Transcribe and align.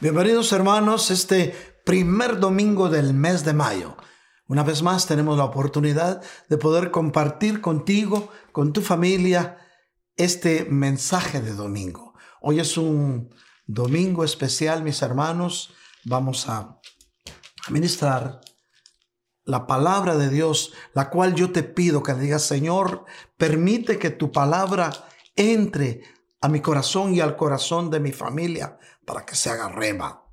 Bienvenidos 0.00 0.52
hermanos, 0.52 1.12
este 1.12 1.54
primer 1.84 2.40
domingo 2.40 2.88
del 2.88 3.14
mes 3.14 3.44
de 3.44 3.52
mayo. 3.52 3.96
Una 4.48 4.64
vez 4.64 4.82
más 4.82 5.06
tenemos 5.06 5.38
la 5.38 5.44
oportunidad 5.44 6.20
de 6.48 6.58
poder 6.58 6.90
compartir 6.90 7.60
contigo, 7.60 8.28
con 8.50 8.72
tu 8.72 8.82
familia, 8.82 9.56
este 10.16 10.64
mensaje 10.64 11.40
de 11.40 11.54
domingo. 11.54 12.14
Hoy 12.40 12.58
es 12.58 12.76
un 12.76 13.32
domingo 13.66 14.24
especial, 14.24 14.82
mis 14.82 15.00
hermanos. 15.00 15.72
Vamos 16.04 16.48
a 16.48 16.80
ministrar 17.68 18.40
la 19.44 19.68
palabra 19.68 20.16
de 20.16 20.28
Dios, 20.28 20.72
la 20.92 21.08
cual 21.08 21.36
yo 21.36 21.52
te 21.52 21.62
pido 21.62 22.02
que 22.02 22.14
digas, 22.14 22.42
Señor, 22.42 23.04
permite 23.36 23.98
que 24.00 24.10
tu 24.10 24.32
palabra 24.32 24.90
entre 25.36 26.02
a 26.44 26.48
mi 26.50 26.60
corazón 26.60 27.14
y 27.14 27.20
al 27.20 27.36
corazón 27.36 27.88
de 27.88 28.00
mi 28.00 28.12
familia 28.12 28.78
para 29.06 29.24
que 29.24 29.34
se 29.34 29.48
haga 29.48 29.70
rema 29.70 30.26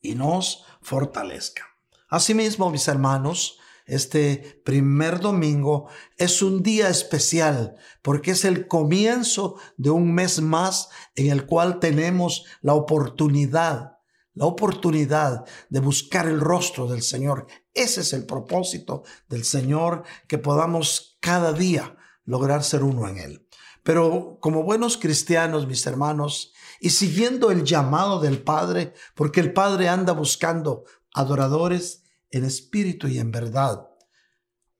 y 0.00 0.16
nos 0.16 0.64
fortalezca. 0.82 1.62
Asimismo, 2.08 2.68
mis 2.68 2.88
hermanos, 2.88 3.60
este 3.86 4.60
primer 4.64 5.20
domingo 5.20 5.86
es 6.16 6.42
un 6.42 6.64
día 6.64 6.88
especial 6.88 7.76
porque 8.02 8.32
es 8.32 8.44
el 8.44 8.66
comienzo 8.66 9.54
de 9.76 9.90
un 9.90 10.12
mes 10.12 10.40
más 10.40 10.88
en 11.14 11.30
el 11.30 11.46
cual 11.46 11.78
tenemos 11.78 12.44
la 12.60 12.74
oportunidad, 12.74 13.98
la 14.34 14.46
oportunidad 14.46 15.44
de 15.68 15.78
buscar 15.78 16.26
el 16.26 16.40
rostro 16.40 16.88
del 16.88 17.02
Señor. 17.02 17.46
Ese 17.72 18.00
es 18.00 18.12
el 18.14 18.26
propósito 18.26 19.04
del 19.28 19.44
Señor, 19.44 20.02
que 20.26 20.38
podamos 20.38 21.18
cada 21.20 21.52
día 21.52 21.96
lograr 22.24 22.64
ser 22.64 22.82
uno 22.82 23.06
en 23.06 23.18
Él. 23.18 23.46
Pero 23.82 24.38
como 24.40 24.62
buenos 24.62 24.96
cristianos, 24.96 25.66
mis 25.66 25.86
hermanos, 25.86 26.52
y 26.80 26.90
siguiendo 26.90 27.50
el 27.50 27.64
llamado 27.64 28.20
del 28.20 28.42
Padre, 28.42 28.94
porque 29.14 29.40
el 29.40 29.52
Padre 29.52 29.88
anda 29.88 30.12
buscando 30.12 30.84
adoradores 31.14 32.04
en 32.30 32.44
espíritu 32.44 33.08
y 33.08 33.18
en 33.18 33.30
verdad. 33.30 33.88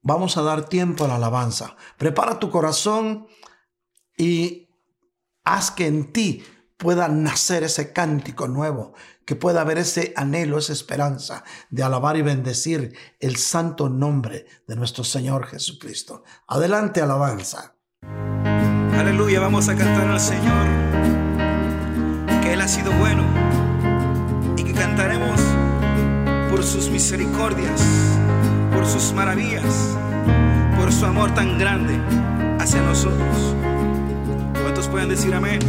Vamos 0.02 0.36
a 0.36 0.42
dar 0.42 0.68
tiempo 0.68 1.04
a 1.04 1.08
la 1.08 1.16
alabanza. 1.16 1.76
Prepara 1.98 2.38
tu 2.38 2.50
corazón 2.50 3.26
y 4.16 4.70
haz 5.44 5.70
que 5.70 5.86
en 5.86 6.12
ti 6.12 6.42
pueda 6.78 7.08
nacer 7.08 7.62
ese 7.62 7.92
cántico 7.92 8.48
nuevo, 8.48 8.94
que 9.26 9.36
pueda 9.36 9.60
haber 9.60 9.76
ese 9.78 10.14
anhelo, 10.16 10.56
esa 10.58 10.72
esperanza 10.72 11.44
de 11.68 11.82
alabar 11.82 12.16
y 12.16 12.22
bendecir 12.22 12.96
el 13.18 13.36
santo 13.36 13.90
nombre 13.90 14.46
de 14.66 14.76
nuestro 14.76 15.04
Señor 15.04 15.46
Jesucristo. 15.46 16.24
Adelante, 16.46 17.02
alabanza. 17.02 17.76
Aleluya, 19.00 19.40
vamos 19.40 19.66
a 19.70 19.74
cantar 19.74 20.08
al 20.08 20.20
Señor 20.20 20.66
que 22.42 22.52
Él 22.52 22.60
ha 22.60 22.68
sido 22.68 22.92
bueno 22.92 23.24
y 24.58 24.62
que 24.62 24.74
cantaremos 24.74 25.40
por 26.50 26.62
sus 26.62 26.90
misericordias, 26.90 27.80
por 28.74 28.84
sus 28.84 29.14
maravillas, 29.14 29.96
por 30.78 30.92
su 30.92 31.06
amor 31.06 31.32
tan 31.32 31.58
grande 31.58 31.98
hacia 32.58 32.82
nosotros. 32.82 33.56
¿Cuántos 34.62 34.86
pueden 34.86 35.08
decir 35.08 35.32
amén? 35.32 35.60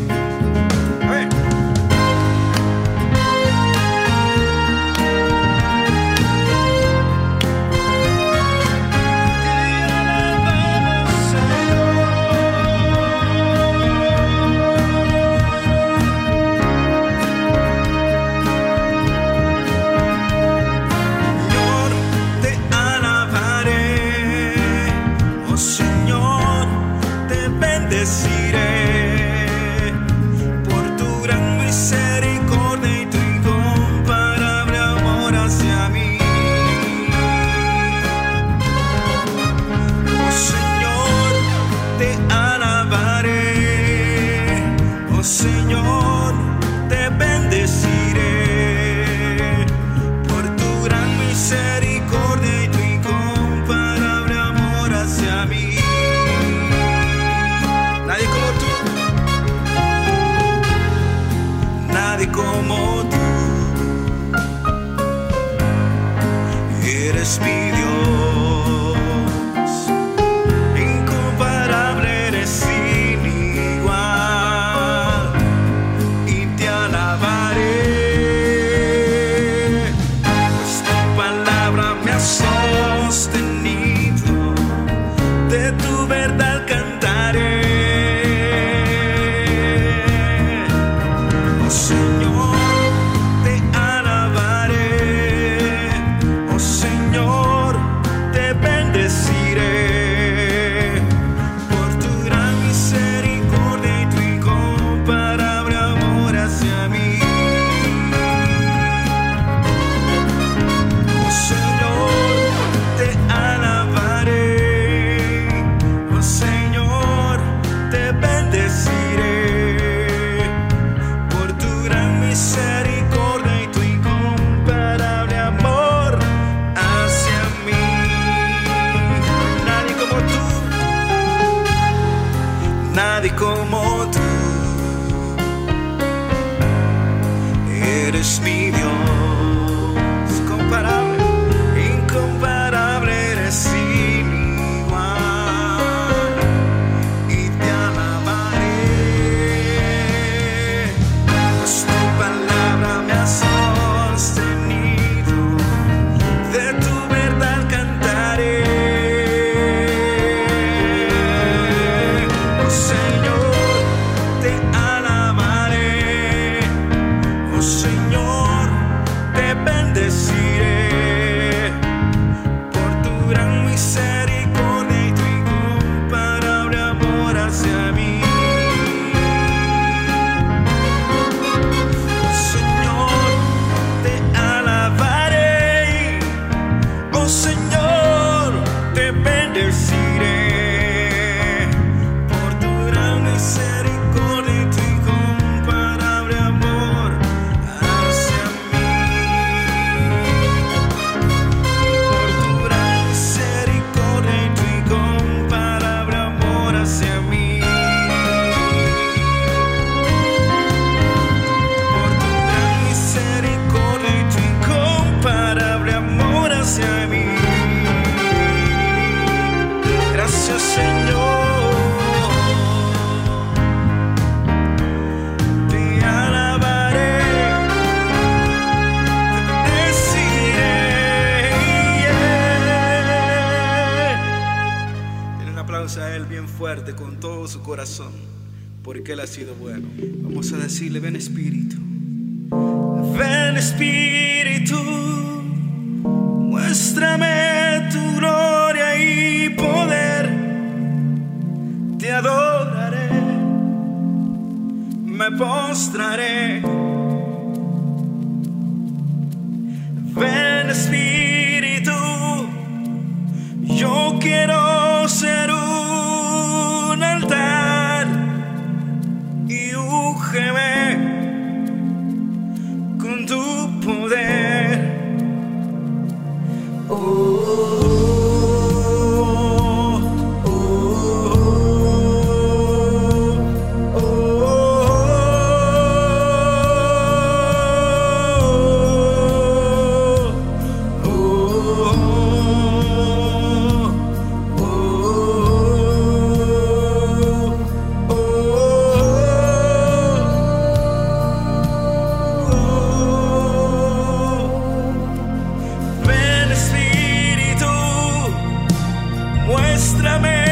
Muéstrame 309.51 310.50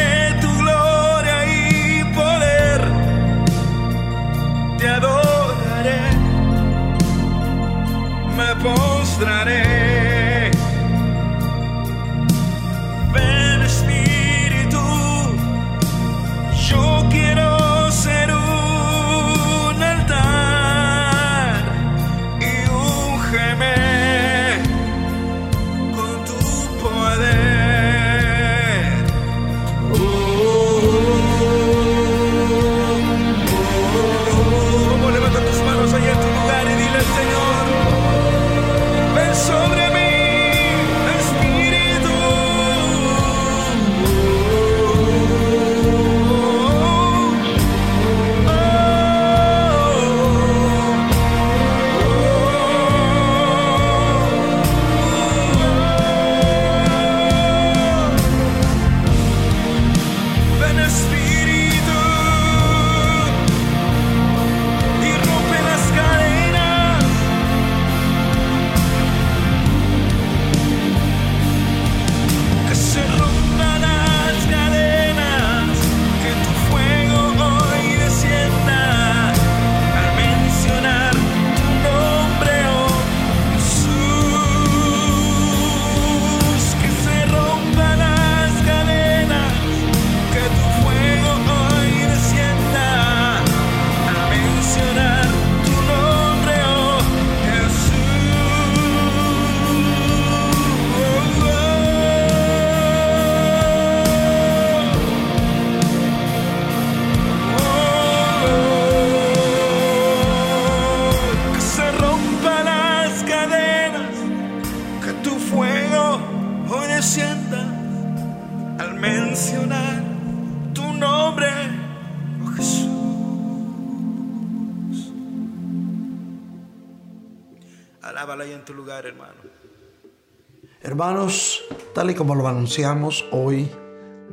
como 132.19 132.35
lo 132.35 132.49
anunciamos 132.49 133.26
hoy, 133.31 133.71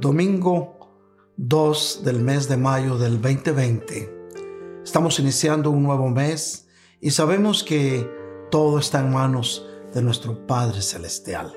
domingo 0.00 0.76
2 1.36 2.00
del 2.02 2.18
mes 2.18 2.48
de 2.48 2.56
mayo 2.56 2.98
del 2.98 3.22
2020, 3.22 4.12
estamos 4.82 5.20
iniciando 5.20 5.70
un 5.70 5.84
nuevo 5.84 6.08
mes 6.08 6.66
y 7.00 7.12
sabemos 7.12 7.62
que 7.62 8.10
todo 8.50 8.80
está 8.80 8.98
en 8.98 9.12
manos 9.12 9.68
de 9.94 10.02
nuestro 10.02 10.48
Padre 10.48 10.82
Celestial. 10.82 11.52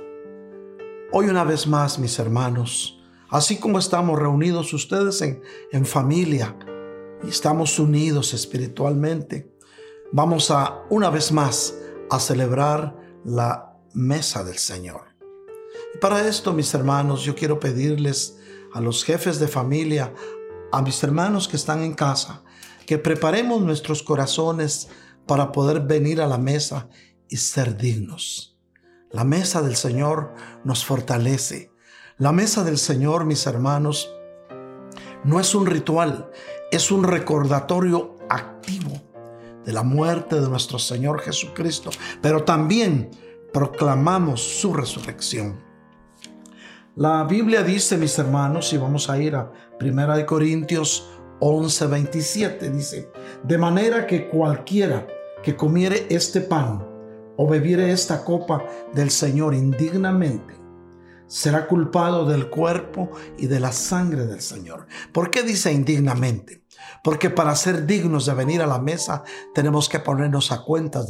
Hoy 1.11 1.29
una 1.29 1.43
vez 1.43 1.65
más, 1.65 1.97
mis 1.97 2.19
hermanos, 2.19 3.01
así 3.31 3.57
como 3.57 3.79
estamos 3.79 4.19
reunidos 4.19 4.71
ustedes 4.71 5.23
en, 5.23 5.41
en 5.71 5.83
familia 5.83 6.55
y 7.23 7.29
estamos 7.29 7.79
unidos 7.79 8.35
espiritualmente, 8.35 9.51
vamos 10.11 10.51
a 10.51 10.83
una 10.91 11.09
vez 11.09 11.31
más 11.31 11.73
a 12.11 12.19
celebrar 12.19 12.95
la 13.25 13.79
mesa 13.95 14.43
del 14.43 14.59
Señor. 14.59 15.08
Y 15.93 15.97
para 15.97 16.27
esto, 16.27 16.53
mis 16.53 16.73
hermanos, 16.73 17.23
yo 17.23 17.35
quiero 17.35 17.59
pedirles 17.59 18.37
a 18.73 18.81
los 18.81 19.03
jefes 19.03 19.39
de 19.39 19.47
familia, 19.47 20.13
a 20.71 20.81
mis 20.81 21.03
hermanos 21.03 21.47
que 21.47 21.55
están 21.55 21.83
en 21.83 21.93
casa, 21.93 22.43
que 22.85 22.97
preparemos 22.97 23.61
nuestros 23.61 24.03
corazones 24.03 24.87
para 25.25 25.51
poder 25.51 25.81
venir 25.81 26.21
a 26.21 26.27
la 26.27 26.37
mesa 26.37 26.89
y 27.27 27.37
ser 27.37 27.77
dignos. 27.77 28.57
La 29.11 29.23
mesa 29.23 29.61
del 29.61 29.75
Señor 29.75 30.33
nos 30.63 30.85
fortalece. 30.85 31.71
La 32.17 32.31
mesa 32.31 32.63
del 32.63 32.77
Señor, 32.77 33.25
mis 33.25 33.47
hermanos, 33.47 34.11
no 35.23 35.39
es 35.39 35.55
un 35.55 35.65
ritual, 35.65 36.29
es 36.71 36.91
un 36.91 37.03
recordatorio 37.03 38.15
activo 38.29 39.01
de 39.65 39.73
la 39.73 39.83
muerte 39.83 40.39
de 40.39 40.47
nuestro 40.47 40.79
Señor 40.79 41.21
Jesucristo, 41.21 41.89
pero 42.21 42.43
también 42.43 43.09
proclamamos 43.51 44.41
su 44.41 44.73
resurrección. 44.73 45.68
La 46.99 47.23
Biblia 47.23 47.63
dice, 47.63 47.95
mis 47.95 48.19
hermanos, 48.19 48.73
y 48.73 48.77
vamos 48.77 49.09
a 49.09 49.17
ir 49.17 49.33
a 49.33 49.49
1 49.79 50.25
Corintios 50.25 51.09
11, 51.39 51.87
27, 51.87 52.69
dice, 52.71 53.09
de 53.41 53.57
manera 53.57 54.05
que 54.05 54.27
cualquiera 54.27 55.07
que 55.41 55.55
comiere 55.55 56.07
este 56.09 56.41
pan 56.41 56.85
o 57.37 57.47
bebiere 57.47 57.93
esta 57.93 58.25
copa 58.25 58.65
del 58.93 59.11
Señor 59.11 59.55
indignamente, 59.55 60.55
será 61.25 61.67
culpado 61.67 62.25
del 62.25 62.49
cuerpo 62.49 63.11
y 63.37 63.47
de 63.47 63.61
la 63.61 63.71
sangre 63.71 64.25
del 64.25 64.41
Señor. 64.41 64.85
¿Por 65.13 65.31
qué 65.31 65.43
dice 65.43 65.71
indignamente? 65.71 66.65
Porque 67.01 67.29
para 67.29 67.55
ser 67.55 67.85
dignos 67.85 68.25
de 68.25 68.33
venir 68.33 68.61
a 68.61 68.67
la 68.67 68.79
mesa 68.79 69.23
tenemos 69.55 69.87
que 69.87 69.99
ponernos 69.99 70.51
a 70.51 70.63
cuentas 70.65 71.07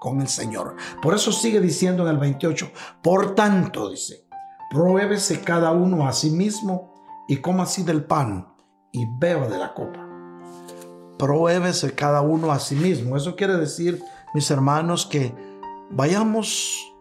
con 0.00 0.20
el 0.20 0.26
Señor. 0.26 0.74
Por 1.00 1.14
eso 1.14 1.30
sigue 1.30 1.60
diciendo 1.60 2.02
en 2.02 2.08
el 2.08 2.18
28, 2.18 2.72
por 3.00 3.36
tanto 3.36 3.88
dice, 3.88 4.27
pruébese 4.70 5.40
cada 5.40 5.72
uno 5.72 6.06
a 6.06 6.12
sí 6.12 6.30
mismo 6.30 6.94
y 7.28 7.38
coma 7.38 7.64
así 7.64 7.82
del 7.82 8.04
pan 8.04 8.54
y 8.92 9.06
beba 9.18 9.48
de 9.48 9.58
la 9.58 9.74
copa. 9.74 10.06
Pruébese 11.18 11.94
cada 11.94 12.20
uno 12.20 12.52
a 12.52 12.58
sí 12.58 12.74
mismo. 12.74 13.16
Eso 13.16 13.36
quiere 13.36 13.56
decir, 13.56 14.02
mis 14.34 14.50
hermanos, 14.50 15.06
que 15.06 15.34
vayamos 15.90 16.92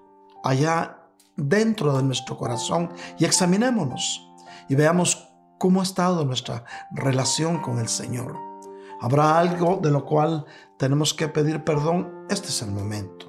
allá 0.43 0.97
dentro 1.36 1.95
de 1.95 2.03
nuestro 2.03 2.38
corazón 2.38 2.91
y 3.19 3.25
examinémonos 3.25 4.27
y 4.69 4.75
veamos 4.75 5.29
cómo 5.59 5.81
ha 5.81 5.83
estado 5.83 6.25
nuestra 6.25 6.65
relación 6.91 7.62
con 7.62 7.79
el 7.79 7.88
Señor. 7.88 8.36
¿Habrá 9.00 9.38
algo 9.38 9.79
de 9.81 9.91
lo 9.91 10.05
cual 10.05 10.45
tenemos 10.77 11.13
que 11.13 11.27
pedir 11.27 11.63
perdón? 11.63 12.25
Este 12.29 12.47
es 12.47 12.62
el 12.62 12.71
momento. 12.71 13.26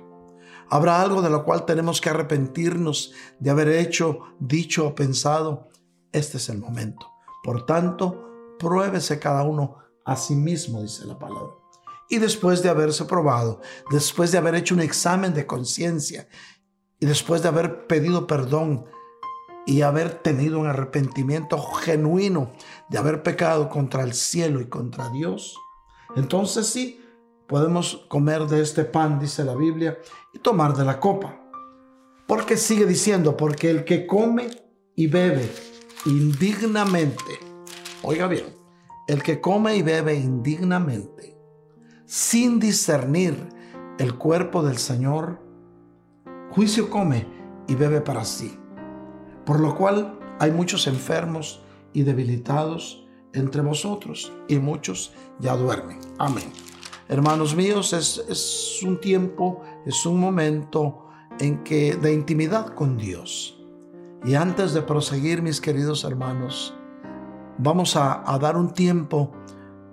¿Habrá 0.70 1.00
algo 1.00 1.22
de 1.22 1.30
lo 1.30 1.44
cual 1.44 1.64
tenemos 1.64 2.00
que 2.00 2.10
arrepentirnos 2.10 3.12
de 3.38 3.50
haber 3.50 3.68
hecho, 3.68 4.20
dicho 4.38 4.86
o 4.88 4.94
pensado? 4.94 5.68
Este 6.12 6.36
es 6.36 6.48
el 6.48 6.58
momento. 6.58 7.06
Por 7.42 7.64
tanto, 7.64 8.56
pruébese 8.58 9.18
cada 9.18 9.44
uno 9.44 9.76
a 10.04 10.16
sí 10.16 10.34
mismo, 10.34 10.82
dice 10.82 11.06
la 11.06 11.18
palabra. 11.18 11.54
Y 12.10 12.18
después 12.18 12.62
de 12.62 12.68
haberse 12.68 13.04
probado, 13.04 13.60
después 13.90 14.32
de 14.32 14.38
haber 14.38 14.54
hecho 14.54 14.74
un 14.74 14.80
examen 14.80 15.34
de 15.34 15.46
conciencia 15.46 16.28
y 16.98 17.06
después 17.06 17.42
de 17.42 17.48
haber 17.48 17.86
pedido 17.86 18.26
perdón 18.26 18.86
y 19.66 19.82
haber 19.82 20.22
tenido 20.22 20.58
un 20.58 20.66
arrepentimiento 20.66 21.60
genuino 21.60 22.52
de 22.88 22.98
haber 22.98 23.22
pecado 23.22 23.68
contra 23.68 24.02
el 24.02 24.14
cielo 24.14 24.60
y 24.60 24.68
contra 24.68 25.10
Dios, 25.10 25.56
entonces 26.16 26.66
sí, 26.66 26.97
podemos 27.48 28.04
comer 28.08 28.46
de 28.46 28.62
este 28.62 28.84
pan, 28.84 29.18
dice 29.18 29.42
la 29.42 29.56
Biblia, 29.56 29.98
y 30.32 30.38
tomar 30.38 30.76
de 30.76 30.84
la 30.84 31.00
copa. 31.00 31.40
Porque 32.26 32.56
sigue 32.56 32.84
diciendo, 32.84 33.36
porque 33.36 33.70
el 33.70 33.84
que 33.84 34.06
come 34.06 34.50
y 34.94 35.06
bebe 35.06 35.50
indignamente, 36.04 37.40
oiga 38.02 38.28
bien, 38.28 38.54
el 39.08 39.22
que 39.22 39.40
come 39.40 39.76
y 39.76 39.82
bebe 39.82 40.14
indignamente, 40.14 41.36
sin 42.04 42.60
discernir 42.60 43.48
el 43.98 44.16
cuerpo 44.16 44.62
del 44.62 44.76
Señor, 44.76 45.40
juicio 46.50 46.90
come 46.90 47.26
y 47.66 47.74
bebe 47.74 48.02
para 48.02 48.24
sí. 48.26 48.58
Por 49.46 49.60
lo 49.60 49.74
cual 49.74 50.18
hay 50.38 50.50
muchos 50.50 50.86
enfermos 50.86 51.62
y 51.94 52.02
debilitados 52.02 53.06
entre 53.32 53.62
vosotros 53.62 54.32
y 54.48 54.58
muchos 54.58 55.14
ya 55.38 55.56
duermen. 55.56 55.98
Amén. 56.18 56.67
Hermanos 57.08 57.56
míos, 57.56 57.94
es, 57.94 58.82
un 58.84 59.00
tiempo, 59.00 59.62
es 59.86 60.04
un 60.04 60.20
momento 60.20 61.06
en 61.38 61.64
que 61.64 61.96
de 61.96 62.12
intimidad 62.12 62.74
con 62.74 62.98
Dios. 62.98 63.58
Y 64.26 64.34
antes 64.34 64.74
de 64.74 64.82
proseguir, 64.82 65.40
mis 65.40 65.60
queridos 65.60 66.04
hermanos, 66.04 66.74
vamos 67.56 67.96
a, 67.96 68.30
a 68.30 68.38
dar 68.38 68.56
un 68.58 68.74
tiempo 68.74 69.32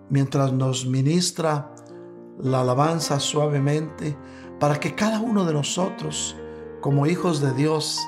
mientras 0.09 0.51
nos 0.51 0.85
ministra 0.85 1.73
la 2.37 2.61
alabanza 2.61 3.21
suavemente 3.21 4.17
para 4.59 4.77
que 4.77 4.93
cada 4.93 5.21
uno 5.21 5.45
de 5.45 5.53
nosotros, 5.53 6.35
como 6.81 7.07
hijos 7.07 7.39
de 7.39 7.53
Dios, 7.53 8.01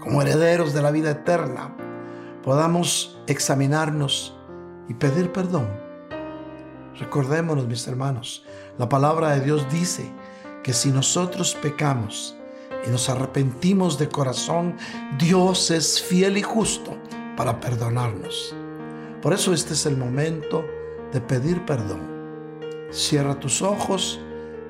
como 0.00 0.20
herederos 0.20 0.74
de 0.74 0.82
la 0.82 0.90
vida 0.90 1.12
eterna, 1.12 1.74
podamos 2.42 3.18
examinarnos 3.26 4.36
y 4.90 4.94
pedir 4.94 5.32
perdón. 5.32 5.81
Recordémonos, 6.98 7.66
mis 7.66 7.86
hermanos, 7.88 8.44
la 8.78 8.88
palabra 8.88 9.30
de 9.30 9.40
Dios 9.40 9.66
dice 9.70 10.10
que 10.62 10.72
si 10.72 10.90
nosotros 10.90 11.56
pecamos 11.60 12.36
y 12.86 12.90
nos 12.90 13.08
arrepentimos 13.08 13.98
de 13.98 14.08
corazón, 14.08 14.76
Dios 15.18 15.70
es 15.70 16.02
fiel 16.02 16.36
y 16.36 16.42
justo 16.42 16.96
para 17.36 17.60
perdonarnos. 17.60 18.54
Por 19.22 19.32
eso 19.32 19.54
este 19.54 19.72
es 19.72 19.86
el 19.86 19.96
momento 19.96 20.64
de 21.12 21.20
pedir 21.20 21.64
perdón. 21.64 22.00
Cierra 22.90 23.38
tus 23.38 23.62
ojos 23.62 24.20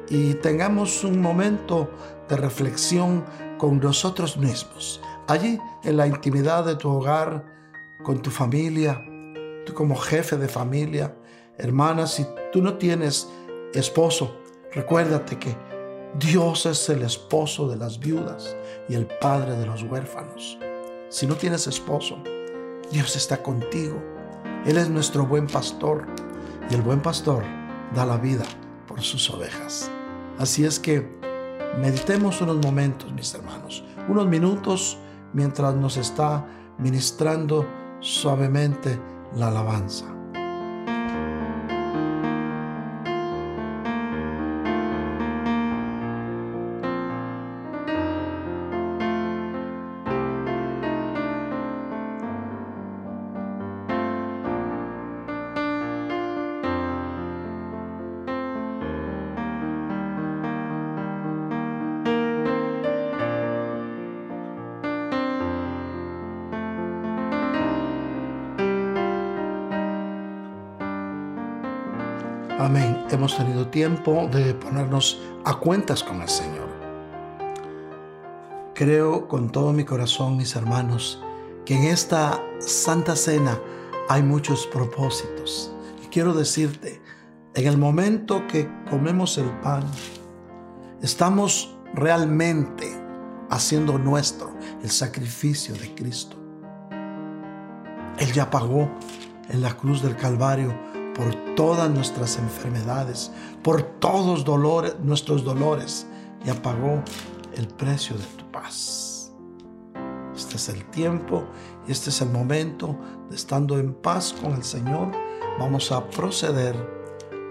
y 0.08 0.34
tengamos 0.34 1.04
un 1.04 1.20
momento 1.20 1.90
de 2.28 2.36
reflexión 2.36 3.24
con 3.58 3.80
nosotros 3.80 4.36
mismos. 4.36 5.00
Allí, 5.26 5.58
en 5.82 5.96
la 5.96 6.06
intimidad 6.06 6.64
de 6.64 6.76
tu 6.76 6.88
hogar, 6.90 7.44
con 8.02 8.20
tu 8.20 8.30
familia, 8.30 9.00
tú 9.64 9.72
como 9.74 9.96
jefe 9.96 10.36
de 10.36 10.48
familia, 10.48 11.14
hermana, 11.62 12.06
si 12.06 12.26
tú 12.52 12.60
no 12.60 12.76
tienes 12.76 13.28
esposo, 13.72 14.36
recuérdate 14.72 15.38
que 15.38 15.56
Dios 16.18 16.66
es 16.66 16.88
el 16.88 17.02
esposo 17.02 17.68
de 17.68 17.76
las 17.76 17.98
viudas 17.98 18.56
y 18.88 18.94
el 18.94 19.06
padre 19.06 19.56
de 19.56 19.64
los 19.64 19.82
huérfanos. 19.84 20.58
Si 21.08 21.26
no 21.26 21.36
tienes 21.36 21.66
esposo, 21.66 22.18
Dios 22.90 23.16
está 23.16 23.42
contigo. 23.42 24.02
Él 24.66 24.76
es 24.76 24.90
nuestro 24.90 25.24
buen 25.24 25.46
pastor 25.46 26.06
y 26.68 26.74
el 26.74 26.82
buen 26.82 27.00
pastor 27.00 27.44
da 27.94 28.04
la 28.04 28.16
vida 28.16 28.44
por 28.86 29.00
sus 29.00 29.30
ovejas. 29.30 29.90
Así 30.38 30.64
es 30.64 30.78
que 30.78 31.08
meditemos 31.80 32.40
unos 32.40 32.56
momentos, 32.56 33.12
mis 33.12 33.32
hermanos, 33.34 33.84
unos 34.08 34.26
minutos 34.26 34.98
mientras 35.32 35.74
nos 35.74 35.96
está 35.96 36.44
ministrando 36.78 37.66
suavemente 38.00 38.98
la 39.36 39.48
alabanza. 39.48 40.21
Amén. 72.64 73.06
Hemos 73.10 73.36
tenido 73.36 73.66
tiempo 73.66 74.28
de 74.30 74.54
ponernos 74.54 75.20
a 75.44 75.54
cuentas 75.54 76.04
con 76.04 76.22
el 76.22 76.28
Señor. 76.28 76.68
Creo 78.72 79.26
con 79.26 79.50
todo 79.50 79.72
mi 79.72 79.84
corazón, 79.84 80.36
mis 80.36 80.54
hermanos, 80.54 81.20
que 81.64 81.74
en 81.74 81.82
esta 81.82 82.40
Santa 82.60 83.16
Cena 83.16 83.58
hay 84.08 84.22
muchos 84.22 84.68
propósitos. 84.68 85.74
Y 86.04 86.06
quiero 86.06 86.34
decirte, 86.34 87.02
en 87.56 87.66
el 87.66 87.78
momento 87.78 88.46
que 88.46 88.70
comemos 88.88 89.38
el 89.38 89.50
pan, 89.58 89.82
estamos 91.02 91.76
realmente 91.94 92.86
haciendo 93.50 93.98
nuestro 93.98 94.54
el 94.84 94.90
sacrificio 94.90 95.74
de 95.74 95.92
Cristo. 95.96 96.36
Él 98.20 98.32
ya 98.32 98.48
pagó 98.48 98.88
en 99.48 99.62
la 99.62 99.76
cruz 99.76 100.00
del 100.00 100.14
Calvario 100.14 100.91
por 101.14 101.34
todas 101.54 101.90
nuestras 101.90 102.38
enfermedades, 102.38 103.30
por 103.62 103.82
todos 103.82 104.44
dolores, 104.44 104.96
nuestros 105.02 105.44
dolores, 105.44 106.06
y 106.44 106.50
apagó 106.50 107.02
el 107.56 107.68
precio 107.68 108.16
de 108.16 108.24
tu 108.36 108.50
paz. 108.50 109.32
Este 110.34 110.56
es 110.56 110.68
el 110.68 110.84
tiempo 110.90 111.44
y 111.86 111.92
este 111.92 112.10
es 112.10 112.20
el 112.20 112.30
momento 112.30 112.96
de 113.28 113.36
estando 113.36 113.78
en 113.78 113.94
paz 113.94 114.34
con 114.40 114.52
el 114.52 114.64
Señor, 114.64 115.12
vamos 115.58 115.92
a 115.92 116.08
proceder 116.10 116.74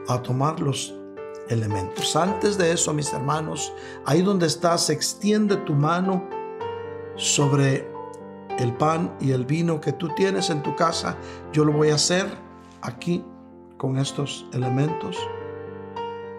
a 0.08 0.22
tomar 0.22 0.60
los 0.60 0.94
elementos. 1.50 2.16
Antes 2.16 2.58
de 2.58 2.72
eso, 2.72 2.94
mis 2.94 3.14
hermanos, 3.14 3.74
ahí 4.06 4.22
donde 4.22 4.48
estás, 4.48 4.90
extiende 4.90 5.58
tu 5.58 5.74
mano 5.74 6.28
sobre 7.16 7.90
el 8.58 8.74
pan 8.74 9.16
y 9.20 9.32
el 9.32 9.46
vino 9.46 9.80
que 9.80 9.94
tú 9.94 10.10
tienes 10.16 10.50
en 10.50 10.64
tu 10.64 10.76
casa. 10.76 11.18
Yo 11.52 11.66
lo 11.66 11.74
voy 11.74 11.90
a 11.90 11.96
hacer 11.96 12.28
aquí 12.82 13.24
con 13.82 13.98
estos 13.98 14.46
elementos 14.54 15.18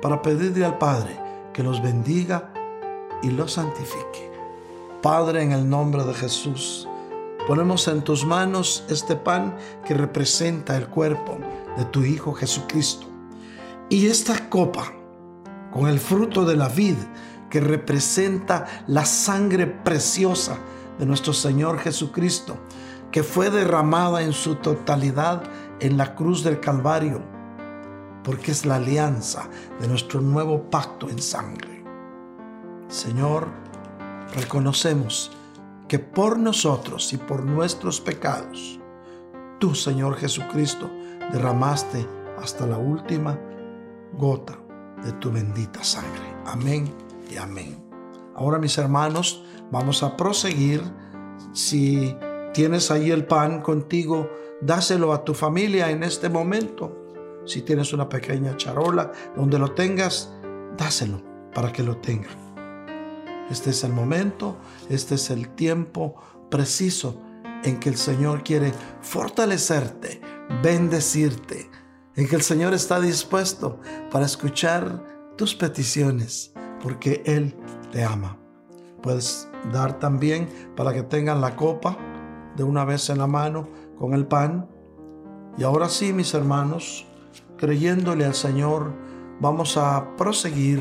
para 0.01 0.23
pedirle 0.23 0.65
al 0.65 0.79
Padre 0.79 1.19
que 1.53 1.65
los 1.65 1.83
bendiga 1.83 2.53
y 3.21 3.31
los 3.31 3.55
santifique. 3.55 4.31
Padre, 5.03 5.43
en 5.43 5.51
el 5.51 5.69
nombre 5.69 6.05
de 6.05 6.15
Jesús, 6.15 6.87
ponemos 7.49 7.89
en 7.89 8.03
tus 8.03 8.25
manos 8.25 8.85
este 8.89 9.17
pan 9.17 9.57
que 9.85 9.95
representa 9.95 10.77
el 10.77 10.87
cuerpo 10.87 11.37
de 11.77 11.85
tu 11.87 12.05
Hijo 12.05 12.33
Jesucristo 12.33 13.09
y 13.89 14.07
esta 14.07 14.49
copa 14.49 14.93
con 15.73 15.89
el 15.89 15.99
fruto 15.99 16.45
de 16.45 16.55
la 16.55 16.69
vid 16.69 16.95
que 17.51 17.59
representa 17.59 18.85
la 18.87 19.05
sangre 19.05 19.67
preciosa 19.67 20.59
de 20.97 21.07
nuestro 21.07 21.33
Señor 21.33 21.81
Jesucristo, 21.81 22.57
que 23.11 23.25
fue 23.25 23.51
derramada 23.51 24.23
en 24.23 24.33
su 24.33 24.55
totalidad 24.55 25.43
en 25.83 25.99
la 25.99 26.15
cruz 26.15 26.45
del 26.45 26.61
Calvario 26.61 27.21
porque 28.23 28.53
es 28.53 28.65
la 28.65 28.77
alianza 28.77 29.49
de 29.81 29.89
nuestro 29.89 30.21
nuevo 30.21 30.71
pacto 30.71 31.09
en 31.09 31.19
sangre. 31.19 31.83
Señor, 32.87 33.49
reconocemos 34.37 35.33
que 35.89 35.99
por 35.99 36.39
nosotros 36.39 37.12
y 37.12 37.17
por 37.17 37.45
nuestros 37.45 38.01
pecados, 38.01 38.79
tú, 39.59 39.75
Señor 39.75 40.17
Jesucristo, 40.17 40.89
derramaste 41.33 42.07
hasta 42.41 42.65
la 42.65 42.79
última 42.79 43.39
gota 44.12 44.57
de 45.05 45.12
tu 45.15 45.33
bendita 45.33 45.83
sangre. 45.83 46.23
Amén 46.47 46.95
y 47.29 47.39
amén. 47.39 47.83
Ahora 48.37 48.59
mis 48.59 48.79
hermanos, 48.79 49.43
vamos 49.73 50.05
a 50.05 50.17
proseguir. 50.17 50.81
Si 51.53 52.17
tienes 52.55 52.91
ahí 52.93 53.11
el 53.11 53.27
pan 53.27 53.62
contigo, 53.62 54.31
dáselo 54.62 55.12
a 55.12 55.25
tu 55.25 55.35
familia 55.35 55.90
en 55.90 56.02
este 56.02 56.28
momento. 56.28 56.99
Si 57.45 57.62
tienes 57.62 57.92
una 57.92 58.09
pequeña 58.09 58.57
charola 58.57 59.12
donde 59.37 59.59
lo 59.59 59.73
tengas, 59.73 60.33
dáselo 60.76 61.21
para 61.52 61.73
que 61.73 61.83
lo 61.83 61.97
tengan. 61.99 62.52
Este 63.50 63.71
es 63.71 63.85
el 63.85 63.92
momento, 63.92 64.57
este 64.88 65.16
es 65.16 65.31
el 65.31 65.50
tiempo 65.50 66.14
preciso 66.50 67.21
en 67.64 67.78
que 67.78 67.88
el 67.88 67.97
Señor 67.97 68.42
quiere 68.42 68.73
fortalecerte, 69.02 70.21
bendecirte, 70.62 71.71
en 72.14 72.28
que 72.28 72.37
el 72.37 72.42
Señor 72.42 72.73
está 72.73 73.00
dispuesto 73.00 73.81
para 74.11 74.26
escuchar 74.26 75.04
tus 75.37 75.54
peticiones, 75.54 76.52
porque 76.83 77.23
Él 77.26 77.54
te 77.90 78.04
ama. 78.04 78.38
Puedes 79.02 79.49
dar 79.73 79.99
también 79.99 80.49
para 80.76 80.92
que 80.92 81.02
tengan 81.02 81.40
la 81.40 81.57
copa 81.57 81.99
de 82.57 82.62
una 82.62 82.85
vez 82.85 83.11
en 83.11 83.19
la 83.19 83.26
mano 83.26 83.69
con 84.03 84.15
el 84.15 84.27
pan. 84.27 84.69
Y 85.57 85.63
ahora 85.63 85.89
sí, 85.89 86.13
mis 86.13 86.35
hermanos, 86.35 87.07
creyéndole 87.57 88.25
al 88.25 88.35
Señor, 88.35 88.93
vamos 89.41 89.77
a 89.77 90.17
proseguir 90.17 90.81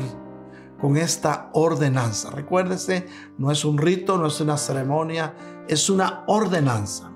con 0.80 0.96
esta 0.96 1.48
ordenanza. 1.52 2.30
Recuérdese, 2.30 3.06
no 3.38 3.52
es 3.52 3.64
un 3.64 3.78
rito, 3.78 4.18
no 4.18 4.26
es 4.26 4.40
una 4.40 4.56
ceremonia, 4.56 5.36
es 5.68 5.88
una 5.88 6.24
ordenanza. 6.26 7.12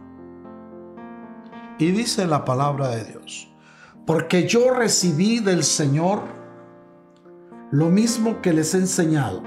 Y 1.77 1.91
dice 1.91 2.25
la 2.29 2.45
palabra 2.45 2.91
de 2.91 3.05
Dios, 3.05 3.53
porque 4.07 4.47
yo 4.47 4.73
recibí 4.73 5.41
del 5.41 5.65
Señor 5.65 6.21
lo 7.73 7.87
mismo 7.87 8.41
que 8.43 8.53
les 8.53 8.75
he 8.75 8.79
enseñado, 8.79 9.43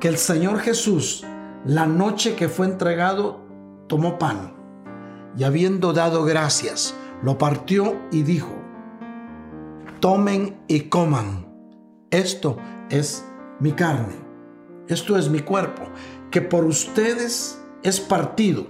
que 0.00 0.08
el 0.08 0.18
Señor 0.18 0.58
Jesús, 0.58 1.24
la 1.64 1.86
noche 1.86 2.34
que 2.34 2.48
fue 2.48 2.66
entregado, 2.66 3.46
tomó 3.86 4.18
pan 4.18 4.53
y 5.36 5.44
habiendo 5.44 5.92
dado 5.92 6.24
gracias, 6.24 6.94
lo 7.22 7.38
partió 7.38 7.96
y 8.10 8.22
dijo, 8.22 8.52
tomen 10.00 10.56
y 10.68 10.80
coman, 10.82 11.46
esto 12.10 12.58
es 12.90 13.24
mi 13.60 13.72
carne, 13.72 14.14
esto 14.88 15.16
es 15.16 15.28
mi 15.28 15.40
cuerpo, 15.40 15.82
que 16.30 16.40
por 16.40 16.64
ustedes 16.64 17.62
es 17.82 18.00
partido. 18.00 18.66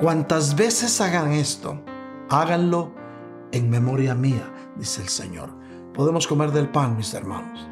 Cuantas 0.00 0.54
veces 0.54 1.00
hagan 1.00 1.32
esto, 1.32 1.82
háganlo 2.28 2.92
en 3.52 3.70
memoria 3.70 4.14
mía, 4.14 4.52
dice 4.76 5.02
el 5.02 5.08
Señor. 5.08 5.50
Podemos 5.94 6.26
comer 6.26 6.52
del 6.52 6.68
pan, 6.68 6.96
mis 6.96 7.12
hermanos. 7.14 7.68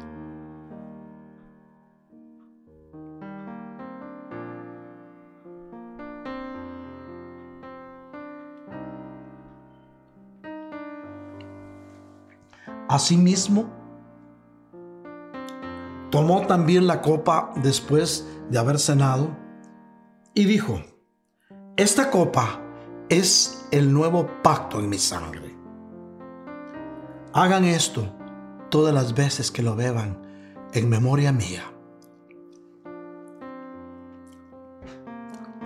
Asimismo, 12.89 13.65
tomó 16.09 16.47
también 16.47 16.87
la 16.87 17.01
copa 17.01 17.51
después 17.57 18.27
de 18.49 18.57
haber 18.57 18.79
cenado 18.79 19.35
y 20.33 20.45
dijo, 20.45 20.81
esta 21.75 22.09
copa 22.09 22.61
es 23.09 23.67
el 23.71 23.93
nuevo 23.93 24.27
pacto 24.41 24.79
en 24.79 24.89
mi 24.89 24.97
sangre. 24.97 25.55
Hagan 27.33 27.65
esto 27.65 28.13
todas 28.69 28.93
las 28.93 29.13
veces 29.13 29.51
que 29.51 29.61
lo 29.63 29.75
beban 29.75 30.21
en 30.73 30.89
memoria 30.89 31.31
mía. 31.31 31.63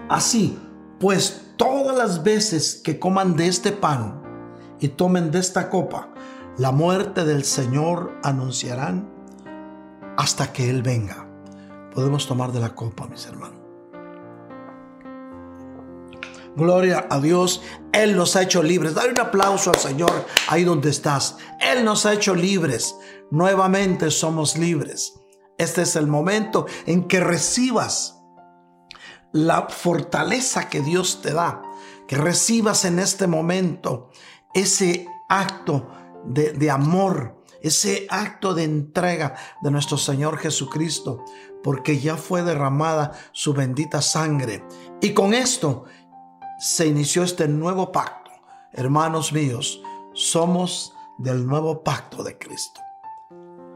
Así, 0.10 0.60
pues 1.00 1.54
todas 1.56 1.98
las 1.98 2.24
veces 2.24 2.82
que 2.84 3.00
coman 3.00 3.36
de 3.36 3.48
este 3.48 3.72
pan 3.72 4.22
y 4.80 4.90
tomen 4.90 5.32
de 5.32 5.40
esta 5.40 5.70
copa, 5.70 6.11
la 6.58 6.72
muerte 6.72 7.24
del 7.24 7.44
Señor 7.44 8.20
anunciarán 8.24 9.10
hasta 10.18 10.52
que 10.52 10.70
Él 10.70 10.84
venga. 10.84 11.28
Podemos 11.94 12.28
tomar 12.28 12.52
de 12.52 12.60
la 12.60 12.76
copa, 12.76 13.08
mis 13.08 13.26
hermanos. 13.26 13.62
Gloria 16.56 17.08
a 17.10 17.20
Dios. 17.20 17.62
Él 17.94 18.16
nos 18.16 18.36
ha 18.36 18.44
hecho 18.44 18.62
libres. 18.62 18.94
Dale 18.94 19.12
un 19.12 19.20
aplauso 19.20 19.72
al 19.72 19.80
Señor 19.80 20.26
ahí 20.50 20.64
donde 20.64 20.90
estás. 20.90 21.38
Él 21.60 21.86
nos 21.86 22.06
ha 22.06 22.14
hecho 22.14 22.36
libres. 22.36 22.96
Nuevamente 23.30 24.12
somos 24.12 24.58
libres. 24.58 25.14
Este 25.58 25.84
es 25.84 25.96
el 25.96 26.08
momento 26.08 26.66
en 26.86 27.08
que 27.08 27.20
recibas 27.20 28.22
la 29.32 29.68
fortaleza 29.70 30.70
que 30.70 30.82
Dios 30.82 31.22
te 31.22 31.34
da. 31.34 31.62
Que 32.08 32.18
recibas 32.18 32.84
en 32.84 33.00
este 33.00 33.28
momento 33.28 34.10
ese 34.54 35.08
acto 35.30 35.90
de, 36.26 36.70
amor, 36.70 37.44
ese 37.62 38.08
acto 38.10 38.54
de 38.54 38.64
entrega 38.64 39.36
de 39.62 39.72
nuestro 39.72 39.98
Señor 39.98 40.38
Jesucristo, 40.38 41.24
porque 41.64 42.00
ya 42.00 42.18
fue 42.18 42.44
derramada 42.44 43.12
su 43.32 43.54
bendita 43.54 44.02
sangre. 44.02 44.64
Y 45.02 45.14
con 45.14 45.34
esto 45.34 45.86
se 46.60 46.88
inició 46.88 47.24
este 47.24 47.48
nuevo 47.48 47.92
pacto. 47.92 48.32
Hermanos 48.74 49.34
míos, 49.34 49.82
somos 50.14 50.94
del 51.18 51.46
nuevo 51.46 51.84
pacto 51.84 52.24
de 52.24 52.38
Cristo. 52.38 52.82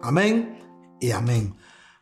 Amén 0.02 0.64
y 1.00 1.12
amén. 1.12 1.58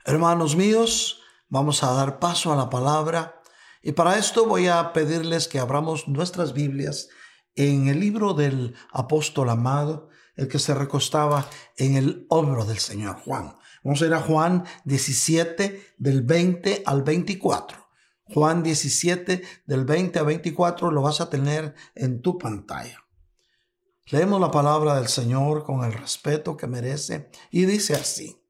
Hermanos 0.06 0.56
míos, 0.56 1.22
vamos 1.50 1.84
a 1.84 1.94
dar 1.94 2.20
paso 2.20 2.52
a 2.52 2.56
la 2.56 2.70
palabra 2.70 3.42
y 3.82 3.92
para 3.92 4.18
esto 4.18 4.46
voy 4.46 4.68
a 4.68 4.94
pedirles 4.94 5.50
que 5.50 5.60
abramos 5.60 6.08
nuestras 6.08 6.54
Biblias 6.54 7.10
en 7.56 7.90
el 7.90 8.00
libro 8.00 8.34
del 8.34 8.76
apóstol 8.92 9.50
amado, 9.50 10.10
el 10.36 10.48
que 10.48 10.60
se 10.60 10.74
recostaba 10.74 11.50
en 11.78 11.96
el 11.96 12.26
hombro 12.30 12.66
del 12.66 12.80
Señor 12.80 13.18
Juan. 13.18 13.56
Vamos 13.84 14.02
a 14.02 14.06
ir 14.06 14.14
a 14.14 14.22
Juan 14.22 14.66
17 14.86 15.96
del 15.98 16.22
20 16.22 16.84
al 16.86 17.04
24. 17.04 17.84
Juan 18.26 18.64
17 18.64 19.44
del 19.66 19.86
20 19.86 20.20
a 20.20 20.24
24 20.24 20.92
lo 20.92 21.02
vas 21.02 21.22
a 21.22 21.30
tener 21.30 21.76
en 21.96 22.22
tu 22.22 22.38
pantalla. 22.38 23.04
Leemos 24.08 24.40
la 24.42 24.52
palabra 24.52 24.96
del 24.96 25.08
Señor 25.08 25.64
con 25.64 25.84
el 25.84 25.94
respeto 25.94 26.58
que 26.58 26.68
merece 26.68 27.30
y 27.52 27.66
dice 27.66 27.96
así. 27.96 28.42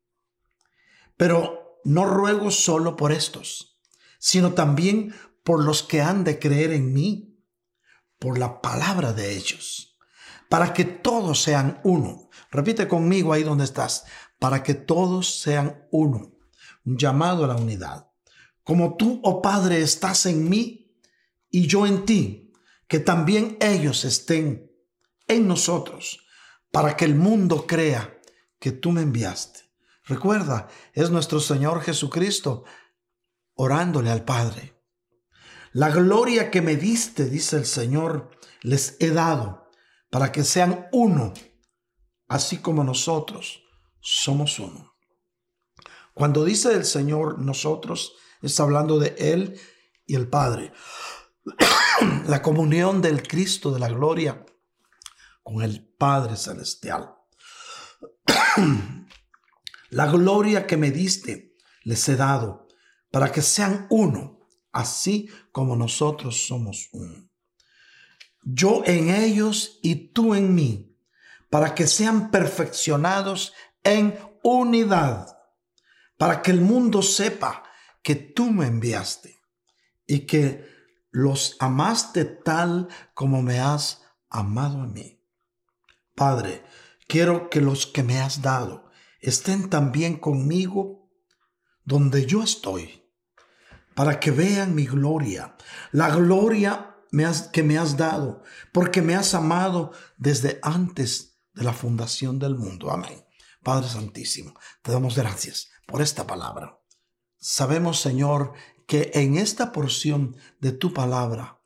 Pero 1.18 1.80
no 1.84 2.06
ruego 2.06 2.50
solo 2.50 2.96
por 2.96 3.12
estos, 3.12 3.80
sino 4.20 4.54
también 4.54 5.14
por 5.44 5.64
los 5.64 5.84
que 5.84 6.02
han 6.02 6.24
de 6.24 6.40
creer 6.40 6.72
en 6.72 6.94
mí, 6.94 7.40
por 8.20 8.38
la 8.38 8.62
palabra 8.62 9.14
de 9.14 9.36
ellos, 9.36 9.93
para 10.54 10.72
que 10.72 10.86
todos 10.86 11.42
sean 11.42 11.80
uno. 11.84 12.30
Repite 12.52 12.88
conmigo 12.88 13.34
ahí 13.34 13.42
donde 13.42 13.64
estás, 13.64 14.06
para 14.38 14.62
que 14.62 14.76
todos 14.76 15.42
sean 15.42 15.88
uno. 15.90 16.36
Un 16.86 16.96
llamado 16.96 17.44
a 17.44 17.48
la 17.48 17.56
unidad 17.56 18.14
como 18.64 18.96
tú, 18.96 19.20
oh 19.24 19.42
Padre, 19.42 19.82
estás 19.82 20.28
en 20.28 20.48
mí 20.48 20.96
y 21.50 21.66
yo 21.66 21.88
en 21.88 22.06
ti, 22.06 22.54
que 22.88 23.00
también 23.00 23.58
ellos 23.60 24.06
estén 24.06 24.72
en 25.28 25.48
nosotros, 25.48 26.26
para 26.72 26.96
que 26.96 27.06
el 27.06 27.16
mundo 27.16 27.66
crea 27.68 28.22
que 28.60 28.72
tú 28.72 28.92
me 28.92 29.02
enviaste. 29.02 29.62
Recuerda, 30.06 30.68
es 30.94 31.10
nuestro 31.10 31.40
Señor 31.40 31.82
Jesucristo 31.82 32.64
orándole 33.56 34.12
al 34.12 34.24
Padre. 34.24 34.82
La 35.72 35.90
gloria 35.90 36.52
que 36.52 36.62
me 36.62 36.76
diste, 36.76 37.26
dice 37.26 37.58
el 37.58 37.66
Señor, 37.66 38.30
les 38.62 38.98
he 39.00 39.10
dado, 39.10 39.63
para 40.14 40.32
que 40.32 40.44
sean 40.44 40.88
uno, 40.94 41.34
así 42.30 42.60
como 42.60 42.86
nosotros 42.86 43.64
somos 44.00 44.60
uno. 44.60 44.94
Cuando 46.14 46.46
dice 46.46 46.72
el 46.74 46.86
Señor 46.86 47.40
nosotros, 47.40 48.14
Está 48.44 48.64
hablando 48.64 49.00
de 49.00 49.16
Él 49.18 49.58
y 50.06 50.16
el 50.16 50.28
Padre. 50.28 50.74
la 52.28 52.42
comunión 52.42 53.02
del 53.02 53.24
Cristo 53.26 53.72
de 53.72 53.80
la 53.80 53.88
gloria 53.88 54.46
con 55.42 55.62
el 55.62 55.88
Padre 55.98 56.36
Celestial. 56.36 57.16
la 59.92 60.06
gloria 60.08 60.68
que 60.68 60.76
me 60.76 60.92
diste 60.92 61.56
les 61.84 62.08
he 62.10 62.18
dado 62.18 62.68
para 63.12 63.32
que 63.32 63.42
sean 63.42 63.88
uno, 63.90 64.42
así 64.74 65.30
como 65.54 65.78
nosotros 65.78 66.46
somos 66.46 66.90
uno. 66.92 67.30
Yo 68.44 68.84
en 68.86 69.10
ellos 69.10 69.80
y 69.82 69.96
tú 69.96 70.36
en 70.36 70.54
mí, 70.54 70.98
para 71.50 71.76
que 71.76 71.88
sean 71.88 72.32
perfeccionados 72.32 73.54
en 73.84 74.18
unidad, 74.44 75.38
para 76.18 76.42
que 76.42 76.52
el 76.52 76.62
mundo 76.62 77.02
sepa 77.02 77.64
que 78.02 78.16
tú 78.16 78.52
me 78.52 78.68
enviaste 78.68 79.40
y 80.06 80.22
que 80.22 80.68
los 81.12 81.56
amaste 81.60 82.26
tal 82.26 82.88
como 83.14 83.42
me 83.42 83.60
has 83.60 84.02
amado 84.30 84.82
a 84.82 84.88
mí. 84.88 85.22
Padre, 86.16 86.64
quiero 87.08 87.50
que 87.50 87.62
los 87.62 87.86
que 87.86 88.04
me 88.04 88.20
has 88.20 88.42
dado 88.42 88.90
estén 89.20 89.70
también 89.70 90.18
conmigo 90.18 91.10
donde 91.86 92.26
yo 92.26 92.44
estoy, 92.44 93.04
para 93.96 94.20
que 94.20 94.32
vean 94.32 94.76
mi 94.76 94.86
gloria, 94.86 95.56
la 95.92 96.10
gloria 96.10 96.93
que 97.52 97.64
me 97.64 97.78
has 97.78 97.96
dado, 97.96 98.44
porque 98.72 99.02
me 99.02 99.16
has 99.16 99.34
amado 99.34 99.92
desde 100.18 100.60
antes 100.64 101.38
de 101.54 101.64
la 101.64 101.74
fundación 101.74 102.40
del 102.40 102.56
mundo. 102.56 102.92
Amén. 102.92 103.24
Padre 103.62 103.88
Santísimo, 103.88 104.54
te 104.82 104.92
damos 104.92 105.16
gracias 105.16 105.70
por 105.86 106.02
esta 106.02 106.26
palabra. 106.26 106.80
Sabemos, 107.38 108.00
Señor, 108.00 108.54
que 108.88 109.12
en 109.14 109.38
esta 109.38 109.72
porción 109.72 110.36
de 110.60 110.72
tu 110.72 110.92
palabra, 110.94 111.62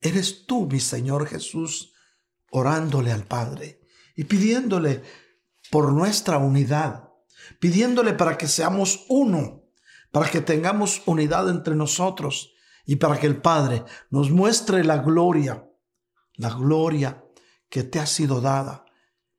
eres 0.00 0.46
tú, 0.46 0.66
mi 0.66 0.80
Señor 0.80 1.26
Jesús, 1.26 1.92
orándole 2.50 3.12
al 3.12 3.24
Padre 3.24 3.80
y 4.16 4.24
pidiéndole 4.24 5.02
por 5.70 5.92
nuestra 5.92 6.38
unidad, 6.38 7.10
pidiéndole 7.60 8.12
para 8.14 8.36
que 8.36 8.48
seamos 8.48 9.06
uno, 9.08 9.62
para 10.10 10.28
que 10.28 10.40
tengamos 10.40 11.02
unidad 11.06 11.48
entre 11.48 11.76
nosotros 11.76 12.52
y 12.90 12.96
para 12.96 13.20
que 13.20 13.28
el 13.28 13.40
Padre 13.40 13.84
nos 14.10 14.32
muestre 14.32 14.82
la 14.82 14.98
gloria, 14.98 15.64
la 16.34 16.50
gloria 16.50 17.24
que 17.68 17.84
te 17.84 18.00
ha 18.00 18.06
sido 18.06 18.40
dada 18.40 18.84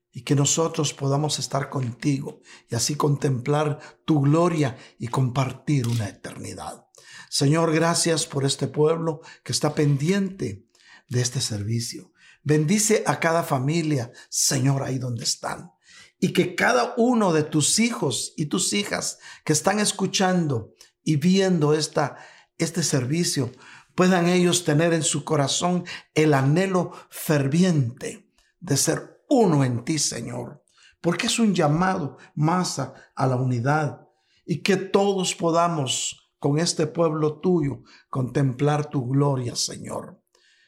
y 0.09 0.21
que 0.21 0.35
nosotros 0.35 0.93
podamos 0.93 1.37
estar 1.37 1.69
contigo 1.69 2.39
y 2.69 2.75
así 2.75 2.95
contemplar 2.95 3.77
tu 4.05 4.21
gloria 4.21 4.77
y 4.97 5.09
compartir 5.09 5.89
una 5.89 6.07
eternidad. 6.07 6.85
Señor, 7.29 7.73
gracias 7.73 8.25
por 8.25 8.45
este 8.45 8.67
pueblo 8.67 9.19
que 9.43 9.51
está 9.51 9.75
pendiente 9.75 10.65
de 11.09 11.21
este 11.21 11.41
servicio. 11.41 12.13
Bendice 12.43 13.03
a 13.05 13.19
cada 13.19 13.43
familia, 13.43 14.13
Señor, 14.29 14.81
ahí 14.81 14.97
donde 14.97 15.25
están. 15.25 15.73
Y 16.21 16.31
que 16.31 16.55
cada 16.55 16.93
uno 16.95 17.33
de 17.33 17.43
tus 17.43 17.79
hijos 17.79 18.33
y 18.37 18.45
tus 18.45 18.71
hijas 18.71 19.19
que 19.43 19.51
están 19.51 19.81
escuchando 19.81 20.73
y 21.03 21.17
viendo 21.17 21.73
esta, 21.73 22.15
este 22.63 22.83
servicio, 22.83 23.51
puedan 23.95 24.27
ellos 24.27 24.63
tener 24.63 24.93
en 24.93 25.03
su 25.03 25.23
corazón 25.23 25.83
el 26.13 26.33
anhelo 26.33 26.91
ferviente 27.09 28.31
de 28.59 28.77
ser 28.77 29.23
uno 29.29 29.63
en 29.63 29.83
ti, 29.83 29.99
Señor. 29.99 30.63
Porque 31.01 31.27
es 31.27 31.39
un 31.39 31.55
llamado 31.55 32.17
más 32.35 32.79
a, 32.79 32.93
a 33.15 33.27
la 33.27 33.35
unidad 33.35 34.07
y 34.45 34.61
que 34.61 34.77
todos 34.77 35.35
podamos 35.35 36.31
con 36.39 36.59
este 36.59 36.87
pueblo 36.87 37.39
tuyo 37.39 37.83
contemplar 38.09 38.89
tu 38.89 39.07
gloria, 39.07 39.55
Señor. 39.55 40.21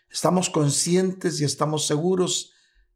Estamos 0.09 0.49
conscientes 0.49 1.41
y 1.41 1.43
estamos 1.43 1.87
seguros 1.87 2.53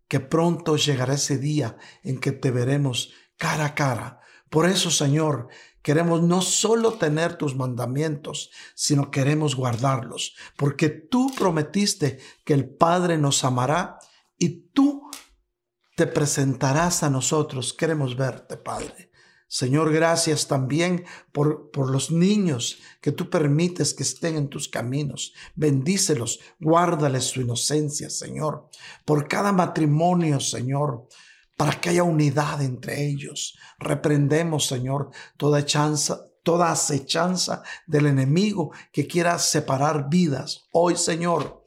que 0.08 0.20
pronto 0.20 0.78
llegará 0.78 1.16
ese 1.16 1.38
día 1.38 1.78
en 2.04 2.20
que 2.20 2.32
te 2.32 2.52
veremos 2.52 3.12
cara 3.38 3.66
a 3.66 3.76
cara. 3.76 4.22
Por 4.50 4.68
eso, 4.68 4.92
Señor, 4.92 5.50
queremos 5.88 6.22
no 6.22 6.42
solo 6.42 6.96
tener 6.96 7.38
tus 7.38 7.56
mandamientos, 7.56 8.52
sino 8.76 9.10
queremos 9.10 9.56
guardarlos, 9.56 10.36
porque 10.58 10.90
tú 10.90 11.34
prometiste 11.34 12.20
que 12.44 12.54
el 12.54 12.68
Padre 12.68 13.18
nos 13.18 13.46
amará 13.46 13.98
y 14.38 14.68
tú 14.74 15.10
te 15.96 16.06
presentarás 16.06 17.04
a 17.04 17.10
nosotros. 17.10 17.72
Queremos 17.72 18.18
verte, 18.18 18.58
Padre. 18.58 19.12
Señor, 19.48 19.94
gracias 19.94 20.50
también 20.50 21.06
por, 21.32 21.72
por, 21.72 21.90
los 21.90 22.12
niños 22.12 22.80
que 23.00 23.14
tú 23.14 23.30
permites 23.30 23.94
que 23.94 24.04
estén 24.04 24.36
en 24.36 24.50
tus 24.50 24.68
caminos. 24.68 25.34
Bendícelos, 25.56 26.42
guárdales 26.60 27.24
su 27.24 27.40
inocencia, 27.40 28.10
Señor. 28.10 28.68
Por 29.06 29.30
cada 29.30 29.54
matrimonio, 29.54 30.42
Señor, 30.42 31.08
para 31.58 31.82
que 31.82 31.90
haya 31.90 32.04
unidad 32.04 32.62
entre 32.62 33.06
ellos. 33.06 33.58
Reprendemos, 33.80 34.68
Señor, 34.68 35.10
toda 35.36 35.66
chanza, 35.66 36.22
toda 36.44 36.72
acechanza 36.72 37.64
del 37.88 38.06
enemigo 38.06 38.72
que 38.94 39.08
quiera 39.08 39.38
separar 39.40 40.08
vidas. 40.08 40.68
Hoy, 40.72 40.96
Señor, 40.96 41.64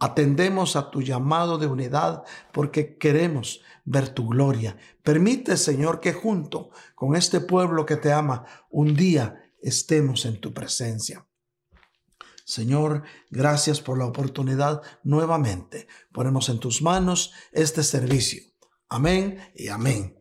atendemos 0.00 0.74
a 0.76 0.90
tu 0.90 1.00
llamado 1.00 1.56
de 1.58 1.68
unidad 1.68 2.24
porque 2.52 2.98
queremos 2.98 3.62
ver 3.84 4.08
tu 4.08 4.28
gloria. 4.28 4.76
Permite, 5.02 5.56
Señor, 5.56 6.00
que 6.00 6.12
junto 6.12 6.70
con 6.96 7.14
este 7.14 7.40
pueblo 7.40 7.86
que 7.86 7.96
te 7.96 8.12
ama, 8.12 8.44
un 8.68 8.96
día 8.96 9.40
estemos 9.62 10.26
en 10.26 10.40
tu 10.40 10.52
presencia. 10.52 11.24
Señor, 12.44 13.04
gracias 13.30 13.80
por 13.80 13.96
la 13.96 14.04
oportunidad 14.04 14.82
nuevamente. 15.02 15.86
Ponemos 16.12 16.48
en 16.50 16.58
tus 16.58 16.82
manos 16.82 17.32
este 17.52 17.82
servicio. 17.82 18.53
Amén 18.88 19.40
y 19.54 19.68
amén. 19.68 20.18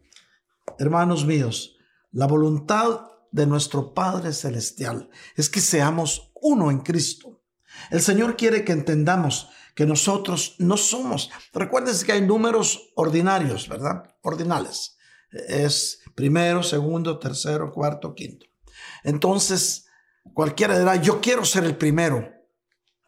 Hermanos 0.80 1.26
míos, 1.26 1.78
la 2.12 2.28
voluntad 2.28 3.02
de 3.32 3.46
nuestro 3.46 3.94
Padre 3.94 4.32
Celestial 4.34 5.10
es 5.36 5.50
que 5.50 5.60
seamos 5.60 6.32
uno 6.42 6.72
en 6.72 6.80
Cristo. 6.80 7.42
El 7.90 8.02
Señor 8.02 8.38
quiere 8.38 8.64
que 8.64 8.72
entendamos 8.72 9.50
que 9.76 9.86
nosotros 9.86 10.56
no 10.60 10.78
somos. 10.78 11.32
Recuérdense 11.52 12.06
que 12.06 12.14
hay 12.14 12.22
números 12.22 12.92
ordinarios, 12.96 13.68
¿verdad? 13.68 14.16
Ordinales. 14.22 14.98
Es 15.32 16.00
primero, 16.16 16.64
segundo, 16.64 17.20
tercero, 17.20 17.72
cuarto, 17.72 18.14
quinto. 18.14 18.46
Entonces, 19.04 19.88
cualquiera 20.34 20.78
dirá, 20.78 20.96
yo 20.98 21.20
quiero 21.20 21.44
ser 21.44 21.64
el 21.64 21.76
primero. 21.76 22.32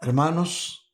Hermanos, 0.02 0.92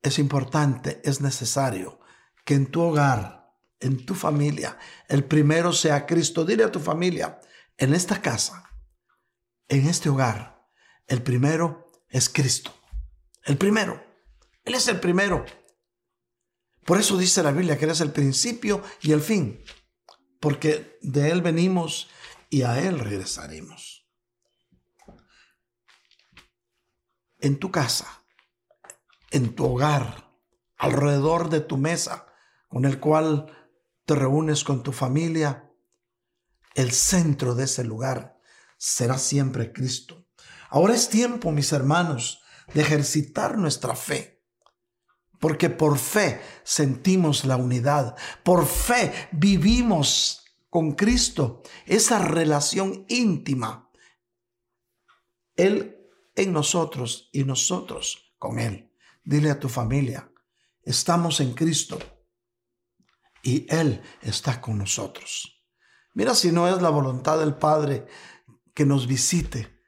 es 0.00 0.18
importante, 0.18 1.00
es 1.04 1.20
necesario 1.20 2.01
que 2.44 2.54
en 2.54 2.70
tu 2.70 2.82
hogar, 2.82 3.52
en 3.80 4.04
tu 4.04 4.14
familia, 4.14 4.78
el 5.08 5.24
primero 5.24 5.72
sea 5.72 6.06
Cristo. 6.06 6.44
Dile 6.44 6.64
a 6.64 6.72
tu 6.72 6.80
familia, 6.80 7.40
en 7.76 7.94
esta 7.94 8.20
casa, 8.20 8.70
en 9.68 9.88
este 9.88 10.08
hogar, 10.08 10.68
el 11.06 11.22
primero 11.22 11.86
es 12.08 12.28
Cristo. 12.28 12.74
El 13.44 13.56
primero. 13.58 14.04
Él 14.64 14.74
es 14.74 14.86
el 14.88 15.00
primero. 15.00 15.44
Por 16.84 16.98
eso 16.98 17.16
dice 17.16 17.42
la 17.42 17.52
Biblia 17.52 17.78
que 17.78 17.84
Él 17.84 17.90
es 17.90 18.00
el 18.00 18.12
principio 18.12 18.82
y 19.00 19.12
el 19.12 19.20
fin, 19.20 19.64
porque 20.40 20.98
de 21.02 21.30
Él 21.30 21.42
venimos 21.42 22.08
y 22.50 22.62
a 22.62 22.80
Él 22.80 22.98
regresaremos. 22.98 24.06
En 27.38 27.58
tu 27.58 27.70
casa, 27.70 28.24
en 29.30 29.54
tu 29.54 29.64
hogar, 29.64 30.32
alrededor 30.76 31.48
de 31.48 31.60
tu 31.60 31.76
mesa, 31.76 32.31
con 32.72 32.86
el 32.86 32.98
cual 33.00 33.52
te 34.06 34.14
reúnes 34.14 34.64
con 34.64 34.82
tu 34.82 34.92
familia, 34.92 35.70
el 36.74 36.90
centro 36.90 37.54
de 37.54 37.64
ese 37.64 37.84
lugar 37.84 38.38
será 38.78 39.18
siempre 39.18 39.74
Cristo. 39.74 40.24
Ahora 40.70 40.94
es 40.94 41.10
tiempo, 41.10 41.52
mis 41.52 41.70
hermanos, 41.74 42.40
de 42.72 42.80
ejercitar 42.80 43.58
nuestra 43.58 43.94
fe 43.94 44.42
porque 45.38 45.68
por 45.68 45.98
fe 45.98 46.40
sentimos 46.62 47.44
la 47.44 47.56
unidad, 47.56 48.16
por 48.42 48.64
fe 48.64 49.12
vivimos 49.32 50.44
con 50.70 50.92
Cristo 50.92 51.62
esa 51.84 52.20
relación 52.20 53.04
íntima. 53.08 53.90
Él 55.56 55.98
en 56.36 56.52
nosotros 56.52 57.28
y 57.32 57.44
nosotros 57.44 58.32
con 58.38 58.58
Él. 58.60 58.94
Dile 59.24 59.50
a 59.50 59.58
tu 59.58 59.68
familia, 59.68 60.32
estamos 60.84 61.40
en 61.40 61.52
Cristo 61.54 61.98
y 63.42 63.66
Él 63.74 64.02
está 64.20 64.60
con 64.60 64.78
nosotros. 64.78 65.62
Mira 66.14 66.34
si 66.34 66.52
no 66.52 66.68
es 66.68 66.80
la 66.80 66.90
voluntad 66.90 67.38
del 67.38 67.54
Padre 67.54 68.06
que 68.74 68.86
nos 68.86 69.06
visite, 69.06 69.80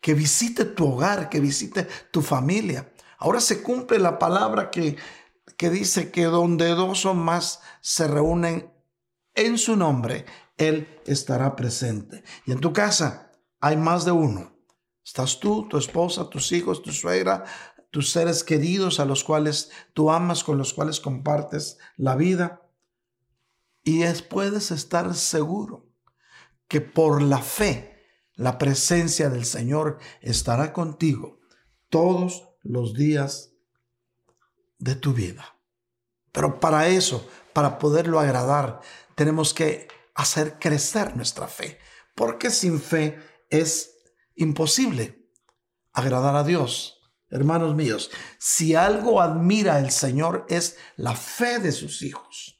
que 0.00 0.14
visite 0.14 0.64
tu 0.64 0.92
hogar, 0.92 1.28
que 1.28 1.40
visite 1.40 1.86
tu 2.10 2.22
familia 2.22 2.94
Ahora 3.24 3.40
se 3.40 3.62
cumple 3.62 3.98
la 3.98 4.18
palabra 4.18 4.70
que, 4.70 4.96
que 5.56 5.70
dice 5.70 6.10
que 6.10 6.24
donde 6.24 6.68
dos 6.68 7.06
o 7.06 7.14
más 7.14 7.60
se 7.80 8.06
reúnen 8.06 8.70
en 9.34 9.56
su 9.56 9.76
nombre, 9.76 10.26
Él 10.58 11.00
estará 11.06 11.56
presente. 11.56 12.22
Y 12.44 12.52
en 12.52 12.60
tu 12.60 12.74
casa 12.74 13.32
hay 13.60 13.78
más 13.78 14.04
de 14.04 14.12
uno. 14.12 14.58
Estás 15.02 15.40
tú, 15.40 15.66
tu 15.68 15.78
esposa, 15.78 16.28
tus 16.28 16.52
hijos, 16.52 16.82
tu 16.82 16.92
suegra, 16.92 17.44
tus 17.90 18.10
seres 18.10 18.44
queridos 18.44 19.00
a 19.00 19.06
los 19.06 19.24
cuales 19.24 19.70
tú 19.94 20.10
amas, 20.10 20.44
con 20.44 20.58
los 20.58 20.74
cuales 20.74 21.00
compartes 21.00 21.78
la 21.96 22.16
vida. 22.16 22.63
Y 23.84 24.02
es, 24.02 24.22
puedes 24.22 24.70
estar 24.70 25.14
seguro 25.14 25.86
que 26.68 26.80
por 26.80 27.22
la 27.22 27.40
fe, 27.40 28.02
la 28.34 28.58
presencia 28.58 29.28
del 29.28 29.44
Señor 29.44 29.98
estará 30.20 30.72
contigo 30.72 31.38
todos 31.88 32.48
los 32.62 32.94
días 32.94 33.52
de 34.78 34.96
tu 34.96 35.12
vida. 35.12 35.56
Pero 36.32 36.58
para 36.58 36.88
eso, 36.88 37.28
para 37.52 37.78
poderlo 37.78 38.18
agradar, 38.18 38.80
tenemos 39.14 39.54
que 39.54 39.86
hacer 40.14 40.58
crecer 40.58 41.16
nuestra 41.16 41.46
fe, 41.46 41.78
porque 42.14 42.50
sin 42.50 42.80
fe 42.80 43.18
es 43.50 43.94
imposible 44.34 45.30
agradar 45.92 46.34
a 46.36 46.42
Dios. 46.42 47.00
Hermanos 47.28 47.74
míos, 47.74 48.10
si 48.38 48.74
algo 48.74 49.20
admira 49.20 49.78
el 49.78 49.90
Señor 49.90 50.46
es 50.48 50.76
la 50.96 51.14
fe 51.14 51.58
de 51.58 51.72
sus 51.72 52.02
hijos. 52.02 52.53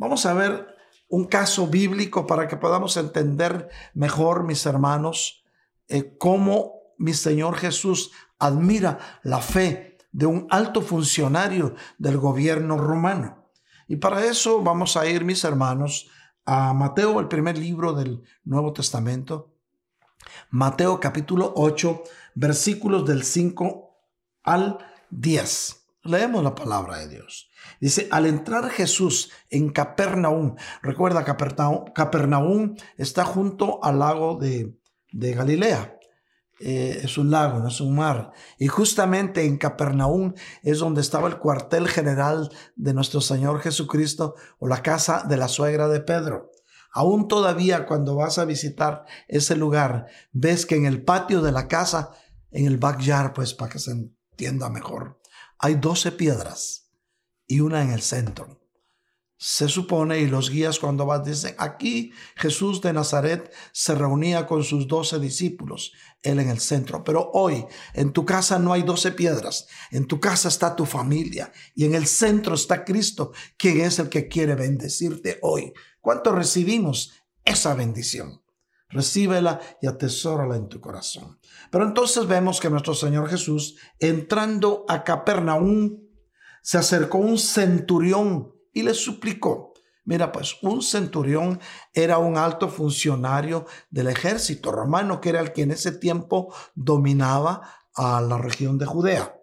Vamos 0.00 0.24
a 0.24 0.32
ver 0.32 0.66
un 1.10 1.26
caso 1.26 1.66
bíblico 1.66 2.26
para 2.26 2.48
que 2.48 2.56
podamos 2.56 2.96
entender 2.96 3.68
mejor, 3.92 4.44
mis 4.44 4.64
hermanos, 4.64 5.44
eh, 5.88 6.16
cómo 6.16 6.94
mi 6.96 7.12
Señor 7.12 7.58
Jesús 7.58 8.10
admira 8.38 9.20
la 9.22 9.42
fe 9.42 9.98
de 10.10 10.24
un 10.24 10.46
alto 10.48 10.80
funcionario 10.80 11.74
del 11.98 12.16
gobierno 12.16 12.78
romano. 12.78 13.50
Y 13.88 13.96
para 13.96 14.24
eso 14.24 14.62
vamos 14.62 14.96
a 14.96 15.04
ir, 15.06 15.22
mis 15.22 15.44
hermanos, 15.44 16.08
a 16.46 16.72
Mateo, 16.72 17.20
el 17.20 17.28
primer 17.28 17.58
libro 17.58 17.92
del 17.92 18.22
Nuevo 18.44 18.72
Testamento. 18.72 19.52
Mateo 20.48 20.98
capítulo 20.98 21.52
8, 21.56 22.04
versículos 22.36 23.04
del 23.04 23.22
5 23.22 23.98
al 24.44 24.78
10. 25.10 25.76
Leemos 26.04 26.42
la 26.42 26.54
palabra 26.54 26.96
de 26.96 27.08
Dios. 27.08 27.49
Dice, 27.80 28.08
al 28.10 28.26
entrar 28.26 28.68
Jesús 28.70 29.30
en 29.48 29.70
Capernaum, 29.70 30.56
recuerda, 30.82 31.24
Capernaum, 31.24 32.76
está 32.96 33.24
junto 33.24 33.82
al 33.82 33.98
lago 33.98 34.36
de, 34.36 34.76
de 35.12 35.32
Galilea. 35.32 35.96
Eh, 36.62 37.00
es 37.04 37.16
un 37.16 37.30
lago, 37.30 37.58
no 37.58 37.68
es 37.68 37.80
un 37.80 37.96
mar. 37.96 38.32
Y 38.58 38.68
justamente 38.68 39.46
en 39.46 39.56
Capernaum 39.56 40.34
es 40.62 40.78
donde 40.78 41.00
estaba 41.00 41.26
el 41.26 41.38
cuartel 41.38 41.88
general 41.88 42.50
de 42.76 42.92
nuestro 42.92 43.22
Señor 43.22 43.60
Jesucristo 43.60 44.34
o 44.58 44.68
la 44.68 44.82
casa 44.82 45.24
de 45.26 45.38
la 45.38 45.48
suegra 45.48 45.88
de 45.88 46.00
Pedro. 46.00 46.50
Aún 46.92 47.28
todavía 47.28 47.86
cuando 47.86 48.14
vas 48.16 48.38
a 48.38 48.44
visitar 48.44 49.06
ese 49.26 49.56
lugar, 49.56 50.06
ves 50.32 50.66
que 50.66 50.76
en 50.76 50.84
el 50.84 51.02
patio 51.02 51.40
de 51.40 51.52
la 51.52 51.66
casa, 51.66 52.10
en 52.50 52.66
el 52.66 52.76
backyard, 52.76 53.32
pues 53.32 53.54
para 53.54 53.72
que 53.72 53.78
se 53.78 53.92
entienda 53.92 54.68
mejor, 54.68 55.18
hay 55.58 55.76
doce 55.76 56.12
piedras 56.12 56.89
y 57.50 57.60
una 57.60 57.82
en 57.82 57.90
el 57.90 58.00
centro 58.00 58.60
se 59.42 59.70
supone, 59.70 60.18
y 60.18 60.26
los 60.26 60.50
guías 60.50 60.78
cuando 60.78 61.06
van 61.06 61.24
dicen, 61.24 61.54
aquí 61.56 62.12
Jesús 62.36 62.82
de 62.82 62.92
Nazaret 62.92 63.50
se 63.72 63.94
reunía 63.94 64.46
con 64.46 64.62
sus 64.64 64.86
doce 64.86 65.18
discípulos, 65.18 65.94
él 66.20 66.40
en 66.40 66.50
el 66.50 66.60
centro. 66.60 67.02
Pero 67.04 67.30
hoy 67.32 67.64
en 67.94 68.12
tu 68.12 68.26
casa 68.26 68.58
no 68.58 68.74
hay 68.74 68.82
doce 68.82 69.12
piedras, 69.12 69.66
en 69.92 70.06
tu 70.06 70.20
casa 70.20 70.48
está 70.48 70.76
tu 70.76 70.84
familia 70.84 71.50
y 71.74 71.86
en 71.86 71.94
el 71.94 72.06
centro 72.06 72.54
está 72.54 72.84
Cristo, 72.84 73.32
quien 73.56 73.80
es 73.80 73.98
el 73.98 74.10
que 74.10 74.28
quiere 74.28 74.56
bendecirte 74.56 75.38
hoy. 75.40 75.72
¿Cuánto 76.02 76.32
recibimos 76.32 77.14
esa 77.42 77.74
bendición? 77.74 78.42
Recíbela 78.90 79.58
y 79.80 79.86
atesórala 79.86 80.56
en 80.56 80.68
tu 80.68 80.82
corazón. 80.82 81.38
Pero 81.70 81.86
entonces 81.86 82.26
vemos 82.26 82.60
que 82.60 82.68
nuestro 82.68 82.92
Señor 82.92 83.30
Jesús, 83.30 83.78
entrando 84.00 84.84
a 84.86 85.02
Capernaum, 85.02 86.09
se 86.62 86.78
acercó 86.78 87.18
un 87.18 87.38
centurión 87.38 88.52
y 88.72 88.82
le 88.82 88.94
suplicó. 88.94 89.72
Mira, 90.04 90.32
pues 90.32 90.56
un 90.62 90.82
centurión 90.82 91.60
era 91.92 92.18
un 92.18 92.36
alto 92.36 92.68
funcionario 92.68 93.66
del 93.90 94.08
ejército 94.08 94.72
romano, 94.72 95.20
que 95.20 95.28
era 95.28 95.40
el 95.40 95.52
que 95.52 95.62
en 95.62 95.70
ese 95.70 95.92
tiempo 95.92 96.52
dominaba 96.74 97.62
a 97.94 98.20
la 98.20 98.38
región 98.38 98.78
de 98.78 98.86
Judea. 98.86 99.36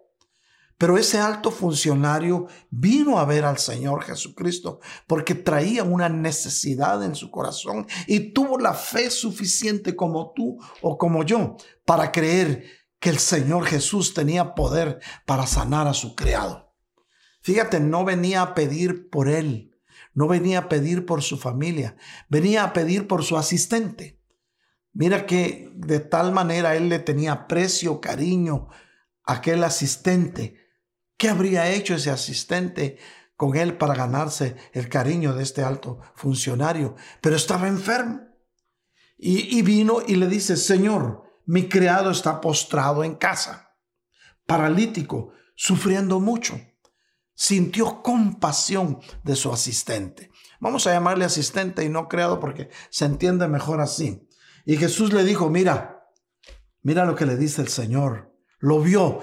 Pero 0.78 0.96
ese 0.96 1.18
alto 1.18 1.50
funcionario 1.50 2.46
vino 2.70 3.18
a 3.18 3.24
ver 3.24 3.44
al 3.44 3.58
Señor 3.58 4.04
Jesucristo 4.04 4.78
porque 5.08 5.34
traía 5.34 5.82
una 5.82 6.08
necesidad 6.08 7.02
en 7.02 7.16
su 7.16 7.32
corazón 7.32 7.86
y 8.06 8.32
tuvo 8.32 8.58
la 8.58 8.74
fe 8.74 9.10
suficiente 9.10 9.96
como 9.96 10.32
tú 10.34 10.56
o 10.80 10.96
como 10.96 11.24
yo 11.24 11.56
para 11.84 12.12
creer 12.12 12.64
que 13.00 13.10
el 13.10 13.18
Señor 13.18 13.64
Jesús 13.66 14.14
tenía 14.14 14.54
poder 14.54 15.00
para 15.26 15.46
sanar 15.46 15.88
a 15.88 15.94
su 15.94 16.14
criado. 16.14 16.67
Fíjate, 17.48 17.80
no 17.80 18.04
venía 18.04 18.42
a 18.42 18.54
pedir 18.54 19.08
por 19.08 19.26
él, 19.26 19.74
no 20.12 20.28
venía 20.28 20.58
a 20.58 20.68
pedir 20.68 21.06
por 21.06 21.22
su 21.22 21.38
familia, 21.38 21.96
venía 22.28 22.62
a 22.62 22.74
pedir 22.74 23.06
por 23.08 23.24
su 23.24 23.38
asistente. 23.38 24.20
Mira 24.92 25.24
que 25.24 25.72
de 25.74 25.98
tal 25.98 26.32
manera 26.32 26.76
él 26.76 26.90
le 26.90 26.98
tenía 26.98 27.46
precio, 27.46 28.02
cariño 28.02 28.68
a 29.24 29.36
aquel 29.36 29.64
asistente. 29.64 30.58
¿Qué 31.16 31.30
habría 31.30 31.70
hecho 31.70 31.94
ese 31.94 32.10
asistente 32.10 32.98
con 33.34 33.56
él 33.56 33.78
para 33.78 33.94
ganarse 33.94 34.54
el 34.74 34.90
cariño 34.90 35.34
de 35.34 35.42
este 35.42 35.62
alto 35.62 36.00
funcionario? 36.16 36.96
Pero 37.22 37.36
estaba 37.36 37.66
enfermo. 37.66 38.28
Y, 39.16 39.58
y 39.58 39.62
vino 39.62 40.02
y 40.06 40.16
le 40.16 40.26
dice, 40.26 40.54
Señor, 40.58 41.22
mi 41.46 41.66
criado 41.66 42.10
está 42.10 42.42
postrado 42.42 43.04
en 43.04 43.14
casa, 43.14 43.74
paralítico, 44.44 45.32
sufriendo 45.54 46.20
mucho 46.20 46.60
sintió 47.38 48.02
compasión 48.02 48.98
de 49.22 49.36
su 49.36 49.52
asistente. 49.52 50.32
Vamos 50.58 50.88
a 50.88 50.92
llamarle 50.92 51.24
asistente 51.24 51.84
y 51.84 51.88
no 51.88 52.08
creado 52.08 52.40
porque 52.40 52.68
se 52.90 53.04
entiende 53.04 53.46
mejor 53.46 53.80
así. 53.80 54.28
Y 54.66 54.76
Jesús 54.76 55.12
le 55.12 55.22
dijo, 55.22 55.48
mira, 55.48 56.04
mira 56.82 57.04
lo 57.04 57.14
que 57.14 57.26
le 57.26 57.36
dice 57.36 57.62
el 57.62 57.68
Señor. 57.68 58.34
Lo 58.58 58.80
vio 58.80 59.20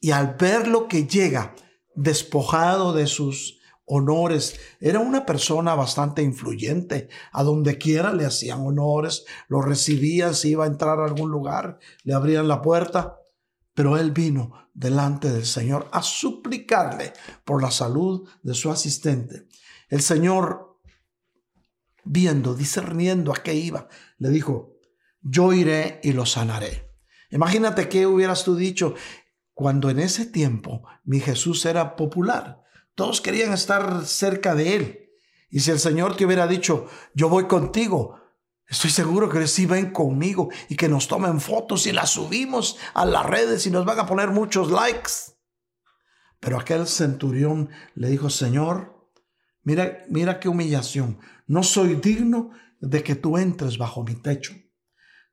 y 0.00 0.12
al 0.12 0.36
ver 0.36 0.68
lo 0.68 0.88
que 0.88 1.06
llega, 1.06 1.54
despojado 1.94 2.94
de 2.94 3.06
sus 3.06 3.60
honores, 3.84 4.58
era 4.80 5.00
una 5.00 5.26
persona 5.26 5.74
bastante 5.74 6.22
influyente. 6.22 7.10
A 7.30 7.42
donde 7.42 7.76
quiera 7.76 8.14
le 8.14 8.24
hacían 8.24 8.66
honores, 8.66 9.26
lo 9.48 9.60
recibían, 9.60 10.34
si 10.34 10.52
iba 10.52 10.64
a 10.64 10.68
entrar 10.68 10.98
a 10.98 11.04
algún 11.04 11.30
lugar, 11.30 11.78
le 12.04 12.14
abrían 12.14 12.48
la 12.48 12.62
puerta. 12.62 13.18
Pero 13.74 13.98
él 13.98 14.12
vino 14.12 14.69
delante 14.74 15.30
del 15.30 15.46
Señor 15.46 15.88
a 15.92 16.02
suplicarle 16.02 17.12
por 17.44 17.62
la 17.62 17.70
salud 17.70 18.28
de 18.42 18.54
su 18.54 18.70
asistente. 18.70 19.46
El 19.88 20.02
Señor, 20.02 20.78
viendo, 22.04 22.54
discerniendo 22.54 23.32
a 23.32 23.42
qué 23.42 23.54
iba, 23.54 23.88
le 24.18 24.30
dijo, 24.30 24.76
yo 25.22 25.52
iré 25.52 26.00
y 26.02 26.12
lo 26.12 26.26
sanaré. 26.26 26.90
Imagínate 27.30 27.88
qué 27.88 28.06
hubieras 28.06 28.44
tú 28.44 28.56
dicho 28.56 28.94
cuando 29.54 29.90
en 29.90 29.98
ese 29.98 30.26
tiempo 30.26 30.82
mi 31.04 31.20
Jesús 31.20 31.64
era 31.66 31.96
popular. 31.96 32.62
Todos 32.94 33.20
querían 33.20 33.52
estar 33.52 34.04
cerca 34.06 34.54
de 34.54 34.76
él. 34.76 35.10
Y 35.50 35.60
si 35.60 35.70
el 35.70 35.78
Señor 35.78 36.16
te 36.16 36.24
hubiera 36.24 36.46
dicho, 36.46 36.86
yo 37.14 37.28
voy 37.28 37.46
contigo, 37.46 38.19
Estoy 38.70 38.90
seguro 38.90 39.28
que 39.28 39.48
sí 39.48 39.66
ven 39.66 39.90
conmigo 39.90 40.48
y 40.68 40.76
que 40.76 40.88
nos 40.88 41.08
tomen 41.08 41.40
fotos 41.40 41.88
y 41.88 41.92
las 41.92 42.10
subimos 42.10 42.78
a 42.94 43.04
las 43.04 43.26
redes 43.26 43.66
y 43.66 43.70
nos 43.70 43.84
van 43.84 43.98
a 43.98 44.06
poner 44.06 44.28
muchos 44.30 44.70
likes. 44.70 45.34
Pero 46.38 46.56
aquel 46.56 46.86
centurión 46.86 47.68
le 47.96 48.08
dijo, 48.08 48.30
Señor, 48.30 49.10
mira, 49.64 50.04
mira 50.08 50.38
qué 50.38 50.48
humillación. 50.48 51.18
No 51.48 51.64
soy 51.64 51.96
digno 51.96 52.52
de 52.80 53.02
que 53.02 53.16
tú 53.16 53.38
entres 53.38 53.76
bajo 53.76 54.04
mi 54.04 54.14
techo. 54.14 54.54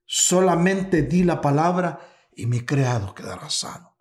Solamente 0.04 1.04
di 1.04 1.23
la 1.23 1.39
palabra 1.39 2.00
y 2.36 2.47
mi 2.47 2.65
criado 2.65 3.13
quedará 3.13 3.52
sano. 3.52 4.00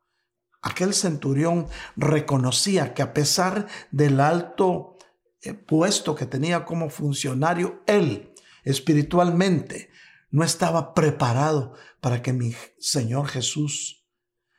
Aquel 0.62 0.94
centurión 0.94 1.68
reconocía 1.94 2.94
que 2.94 3.02
a 3.02 3.12
pesar 3.12 3.66
del 3.90 4.18
alto 4.18 4.96
eh, 5.42 5.52
puesto 5.52 6.14
que 6.14 6.24
tenía 6.24 6.64
como 6.64 6.88
funcionario, 6.88 7.82
él 7.86 8.32
espiritualmente 8.66 9.90
no 10.30 10.44
estaba 10.44 10.92
preparado 10.92 11.72
para 12.00 12.20
que 12.20 12.32
mi 12.32 12.54
Señor 12.78 13.28
Jesús 13.28 14.04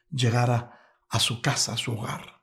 llegara 0.10 0.80
a 1.10 1.20
su 1.20 1.42
casa, 1.42 1.74
a 1.74 1.78
su 1.78 1.94
hogar. 1.94 2.42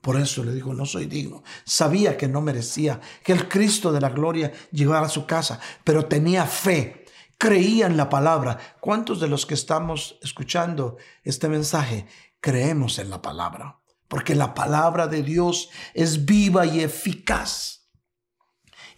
Por 0.00 0.20
eso 0.20 0.44
le 0.44 0.52
digo, 0.52 0.74
no 0.74 0.84
soy 0.84 1.06
digno. 1.06 1.42
Sabía 1.64 2.16
que 2.16 2.28
no 2.28 2.40
merecía 2.40 3.00
que 3.24 3.32
el 3.32 3.48
Cristo 3.48 3.90
de 3.90 4.00
la 4.00 4.10
gloria 4.10 4.52
llegara 4.70 5.06
a 5.06 5.08
su 5.08 5.26
casa, 5.26 5.60
pero 5.82 6.06
tenía 6.06 6.44
fe, 6.44 7.06
creía 7.38 7.86
en 7.86 7.96
la 7.96 8.08
palabra. 8.08 8.58
¿Cuántos 8.80 9.20
de 9.20 9.28
los 9.28 9.46
que 9.46 9.54
estamos 9.54 10.18
escuchando 10.22 10.98
este 11.22 11.48
mensaje 11.48 12.06
creemos 12.40 12.98
en 12.98 13.10
la 13.10 13.22
palabra? 13.22 13.80
Porque 14.08 14.34
la 14.34 14.54
palabra 14.54 15.06
de 15.06 15.22
Dios 15.22 15.70
es 15.94 16.26
viva 16.26 16.66
y 16.66 16.80
eficaz 16.80 17.81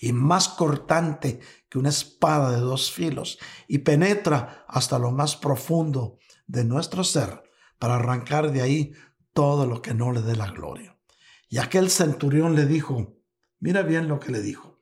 y 0.04 0.12
más 0.12 0.48
cortante 0.48 1.40
que 1.70 1.78
una 1.78 1.88
espada 1.88 2.50
de 2.50 2.60
dos 2.60 2.92
filos 2.92 3.38
y 3.66 3.78
penetra 3.78 4.66
hasta 4.68 4.98
lo 4.98 5.12
más 5.12 5.34
profundo 5.34 6.18
de 6.46 6.62
nuestro 6.62 7.04
ser 7.04 7.42
para 7.78 7.94
arrancar 7.94 8.52
de 8.52 8.60
ahí 8.60 8.92
todo 9.32 9.64
lo 9.64 9.80
que 9.80 9.94
no 9.94 10.12
le 10.12 10.20
dé 10.20 10.36
la 10.36 10.50
gloria. 10.50 10.98
Y 11.48 11.56
aquel 11.56 11.88
centurión 11.88 12.54
le 12.54 12.66
dijo, 12.66 13.16
mira 13.60 13.80
bien 13.80 14.06
lo 14.06 14.20
que 14.20 14.30
le 14.30 14.42
dijo, 14.42 14.78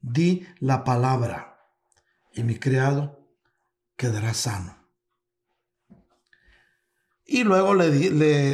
di 0.00 0.44
la 0.58 0.82
palabra 0.82 1.60
y 2.32 2.42
mi 2.42 2.56
criado 2.56 3.30
quedará 3.96 4.34
sano. 4.34 4.83
Y 7.26 7.42
luego 7.44 7.74
le, 7.74 7.90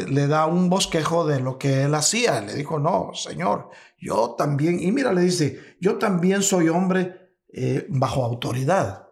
le, 0.07 0.27
da 0.29 0.47
un 0.47 0.71
bosquejo 0.71 1.27
de 1.27 1.41
lo 1.41 1.59
que 1.59 1.83
él 1.83 1.95
hacía. 1.95 2.41
Le 2.41 2.55
dijo, 2.55 2.79
no, 2.79 3.11
Señor, 3.15 3.71
yo 3.99 4.37
también, 4.39 4.81
y 4.81 4.93
mira, 4.93 5.13
le 5.13 5.23
dice, 5.23 5.77
yo 5.81 5.99
también 5.99 6.43
soy 6.43 6.69
hombre 6.69 7.35
eh, 7.53 7.87
bajo 7.89 8.25
autoridad, 8.25 9.09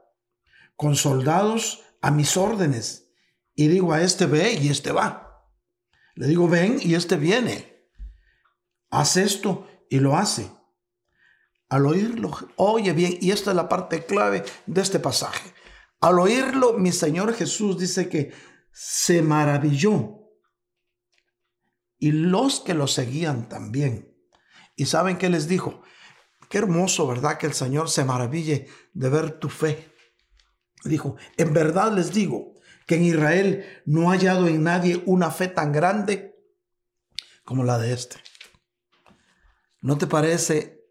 con 0.77 0.94
soldados 0.94 1.83
a 2.01 2.11
mis 2.11 2.37
órdenes. 2.37 3.11
y 3.57 3.66
digo 3.66 3.92
a 3.92 4.03
este 4.03 4.27
ve 4.27 4.53
y 4.53 4.68
este 4.68 4.92
va. 4.92 5.29
Le 6.14 6.29
digo 6.29 6.49
ven 6.49 6.79
y 6.81 6.94
este 6.94 7.16
viene. 7.16 7.90
Haz 8.90 9.16
esto 9.16 9.66
y 9.90 9.99
lo 9.99 10.16
hace. 10.16 10.51
Al 11.68 11.85
oírlo, 11.85 12.31
oye 12.57 12.92
bien, 12.92 13.18
y 13.21 13.31
esta 13.31 13.51
es 13.51 13.57
la 13.57 13.68
parte 13.68 14.07
clave 14.07 14.44
de 14.66 14.81
este 14.81 15.01
pasaje. 15.01 15.53
Al 16.01 16.18
oírlo, 16.18 16.75
mi 16.75 16.92
Señor 16.92 17.35
Jesús 17.35 17.79
dice 17.79 18.09
que 18.09 18.33
se 18.81 19.23
maravilló. 19.23 20.21
Y 21.99 22.12
los 22.12 22.61
que 22.61 22.75
lo 22.75 22.87
seguían 22.87 23.49
también. 23.49 24.17
¿Y 24.77 24.87
saben 24.87 25.19
qué 25.19 25.29
les 25.29 25.49
dijo? 25.49 25.83
Qué 26.49 26.59
hermoso, 26.59 27.09
¿verdad? 27.09 27.38
Que 27.38 27.47
el 27.47 27.55
Señor 27.55 27.91
se 27.91 28.05
maraville 28.05 28.69
de 28.93 29.09
ver 29.09 29.41
tu 29.41 29.49
fe. 29.49 29.93
Dijo, 30.85 31.17
en 31.37 31.53
verdad 31.53 31.93
les 31.93 32.12
digo 32.12 32.55
que 32.87 32.95
en 32.95 33.05
Israel 33.05 33.83
no 33.85 34.11
ha 34.11 34.14
hallado 34.14 34.47
en 34.47 34.62
nadie 34.62 35.03
una 35.07 35.33
fe 35.33 35.49
tan 35.49 35.73
grande 35.73 36.37
como 37.45 37.64
la 37.64 37.79
de 37.79 37.93
este. 37.93 38.19
¿No 39.83 39.99
te 39.99 40.07
parece 40.07 40.85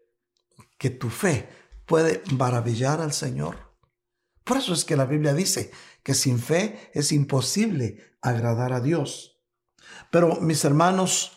que 0.76 0.90
tu 0.90 1.08
fe 1.08 1.48
puede 1.86 2.22
maravillar 2.32 3.00
al 3.00 3.14
Señor? 3.14 3.56
Por 4.44 4.58
eso 4.58 4.74
es 4.74 4.84
que 4.84 4.96
la 4.96 5.06
Biblia 5.06 5.32
dice 5.32 5.70
que 6.08 6.14
sin 6.14 6.38
fe 6.38 6.90
es 6.94 7.12
imposible 7.12 8.16
agradar 8.22 8.72
a 8.72 8.80
Dios. 8.80 9.42
Pero 10.10 10.36
mis 10.40 10.64
hermanos, 10.64 11.32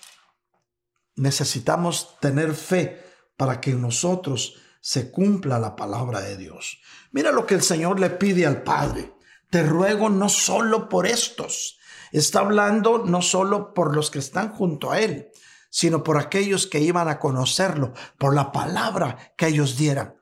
necesitamos 1.18 2.18
tener 2.22 2.54
fe 2.54 3.04
para 3.36 3.60
que 3.60 3.72
en 3.72 3.82
nosotros 3.82 4.62
se 4.80 5.12
cumpla 5.12 5.60
la 5.60 5.76
palabra 5.76 6.22
de 6.22 6.38
Dios. 6.38 6.80
Mira 7.12 7.34
lo 7.34 7.46
que 7.46 7.56
el 7.56 7.64
Señor 7.64 8.00
le 8.00 8.12
pide 8.12 8.46
al 8.46 8.64
Padre. 8.64 9.14
Te 9.50 9.62
ruego 9.62 10.08
no 10.08 10.30
solo 10.30 10.88
por 10.88 11.06
estos. 11.06 11.78
Está 12.14 12.40
hablando 12.40 13.00
no 13.00 13.22
solo 13.22 13.74
por 13.74 13.94
los 13.94 14.10
que 14.10 14.20
están 14.20 14.54
junto 14.54 14.90
a 14.92 15.02
Él, 15.02 15.32
sino 15.70 16.02
por 16.02 16.18
aquellos 16.18 16.66
que 16.66 16.80
iban 16.80 17.10
a 17.10 17.20
conocerlo, 17.20 17.92
por 18.18 18.34
la 18.34 18.54
palabra 18.54 19.34
que 19.36 19.48
ellos 19.48 19.76
dieran. 19.76 20.21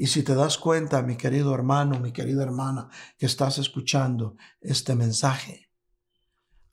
Y 0.00 0.06
si 0.06 0.22
te 0.22 0.34
das 0.34 0.56
cuenta, 0.56 1.02
mi 1.02 1.18
querido 1.18 1.54
hermano, 1.54 2.00
mi 2.00 2.10
querida 2.10 2.42
hermana, 2.42 2.88
que 3.18 3.26
estás 3.26 3.58
escuchando 3.58 4.34
este 4.62 4.94
mensaje, 4.94 5.68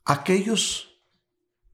aquellos 0.06 1.02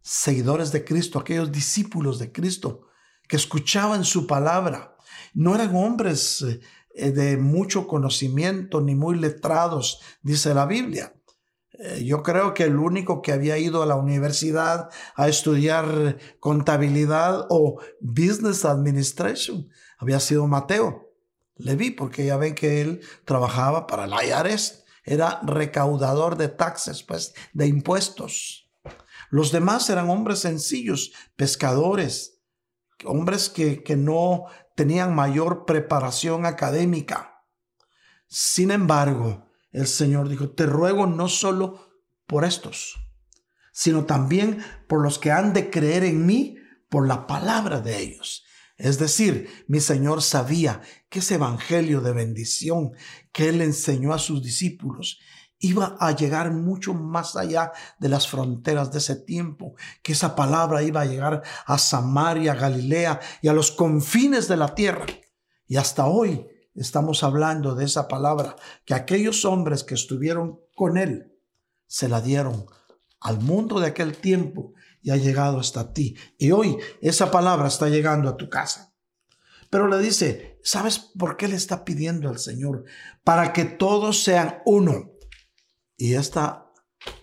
seguidores 0.02 0.72
de 0.72 0.84
Cristo, 0.84 1.20
aquellos 1.20 1.52
discípulos 1.52 2.18
de 2.18 2.32
Cristo 2.32 2.88
que 3.28 3.36
escuchaban 3.36 4.04
su 4.04 4.26
palabra, 4.26 4.96
no 5.32 5.54
eran 5.54 5.76
hombres 5.76 6.44
eh, 6.92 7.12
de 7.12 7.36
mucho 7.36 7.86
conocimiento 7.86 8.80
ni 8.80 8.96
muy 8.96 9.16
letrados, 9.16 10.00
dice 10.22 10.54
la 10.54 10.66
Biblia. 10.66 11.14
Eh, 11.78 12.02
yo 12.04 12.24
creo 12.24 12.52
que 12.52 12.64
el 12.64 12.78
único 12.78 13.22
que 13.22 13.30
había 13.30 13.58
ido 13.58 13.80
a 13.80 13.86
la 13.86 13.94
universidad 13.94 14.90
a 15.14 15.28
estudiar 15.28 16.18
contabilidad 16.40 17.46
o 17.48 17.80
business 18.00 18.64
administration 18.64 19.68
había 19.98 20.18
sido 20.18 20.48
Mateo. 20.48 21.03
Le 21.56 21.76
vi 21.76 21.90
porque 21.90 22.26
ya 22.26 22.36
ven 22.36 22.54
que 22.54 22.80
él 22.80 23.00
trabajaba 23.24 23.86
para 23.86 24.04
el 24.04 24.12
IRS, 24.12 24.84
era 25.04 25.40
recaudador 25.42 26.36
de 26.36 26.48
taxes, 26.48 27.02
pues 27.02 27.34
de 27.52 27.66
impuestos. 27.66 28.70
Los 29.30 29.52
demás 29.52 29.88
eran 29.90 30.10
hombres 30.10 30.40
sencillos, 30.40 31.12
pescadores, 31.36 32.40
hombres 33.04 33.48
que, 33.50 33.82
que 33.82 33.96
no 33.96 34.44
tenían 34.74 35.14
mayor 35.14 35.66
preparación 35.66 36.46
académica. 36.46 37.44
Sin 38.26 38.70
embargo, 38.70 39.50
el 39.72 39.86
Señor 39.86 40.28
dijo, 40.28 40.50
te 40.50 40.66
ruego 40.66 41.06
no 41.06 41.28
solo 41.28 41.90
por 42.26 42.44
estos, 42.44 42.96
sino 43.72 44.04
también 44.04 44.64
por 44.88 45.02
los 45.02 45.18
que 45.18 45.32
han 45.32 45.52
de 45.52 45.70
creer 45.70 46.04
en 46.04 46.24
mí 46.24 46.56
por 46.88 47.06
la 47.06 47.26
palabra 47.26 47.80
de 47.80 47.98
ellos. 47.98 48.44
Es 48.76 48.98
decir, 48.98 49.64
mi 49.68 49.80
Señor 49.80 50.22
sabía 50.22 50.82
que 51.08 51.20
ese 51.20 51.36
evangelio 51.36 52.00
de 52.00 52.12
bendición 52.12 52.92
que 53.32 53.48
Él 53.48 53.60
enseñó 53.60 54.12
a 54.12 54.18
sus 54.18 54.42
discípulos 54.42 55.20
iba 55.60 55.96
a 55.98 56.14
llegar 56.14 56.52
mucho 56.52 56.92
más 56.92 57.36
allá 57.36 57.72
de 57.98 58.08
las 58.08 58.28
fronteras 58.28 58.92
de 58.92 58.98
ese 58.98 59.16
tiempo, 59.16 59.74
que 60.02 60.12
esa 60.12 60.34
palabra 60.36 60.82
iba 60.82 61.00
a 61.00 61.06
llegar 61.06 61.42
a 61.64 61.78
Samaria, 61.78 62.54
Galilea 62.54 63.20
y 63.40 63.48
a 63.48 63.52
los 63.52 63.70
confines 63.70 64.48
de 64.48 64.56
la 64.56 64.74
tierra. 64.74 65.06
Y 65.66 65.76
hasta 65.76 66.06
hoy 66.06 66.46
estamos 66.74 67.22
hablando 67.22 67.74
de 67.74 67.84
esa 67.84 68.08
palabra, 68.08 68.56
que 68.84 68.94
aquellos 68.94 69.44
hombres 69.44 69.84
que 69.84 69.94
estuvieron 69.94 70.60
con 70.74 70.98
Él 70.98 71.32
se 71.86 72.08
la 72.08 72.20
dieron 72.20 72.66
al 73.20 73.40
mundo 73.40 73.80
de 73.80 73.86
aquel 73.86 74.16
tiempo 74.18 74.74
y 75.04 75.10
ha 75.10 75.16
llegado 75.16 75.60
hasta 75.60 75.92
ti. 75.92 76.16
Y 76.38 76.50
hoy 76.50 76.78
esa 77.02 77.30
palabra 77.30 77.68
está 77.68 77.90
llegando 77.90 78.28
a 78.28 78.38
tu 78.38 78.48
casa. 78.48 78.94
Pero 79.68 79.86
le 79.86 79.98
dice, 79.98 80.58
¿sabes 80.64 80.98
por 80.98 81.36
qué 81.36 81.46
le 81.46 81.56
está 81.56 81.84
pidiendo 81.84 82.30
al 82.30 82.38
Señor? 82.38 82.84
Para 83.22 83.52
que 83.52 83.66
todos 83.66 84.24
sean 84.24 84.62
uno. 84.64 85.12
Y 85.98 86.14
esta, 86.14 86.72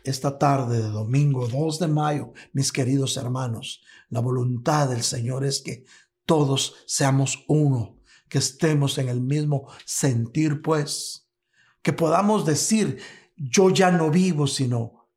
esta 0.03 0.37
tarde 0.37 0.79
de 0.79 0.89
domingo 0.89 1.47
2 1.47 1.79
de 1.79 1.87
mayo, 1.87 2.33
mis 2.53 2.71
queridos 2.71 3.17
hermanos, 3.17 3.81
la 4.09 4.19
voluntad 4.19 4.87
del 4.87 5.01
Señor 5.01 5.43
es 5.43 5.61
que 5.61 5.83
todos 6.27 6.75
seamos 6.85 7.43
uno, 7.47 7.97
que 8.29 8.37
estemos 8.37 8.99
en 8.99 9.09
el 9.09 9.21
mismo 9.21 9.67
sentir, 9.85 10.61
pues, 10.61 11.27
que 11.81 11.93
podamos 11.93 12.45
decir, 12.45 12.99
yo 13.35 13.71
ya 13.71 13.89
no 13.89 14.11
vivo, 14.11 14.45
sino 14.45 15.09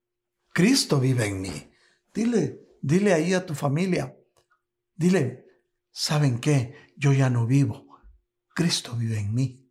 Cristo 0.51 0.99
vive 0.99 1.27
en 1.27 1.43
mí. 1.43 1.74
Dile, 2.15 2.61
dile 2.81 3.13
ahí 3.13 3.35
a 3.35 3.45
tu 3.45 3.57
familia, 3.57 4.17
dile, 4.95 5.47
¿saben 5.91 6.39
qué? 6.39 6.93
Yo 6.97 7.13
ya 7.13 7.29
no 7.29 7.45
vivo, 7.45 7.99
Cristo 8.55 8.95
vive 8.95 9.19
en 9.19 9.35
mí. 9.35 9.69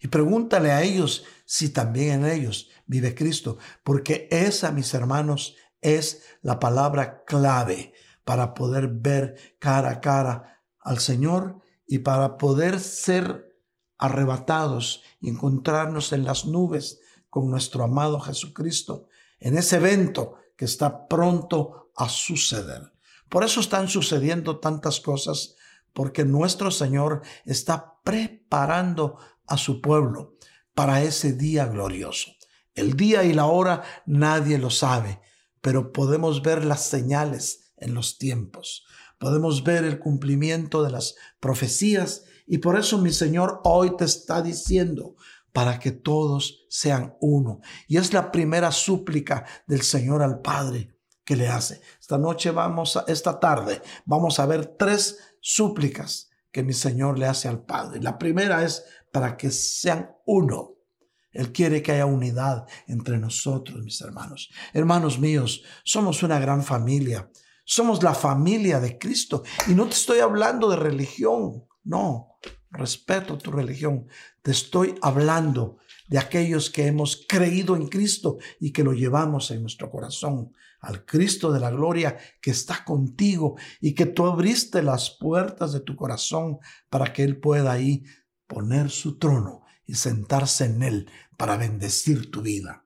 Y 0.00 0.08
pregúntale 0.08 0.72
a 0.72 0.82
ellos 0.82 1.24
si 1.44 1.68
también 1.68 2.24
en 2.24 2.32
ellos 2.32 2.70
vive 2.86 3.14
Cristo, 3.14 3.58
porque 3.84 4.26
esa, 4.32 4.72
mis 4.72 4.92
hermanos, 4.94 5.56
es 5.80 6.24
la 6.42 6.58
palabra 6.58 7.24
clave 7.24 7.94
para 8.24 8.52
poder 8.52 8.88
ver 8.88 9.56
cara 9.60 9.90
a 9.90 10.00
cara 10.00 10.64
al 10.80 10.98
Señor 10.98 11.60
y 11.86 12.00
para 12.00 12.36
poder 12.36 12.80
ser 12.80 13.56
arrebatados 13.96 15.04
y 15.20 15.28
encontrarnos 15.28 16.12
en 16.12 16.24
las 16.24 16.46
nubes 16.46 17.00
con 17.28 17.48
nuestro 17.48 17.84
amado 17.84 18.18
Jesucristo, 18.18 19.06
en 19.38 19.56
ese 19.56 19.76
evento 19.76 20.39
que 20.60 20.66
está 20.66 21.08
pronto 21.08 21.90
a 21.96 22.10
suceder. 22.10 22.92
Por 23.30 23.44
eso 23.44 23.60
están 23.60 23.88
sucediendo 23.88 24.60
tantas 24.60 25.00
cosas, 25.00 25.54
porque 25.94 26.26
nuestro 26.26 26.70
Señor 26.70 27.22
está 27.46 27.94
preparando 28.04 29.16
a 29.46 29.56
su 29.56 29.80
pueblo 29.80 30.36
para 30.74 31.02
ese 31.02 31.32
día 31.32 31.64
glorioso. 31.64 32.32
El 32.74 32.92
día 32.94 33.24
y 33.24 33.32
la 33.32 33.46
hora 33.46 33.84
nadie 34.04 34.58
lo 34.58 34.68
sabe, 34.68 35.22
pero 35.62 35.94
podemos 35.94 36.42
ver 36.42 36.62
las 36.62 36.84
señales 36.84 37.72
en 37.78 37.94
los 37.94 38.18
tiempos. 38.18 38.84
Podemos 39.18 39.64
ver 39.64 39.84
el 39.84 39.98
cumplimiento 39.98 40.82
de 40.82 40.90
las 40.90 41.14
profecías 41.40 42.24
y 42.46 42.58
por 42.58 42.78
eso 42.78 42.98
mi 42.98 43.12
Señor 43.12 43.62
hoy 43.64 43.96
te 43.96 44.04
está 44.04 44.42
diciendo 44.42 45.14
para 45.52 45.78
que 45.78 45.90
todos 45.92 46.66
sean 46.68 47.16
uno. 47.20 47.60
Y 47.88 47.96
es 47.96 48.12
la 48.12 48.30
primera 48.30 48.72
súplica 48.72 49.44
del 49.66 49.82
Señor 49.82 50.22
al 50.22 50.40
Padre 50.40 50.96
que 51.24 51.36
le 51.36 51.48
hace. 51.48 51.80
Esta 52.00 52.18
noche 52.18 52.50
vamos 52.50 52.98
esta 53.06 53.38
tarde 53.38 53.82
vamos 54.04 54.40
a 54.40 54.46
ver 54.46 54.66
tres 54.78 55.36
súplicas 55.40 56.30
que 56.52 56.62
mi 56.62 56.72
Señor 56.72 57.18
le 57.18 57.26
hace 57.26 57.48
al 57.48 57.64
Padre. 57.64 58.00
La 58.02 58.18
primera 58.18 58.64
es 58.64 58.84
para 59.12 59.36
que 59.36 59.50
sean 59.50 60.10
uno. 60.26 60.74
Él 61.32 61.52
quiere 61.52 61.82
que 61.82 61.92
haya 61.92 62.06
unidad 62.06 62.66
entre 62.88 63.18
nosotros, 63.18 63.82
mis 63.84 64.00
hermanos. 64.00 64.50
Hermanos 64.72 65.20
míos, 65.20 65.62
somos 65.84 66.22
una 66.24 66.40
gran 66.40 66.64
familia. 66.64 67.30
Somos 67.64 68.02
la 68.02 68.14
familia 68.14 68.80
de 68.80 68.98
Cristo. 68.98 69.44
Y 69.68 69.74
no 69.74 69.86
te 69.86 69.94
estoy 69.94 70.18
hablando 70.18 70.68
de 70.68 70.76
religión. 70.76 71.64
No, 71.84 72.38
respeto 72.70 73.38
tu 73.38 73.50
religión. 73.50 74.06
Te 74.42 74.50
estoy 74.50 74.94
hablando 75.02 75.78
de 76.08 76.18
aquellos 76.18 76.70
que 76.70 76.86
hemos 76.86 77.24
creído 77.28 77.76
en 77.76 77.88
Cristo 77.88 78.38
y 78.58 78.72
que 78.72 78.84
lo 78.84 78.92
llevamos 78.92 79.50
en 79.50 79.62
nuestro 79.62 79.90
corazón. 79.90 80.52
Al 80.80 81.04
Cristo 81.04 81.52
de 81.52 81.60
la 81.60 81.70
gloria 81.70 82.16
que 82.40 82.50
está 82.50 82.84
contigo 82.84 83.56
y 83.80 83.94
que 83.94 84.06
tú 84.06 84.26
abriste 84.26 84.82
las 84.82 85.10
puertas 85.10 85.72
de 85.72 85.80
tu 85.80 85.94
corazón 85.94 86.58
para 86.88 87.12
que 87.12 87.22
Él 87.22 87.38
pueda 87.38 87.72
ahí 87.72 88.02
poner 88.46 88.90
su 88.90 89.18
trono 89.18 89.62
y 89.90 89.94
sentarse 89.94 90.66
en 90.66 90.84
él 90.84 91.10
para 91.36 91.56
bendecir 91.56 92.30
tu 92.30 92.42
vida. 92.42 92.84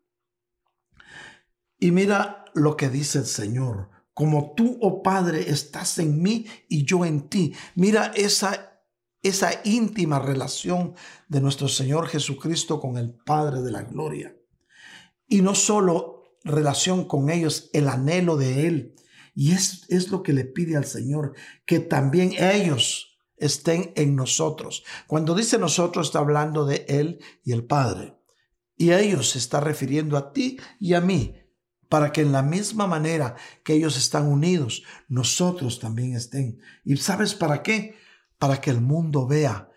Y 1.79 1.91
mira 1.91 2.47
lo 2.55 2.79
que 2.79 2.89
dice 2.89 3.19
el 3.19 3.27
Señor, 3.27 3.91
como 4.15 4.55
tú, 4.55 4.79
oh 4.81 5.03
Padre, 5.03 5.51
estás 5.51 5.99
en 5.99 6.23
mí 6.23 6.47
y 6.67 6.85
yo 6.85 7.05
en 7.05 7.29
ti. 7.29 7.53
Mira 7.75 8.13
esa, 8.15 8.74
esa 9.25 9.61
íntima 9.65 10.19
relación 10.19 10.95
de 11.29 11.41
nuestro 11.41 11.67
Señor 11.67 12.07
Jesucristo 12.07 12.79
con 12.79 12.99
el 12.99 13.13
Padre 13.13 13.63
de 13.63 13.73
la 13.73 13.83
Gloria. 13.83 14.37
Y 15.27 15.41
no 15.41 15.55
solo 15.55 16.23
relación 16.45 17.07
con 17.07 17.31
ellos, 17.31 17.71
el 17.73 17.89
anhelo 17.89 18.37
de 18.37 18.67
Él. 18.67 18.95
Y 19.35 19.53
es, 19.53 19.87
es 19.89 20.11
lo 20.11 20.23
que 20.23 20.35
le 20.35 20.45
pide 20.45 20.77
al 20.77 20.85
Señor, 20.85 21.35
que 21.65 21.81
también 21.81 22.35
ellos 22.39 23.19
estén 23.39 23.93
en 23.97 24.15
nosotros. 24.15 24.85
Cuando 25.07 25.35
dice 25.35 25.59
nosotros 25.59 26.09
está 26.09 26.19
hablando 26.19 26.67
de 26.67 26.85
Él 26.87 27.19
y 27.43 27.53
el 27.53 27.65
Padre. 27.65 28.17
Y 28.77 28.93
ellos 28.93 29.31
se 29.31 29.39
está 29.39 29.59
refiriendo 29.59 30.19
a 30.19 30.33
ti 30.33 30.59
y 30.79 30.95
a 30.95 31.01
mí, 31.01 31.37
para 31.89 32.13
que 32.13 32.21
en 32.21 32.33
la 32.33 32.43
misma 32.43 32.87
manera 32.87 33.37
que 33.63 33.73
ellos 33.73 33.97
están 33.97 34.27
unidos, 34.27 34.83
nosotros 35.09 35.79
también 35.79 36.15
estén. 36.15 36.61
¿Y 36.85 36.97
sabes 36.99 37.35
para 37.35 37.63
qué? 37.63 37.97
Para 38.39 38.61
que 38.61 38.71
el 38.71 38.81
mundo 38.81 39.27
vea 39.27 39.71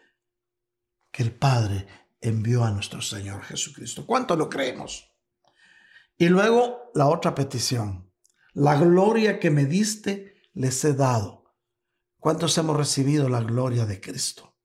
que 1.11 1.23
el 1.23 1.33
Padre 1.33 1.87
envió 2.21 2.63
a 2.63 2.71
nuestro 2.71 3.01
Señor 3.01 3.43
Jesucristo. 3.43 4.05
¿Cuánto 4.05 4.35
lo 4.35 4.49
creemos? 4.49 5.13
Y 6.17 6.29
luego 6.29 6.91
la 6.93 7.07
otra 7.07 7.35
petición. 7.35 8.11
La 8.53 8.75
gloria 8.75 9.39
que 9.39 9.51
me 9.51 9.65
diste 9.65 10.41
les 10.53 10.83
he 10.83 10.93
dado. 10.93 11.53
¿Cuántos 12.19 12.57
hemos 12.57 12.75
recibido 12.75 13.29
la 13.29 13.41
gloria 13.41 13.85
de 13.85 14.01
Cristo? 14.01 14.55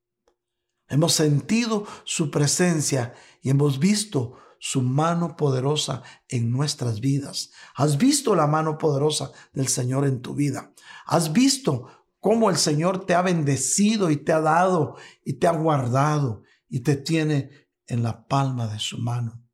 Hemos 0.88 1.12
sentido 1.12 1.86
su 2.04 2.30
presencia 2.30 3.14
y 3.40 3.50
hemos 3.50 3.78
visto 3.78 4.36
su 4.58 4.80
mano 4.80 5.36
poderosa 5.36 6.02
en 6.28 6.50
nuestras 6.50 7.00
vidas. 7.00 7.50
Has 7.74 7.98
visto 7.98 8.34
la 8.34 8.46
mano 8.46 8.78
poderosa 8.78 9.32
del 9.52 9.68
Señor 9.68 10.06
en 10.06 10.22
tu 10.22 10.34
vida. 10.34 10.72
Has 11.06 11.32
visto 11.32 12.01
cómo 12.22 12.50
el 12.50 12.56
Señor 12.56 13.04
te 13.04 13.16
ha 13.16 13.20
bendecido 13.20 14.08
y 14.08 14.16
te 14.16 14.32
ha 14.32 14.40
dado 14.40 14.94
y 15.24 15.34
te 15.34 15.48
ha 15.48 15.50
guardado 15.50 16.44
y 16.68 16.80
te 16.80 16.94
tiene 16.94 17.50
en 17.88 18.04
la 18.04 18.28
palma 18.28 18.68
de 18.68 18.78
su 18.78 18.98
mano. 18.98 19.44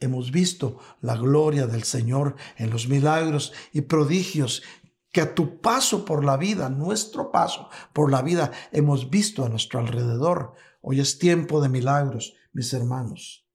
Hemos 0.00 0.32
visto 0.32 0.80
la 1.00 1.16
gloria 1.16 1.68
del 1.68 1.84
Señor 1.84 2.34
en 2.56 2.70
los 2.70 2.88
milagros 2.88 3.52
y 3.72 3.82
prodigios 3.82 4.64
que 5.12 5.20
a 5.20 5.36
tu 5.36 5.60
paso 5.60 6.04
por 6.04 6.24
la 6.24 6.36
vida, 6.36 6.68
nuestro 6.68 7.30
paso 7.30 7.70
por 7.92 8.10
la 8.10 8.22
vida, 8.22 8.50
hemos 8.72 9.08
visto 9.08 9.44
a 9.44 9.48
nuestro 9.48 9.78
alrededor. 9.78 10.54
Hoy 10.80 10.98
es 10.98 11.20
tiempo 11.20 11.60
de 11.62 11.68
milagros, 11.68 12.34
mis 12.52 12.72
hermanos. 12.72 13.46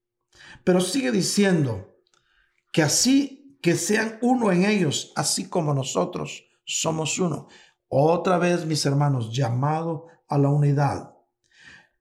Pero 0.63 0.79
sigue 0.79 1.11
diciendo 1.11 1.93
que 2.71 2.83
así 2.83 3.59
que 3.61 3.75
sean 3.75 4.17
uno 4.21 4.49
en 4.53 4.63
ellos, 4.63 5.11
así 5.17 5.49
como 5.49 5.73
nosotros 5.73 6.45
somos 6.79 7.19
uno. 7.19 7.47
Otra 7.87 8.37
vez, 8.37 8.65
mis 8.65 8.85
hermanos, 8.85 9.35
llamado 9.35 10.07
a 10.27 10.37
la 10.37 10.49
unidad. 10.49 11.13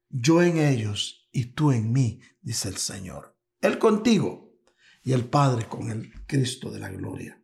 Yo 0.08 0.42
en 0.42 0.58
ellos 0.58 1.28
y 1.32 1.52
tú 1.52 1.72
en 1.72 1.92
mí, 1.92 2.20
dice 2.40 2.68
el 2.68 2.76
Señor. 2.76 3.36
Él 3.60 3.78
contigo 3.78 4.52
y 5.02 5.12
el 5.12 5.28
Padre 5.28 5.66
con 5.68 5.90
el 5.90 6.12
Cristo 6.26 6.70
de 6.70 6.80
la 6.80 6.90
gloria 6.90 7.40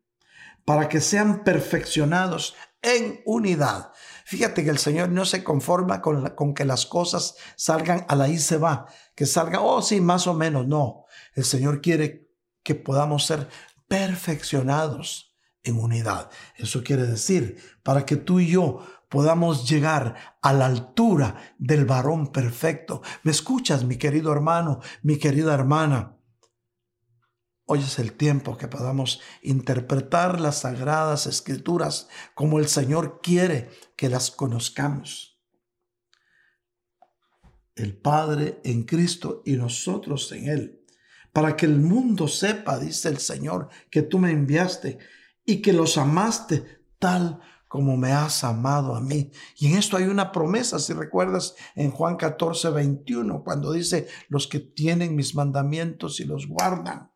para 0.66 0.88
que 0.88 1.00
sean 1.00 1.44
perfeccionados 1.44 2.54
en 2.82 3.22
unidad. 3.24 3.92
Fíjate 4.26 4.64
que 4.64 4.70
el 4.70 4.78
Señor 4.78 5.08
no 5.08 5.24
se 5.24 5.42
conforma 5.44 6.02
con, 6.02 6.54
que 6.54 6.64
las 6.64 6.84
cosas 6.84 7.36
salgan 7.56 8.04
a 8.08 8.16
la 8.16 8.28
y 8.28 8.38
se 8.38 8.58
va, 8.58 8.86
que 9.14 9.24
salgan, 9.24 9.60
oh 9.62 9.80
sí, 9.80 10.00
más 10.00 10.26
o 10.26 10.34
menos. 10.34 10.66
No, 10.66 11.06
el 11.34 11.44
Señor 11.44 11.80
quiere 11.80 12.28
que 12.64 12.74
podamos 12.74 13.24
ser 13.24 13.48
perfeccionados 13.86 15.36
en 15.66 15.78
unidad. 15.78 16.30
Eso 16.56 16.82
quiere 16.82 17.06
decir, 17.06 17.58
para 17.82 18.06
que 18.06 18.16
tú 18.16 18.40
y 18.40 18.48
yo 18.48 18.86
podamos 19.08 19.68
llegar 19.68 20.36
a 20.42 20.52
la 20.52 20.66
altura 20.66 21.54
del 21.58 21.84
varón 21.84 22.32
perfecto. 22.32 23.02
¿Me 23.22 23.32
escuchas, 23.32 23.84
mi 23.84 23.96
querido 23.96 24.32
hermano, 24.32 24.80
mi 25.02 25.18
querida 25.18 25.52
hermana? 25.54 26.16
Hoy 27.68 27.80
es 27.80 27.98
el 27.98 28.12
tiempo 28.12 28.56
que 28.56 28.68
podamos 28.68 29.20
interpretar 29.42 30.40
las 30.40 30.60
sagradas 30.60 31.26
escrituras 31.26 32.08
como 32.34 32.60
el 32.60 32.68
Señor 32.68 33.20
quiere 33.20 33.70
que 33.96 34.08
las 34.08 34.30
conozcamos. 34.30 35.40
El 37.74 37.98
Padre 37.98 38.60
en 38.64 38.84
Cristo 38.84 39.42
y 39.44 39.56
nosotros 39.56 40.30
en 40.30 40.48
Él, 40.48 40.84
para 41.32 41.56
que 41.56 41.66
el 41.66 41.78
mundo 41.80 42.28
sepa, 42.28 42.78
dice 42.78 43.08
el 43.08 43.18
Señor, 43.18 43.68
que 43.90 44.02
tú 44.02 44.18
me 44.20 44.30
enviaste 44.30 44.98
y 45.47 45.62
que 45.62 45.72
los 45.72 45.97
amaste 45.97 46.82
tal 46.99 47.40
como 47.68 47.97
me 47.97 48.12
has 48.12 48.44
amado 48.44 48.94
a 48.94 49.01
mí. 49.01 49.30
Y 49.57 49.68
en 49.68 49.78
esto 49.78 49.97
hay 49.97 50.05
una 50.05 50.32
promesa, 50.32 50.78
si 50.78 50.92
recuerdas 50.92 51.55
en 51.74 51.90
Juan 51.90 52.16
14, 52.16 52.70
21, 52.70 53.42
cuando 53.42 53.72
dice, 53.72 54.09
los 54.28 54.47
que 54.47 54.61
tienen 54.61 55.16
mis 55.16 55.34
mandamientos 55.34 56.20
y 56.20 56.24
los 56.24 56.47
guardan 56.47 57.11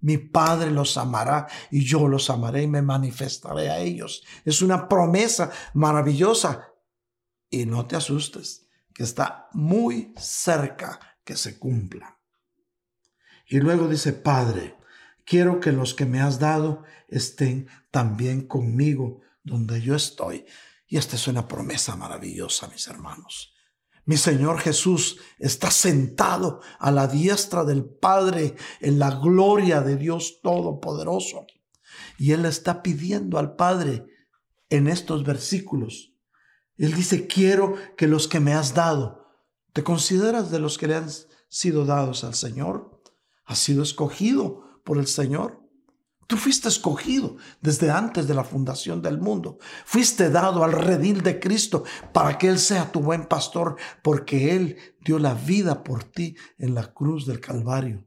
mi 0.00 0.18
Padre 0.18 0.70
los 0.70 0.96
amará 0.96 1.46
y 1.70 1.84
yo 1.84 2.06
los 2.08 2.30
amaré 2.30 2.62
y 2.62 2.68
me 2.68 2.82
manifestaré 2.82 3.70
a 3.70 3.78
ellos. 3.78 4.24
Es 4.44 4.62
una 4.62 4.88
promesa 4.88 5.50
maravillosa. 5.74 6.72
Y 7.50 7.64
no 7.64 7.86
te 7.86 7.96
asustes, 7.96 8.68
que 8.92 9.02
está 9.02 9.48
muy 9.52 10.12
cerca 10.18 11.00
que 11.24 11.36
se 11.36 11.58
cumpla. 11.58 12.20
Y 13.46 13.58
luego 13.58 13.88
dice, 13.88 14.12
Padre, 14.12 14.76
quiero 15.28 15.60
que 15.60 15.72
los 15.72 15.94
que 15.94 16.06
me 16.06 16.20
has 16.20 16.38
dado 16.38 16.84
estén 17.06 17.68
también 17.90 18.46
conmigo 18.46 19.20
donde 19.42 19.80
yo 19.82 19.94
estoy. 19.94 20.46
Y 20.86 20.96
esta 20.96 21.16
es 21.16 21.28
una 21.28 21.46
promesa 21.46 21.96
maravillosa, 21.96 22.66
mis 22.68 22.86
hermanos. 22.88 23.54
Mi 24.06 24.16
Señor 24.16 24.58
Jesús 24.58 25.18
está 25.38 25.70
sentado 25.70 26.62
a 26.78 26.90
la 26.90 27.06
diestra 27.06 27.64
del 27.64 27.84
Padre 27.84 28.56
en 28.80 28.98
la 28.98 29.10
gloria 29.10 29.82
de 29.82 29.96
Dios 29.96 30.40
Todopoderoso. 30.42 31.46
Y 32.16 32.32
Él 32.32 32.46
está 32.46 32.82
pidiendo 32.82 33.38
al 33.38 33.54
Padre 33.54 34.06
en 34.70 34.88
estos 34.88 35.24
versículos. 35.24 36.14
Él 36.78 36.94
dice, 36.94 37.26
quiero 37.26 37.74
que 37.98 38.06
los 38.06 38.28
que 38.28 38.40
me 38.40 38.54
has 38.54 38.72
dado, 38.72 39.26
¿te 39.74 39.84
consideras 39.84 40.50
de 40.50 40.58
los 40.58 40.78
que 40.78 40.86
le 40.86 40.94
han 40.94 41.10
sido 41.50 41.84
dados 41.84 42.24
al 42.24 42.34
Señor? 42.34 43.02
¿Has 43.44 43.58
sido 43.58 43.82
escogido 43.82 44.67
por 44.88 44.96
el 44.96 45.06
Señor? 45.06 45.60
Tú 46.26 46.38
fuiste 46.38 46.66
escogido 46.68 47.36
desde 47.60 47.90
antes 47.90 48.26
de 48.26 48.32
la 48.32 48.42
fundación 48.42 49.02
del 49.02 49.18
mundo. 49.18 49.58
Fuiste 49.84 50.30
dado 50.30 50.64
al 50.64 50.72
redil 50.72 51.22
de 51.22 51.38
Cristo 51.38 51.84
para 52.14 52.38
que 52.38 52.48
Él 52.48 52.58
sea 52.58 52.90
tu 52.90 53.00
buen 53.00 53.26
pastor, 53.26 53.76
porque 54.02 54.56
Él 54.56 54.78
dio 55.04 55.18
la 55.18 55.34
vida 55.34 55.84
por 55.84 56.04
ti 56.04 56.36
en 56.56 56.74
la 56.74 56.94
cruz 56.94 57.26
del 57.26 57.38
Calvario. 57.38 58.06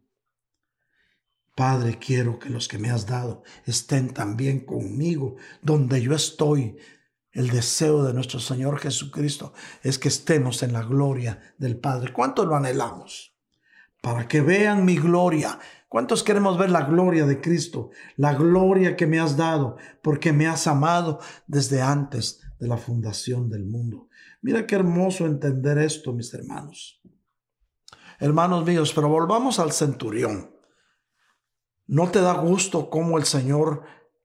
Padre, 1.56 2.00
quiero 2.00 2.40
que 2.40 2.50
los 2.50 2.68
que 2.68 2.80
me 2.80 2.90
has 2.90 3.06
dado 3.06 3.44
estén 3.68 4.12
también 4.12 4.66
conmigo 4.66 5.36
donde 5.62 6.02
yo 6.02 6.16
estoy. 6.16 6.78
El 7.32 7.50
deseo 7.52 8.04
de 8.04 8.14
nuestro 8.16 8.40
Señor 8.40 8.80
Jesucristo 8.80 9.54
es 9.84 10.00
que 10.00 10.08
estemos 10.08 10.64
en 10.64 10.74
la 10.74 10.82
gloria 10.82 11.54
del 11.60 11.78
Padre. 11.78 12.12
¿Cuánto 12.12 12.44
lo 12.44 12.56
anhelamos? 12.56 13.36
Para 14.02 14.28
que 14.28 14.42
vean 14.42 14.84
mi 14.84 14.96
gloria 14.96 15.60
¿Cuántos 15.92 16.24
queremos 16.24 16.58
ver 16.58 16.70
la 16.70 16.86
gloria 16.86 17.26
de 17.26 17.42
Cristo? 17.42 17.90
La 18.16 18.34
gloria 18.34 18.96
que 18.96 19.06
me 19.06 19.20
has 19.20 19.36
dado, 19.36 19.76
porque 20.02 20.32
me 20.32 20.48
has 20.48 20.66
amado 20.66 21.20
desde 21.48 21.82
antes 21.82 22.40
de 22.62 22.70
la 22.70 22.78
fundación 22.78 23.50
del 23.50 23.66
mundo. 23.66 24.08
Mira 24.42 24.66
qué 24.66 24.76
hermoso 24.76 25.26
entender 25.26 25.78
esto, 25.80 26.14
mis 26.14 26.34
hermanos. 26.34 27.02
Hermanos 28.22 28.66
míos, 28.66 28.94
pero 28.96 29.10
volvamos 29.10 29.60
al 29.60 29.74
centurión. 29.74 30.56
¿No 31.88 32.10
te 32.10 32.22
da 32.22 32.36
gusto 32.36 32.90
cómo 32.90 33.18
el 33.18 33.26
Señor 33.26 33.84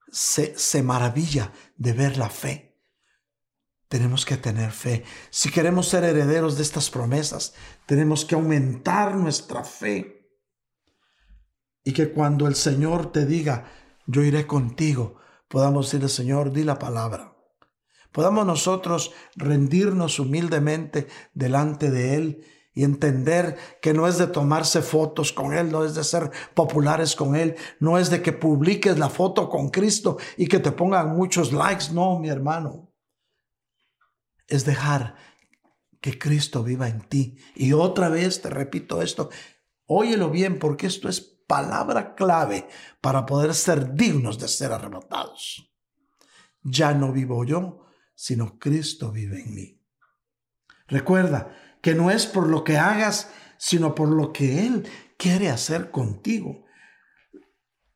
se, 0.09 0.57
se 0.57 0.85
maravilla 0.85 1.53
de 1.77 1.93
ver 1.95 2.17
la 2.17 2.31
fe? 2.31 2.79
Tenemos 3.89 4.25
que 4.25 4.37
tener 4.37 4.71
fe. 4.71 5.03
Si 5.31 5.51
queremos 5.51 5.89
ser 5.89 6.05
herederos 6.05 6.57
de 6.57 6.62
estas 6.62 6.91
promesas, 6.91 7.55
tenemos 7.87 8.25
que 8.25 8.37
aumentar 8.37 9.17
nuestra 9.17 9.64
fe 9.64 10.16
y 11.87 11.93
que 11.93 12.11
cuando 12.11 12.49
el 12.49 12.57
Señor 12.57 13.12
te 13.12 13.26
diga, 13.26 13.70
yo 14.07 14.24
iré 14.24 14.45
contigo, 14.45 15.18
podamos 15.47 15.87
decirle, 15.87 16.09
Señor, 16.09 16.53
di 16.53 16.64
la 16.64 16.80
palabra. 16.80 17.37
Podamos 18.11 18.45
nosotros 18.45 19.12
rendirnos 19.37 20.18
humildemente 20.18 21.07
delante 21.32 21.93
de 21.93 22.16
Él 22.16 22.45
y 22.74 22.82
entender 22.82 23.57
que 23.80 23.95
no 23.95 24.09
es 24.09 24.18
de 24.18 24.26
tomarse 24.26 24.82
fotos 24.82 25.32
con 25.32 25.55
Él, 25.55 25.70
no 25.70 25.84
es 25.84 25.95
de 25.95 26.03
ser 26.03 26.32
populares 26.55 27.14
con 27.14 27.37
Él, 27.37 27.55
no 27.78 27.99
es 27.99 28.11
de 28.11 28.20
que 28.20 28.32
publiques 28.32 28.99
la 28.99 29.09
foto 29.09 29.49
con 29.49 29.68
Cristo 29.68 30.18
y 30.37 30.49
que 30.49 30.59
te 30.59 30.72
pongan 30.72 31.16
muchos 31.16 31.53
likes, 31.53 31.93
no, 31.93 32.18
mi 32.18 32.28
hermano. 32.28 32.93
Es 34.49 34.64
dejar 34.64 35.14
que 36.01 36.18
Cristo 36.18 36.64
viva 36.64 36.89
en 36.89 37.03
ti. 37.03 37.37
Y 37.55 37.74
otra 37.74 38.09
vez 38.09 38.43
te 38.43 38.51
repito 38.51 39.03
esto, 39.03 39.30
óyelo 39.87 40.30
bien 40.30 40.59
porque 40.59 40.89
esto 40.89 41.09
es 41.09 41.36
palabra 41.47 42.14
clave 42.14 42.68
para 43.01 43.24
poder 43.26 43.55
ser 43.55 43.94
dignos 43.94 44.38
de 44.38 44.49
ser 44.49 44.72
arrebatados. 44.72 45.70
Ya 46.62 46.94
no 46.94 47.12
vivo 47.12 47.44
yo, 47.44 47.86
sino 48.14 48.59
Cristo 48.59 49.12
vive 49.12 49.40
en 49.40 49.55
mí. 49.55 49.82
Recuerda 50.88 51.55
que 51.80 51.94
no 51.94 52.11
es 52.11 52.26
por 52.26 52.49
lo 52.49 52.64
que 52.64 52.78
hagas, 52.78 53.30
sino 53.59 53.94
por 53.94 54.09
lo 54.09 54.32
que 54.32 54.66
Él 54.66 54.88
quiere 55.16 55.51
hacer 55.51 55.90
contigo. 55.90 56.64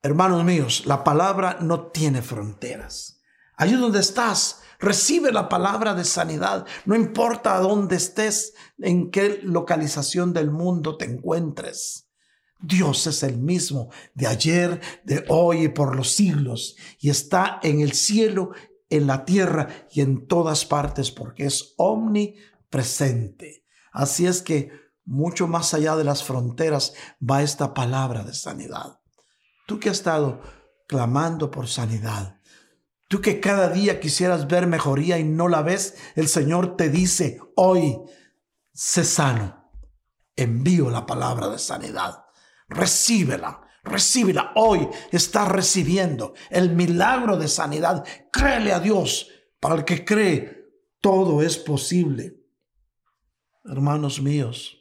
Hermanos 0.02 0.44
míos, 0.44 0.84
la 0.86 1.04
palabra 1.04 1.58
no 1.60 1.90
tiene 1.90 2.22
fronteras. 2.22 3.20
Allí 3.56 3.74
donde 3.74 4.00
estás, 4.00 4.62
recibe 4.78 5.32
la 5.32 5.48
palabra 5.48 5.94
de 5.94 6.04
sanidad. 6.04 6.66
No 6.86 6.96
importa 6.96 7.58
dónde 7.58 7.96
estés, 7.96 8.54
en 8.78 9.10
qué 9.10 9.40
localización 9.42 10.32
del 10.32 10.50
mundo 10.50 10.96
te 10.96 11.04
encuentres. 11.04 12.09
Dios 12.62 13.06
es 13.06 13.22
el 13.22 13.38
mismo 13.38 13.90
de 14.14 14.26
ayer, 14.26 14.80
de 15.04 15.24
hoy 15.28 15.64
y 15.64 15.68
por 15.68 15.96
los 15.96 16.12
siglos, 16.12 16.76
y 16.98 17.10
está 17.10 17.58
en 17.62 17.80
el 17.80 17.92
cielo, 17.92 18.50
en 18.90 19.06
la 19.06 19.24
tierra 19.24 19.68
y 19.90 20.00
en 20.00 20.26
todas 20.26 20.64
partes, 20.64 21.10
porque 21.10 21.46
es 21.46 21.74
omnipresente. 21.76 23.64
Así 23.92 24.26
es 24.26 24.42
que 24.42 24.70
mucho 25.04 25.48
más 25.48 25.74
allá 25.74 25.96
de 25.96 26.04
las 26.04 26.22
fronteras 26.22 26.94
va 27.18 27.42
esta 27.42 27.74
palabra 27.74 28.22
de 28.22 28.34
sanidad. 28.34 29.00
Tú 29.66 29.80
que 29.80 29.88
has 29.88 29.98
estado 29.98 30.40
clamando 30.86 31.50
por 31.50 31.68
sanidad, 31.68 32.40
tú 33.08 33.20
que 33.20 33.40
cada 33.40 33.68
día 33.70 34.00
quisieras 34.00 34.46
ver 34.48 34.66
mejoría 34.66 35.18
y 35.18 35.24
no 35.24 35.48
la 35.48 35.62
ves, 35.62 35.96
el 36.14 36.28
Señor 36.28 36.76
te 36.76 36.90
dice 36.90 37.40
hoy, 37.56 37.98
sé 38.72 39.04
sano. 39.04 39.72
Envío 40.36 40.90
la 40.90 41.06
palabra 41.06 41.48
de 41.48 41.58
sanidad. 41.58 42.24
Recíbela, 42.70 43.60
recíbela. 43.84 44.52
Hoy 44.54 44.88
estás 45.12 45.48
recibiendo 45.48 46.34
el 46.48 46.70
milagro 46.70 47.36
de 47.36 47.48
sanidad. 47.48 48.04
Créele 48.32 48.72
a 48.72 48.80
Dios. 48.80 49.28
Para 49.60 49.74
el 49.74 49.84
que 49.84 50.04
cree, 50.04 50.70
todo 51.00 51.42
es 51.42 51.58
posible. 51.58 52.36
Hermanos 53.64 54.22
míos, 54.22 54.80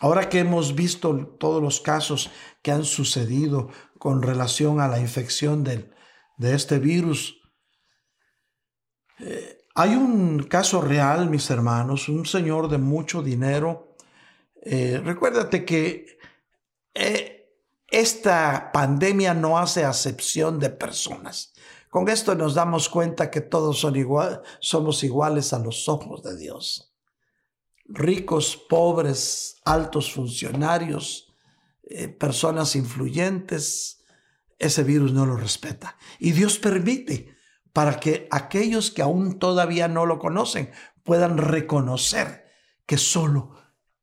Ahora 0.00 0.28
que 0.28 0.40
hemos 0.40 0.74
visto 0.74 1.36
todos 1.38 1.62
los 1.62 1.80
casos 1.80 2.30
que 2.62 2.72
han 2.72 2.84
sucedido 2.84 3.70
con 3.98 4.22
relación 4.22 4.80
a 4.80 4.88
la 4.88 5.00
infección 5.00 5.64
de 5.64 5.88
este 6.38 6.78
virus, 6.78 7.40
eh, 9.20 9.64
hay 9.74 9.94
un 9.94 10.42
caso 10.44 10.80
real, 10.80 11.30
mis 11.30 11.48
hermanos, 11.50 12.08
un 12.08 12.26
señor 12.26 12.68
de 12.68 12.78
mucho 12.78 13.22
dinero. 13.22 13.96
Eh, 14.62 15.00
recuérdate 15.02 15.64
que 15.64 16.13
eh, 16.94 17.52
esta 17.88 18.70
pandemia 18.72 19.34
no 19.34 19.58
hace 19.58 19.84
acepción 19.84 20.58
de 20.58 20.70
personas. 20.70 21.52
Con 21.90 22.08
esto 22.08 22.34
nos 22.34 22.54
damos 22.54 22.88
cuenta 22.88 23.30
que 23.30 23.40
todos 23.40 23.78
son 23.78 23.94
somos 24.60 25.04
iguales 25.04 25.52
a 25.52 25.58
los 25.58 25.88
ojos 25.88 26.22
de 26.22 26.36
Dios 26.36 26.94
ricos, 27.86 28.56
pobres, 28.56 29.60
altos 29.64 30.12
funcionarios, 30.12 31.32
eh, 31.82 32.08
personas 32.08 32.76
influyentes, 32.76 34.04
ese 34.58 34.82
virus 34.84 35.12
no 35.12 35.26
lo 35.26 35.36
respeta. 35.36 35.96
Y 36.18 36.32
Dios 36.32 36.58
permite 36.58 37.36
para 37.72 37.98
que 38.00 38.28
aquellos 38.30 38.90
que 38.90 39.02
aún 39.02 39.38
todavía 39.38 39.88
no 39.88 40.06
lo 40.06 40.18
conocen 40.18 40.70
puedan 41.02 41.36
reconocer 41.36 42.46
que 42.86 42.96
solo 42.96 43.56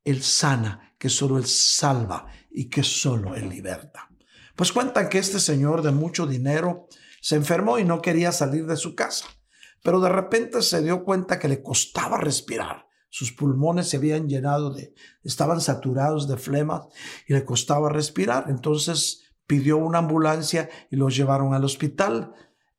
Él 0.03 0.21
sana, 0.21 0.95
que 0.99 1.09
solo 1.09 1.37
Él 1.37 1.45
salva 1.47 2.27
y 2.51 2.69
que 2.69 2.83
solo 2.83 3.35
Él 3.35 3.49
liberta. 3.49 4.09
Pues 4.55 4.71
cuentan 4.71 5.09
que 5.09 5.17
este 5.17 5.39
señor 5.39 5.81
de 5.81 5.91
mucho 5.91 6.27
dinero 6.27 6.87
se 7.21 7.35
enfermó 7.35 7.79
y 7.79 7.83
no 7.83 8.01
quería 8.01 8.31
salir 8.31 8.65
de 8.65 8.77
su 8.77 8.95
casa, 8.95 9.25
pero 9.83 9.99
de 9.99 10.09
repente 10.09 10.61
se 10.61 10.81
dio 10.81 11.03
cuenta 11.03 11.39
que 11.39 11.47
le 11.47 11.63
costaba 11.63 12.17
respirar 12.17 12.91
sus 13.11 13.33
pulmones 13.33 13.89
se 13.89 13.97
habían 13.97 14.29
llenado 14.29 14.73
de, 14.73 14.95
estaban 15.21 15.59
saturados 15.59 16.29
de 16.29 16.37
flema 16.37 16.87
y 17.27 17.33
le 17.33 17.43
costaba 17.43 17.89
respirar. 17.89 18.45
Entonces 18.47 19.23
pidió 19.45 19.77
una 19.77 19.97
ambulancia 19.99 20.69
y 20.89 20.95
los 20.95 21.15
llevaron 21.15 21.53
al 21.53 21.65
hospital. 21.65 22.33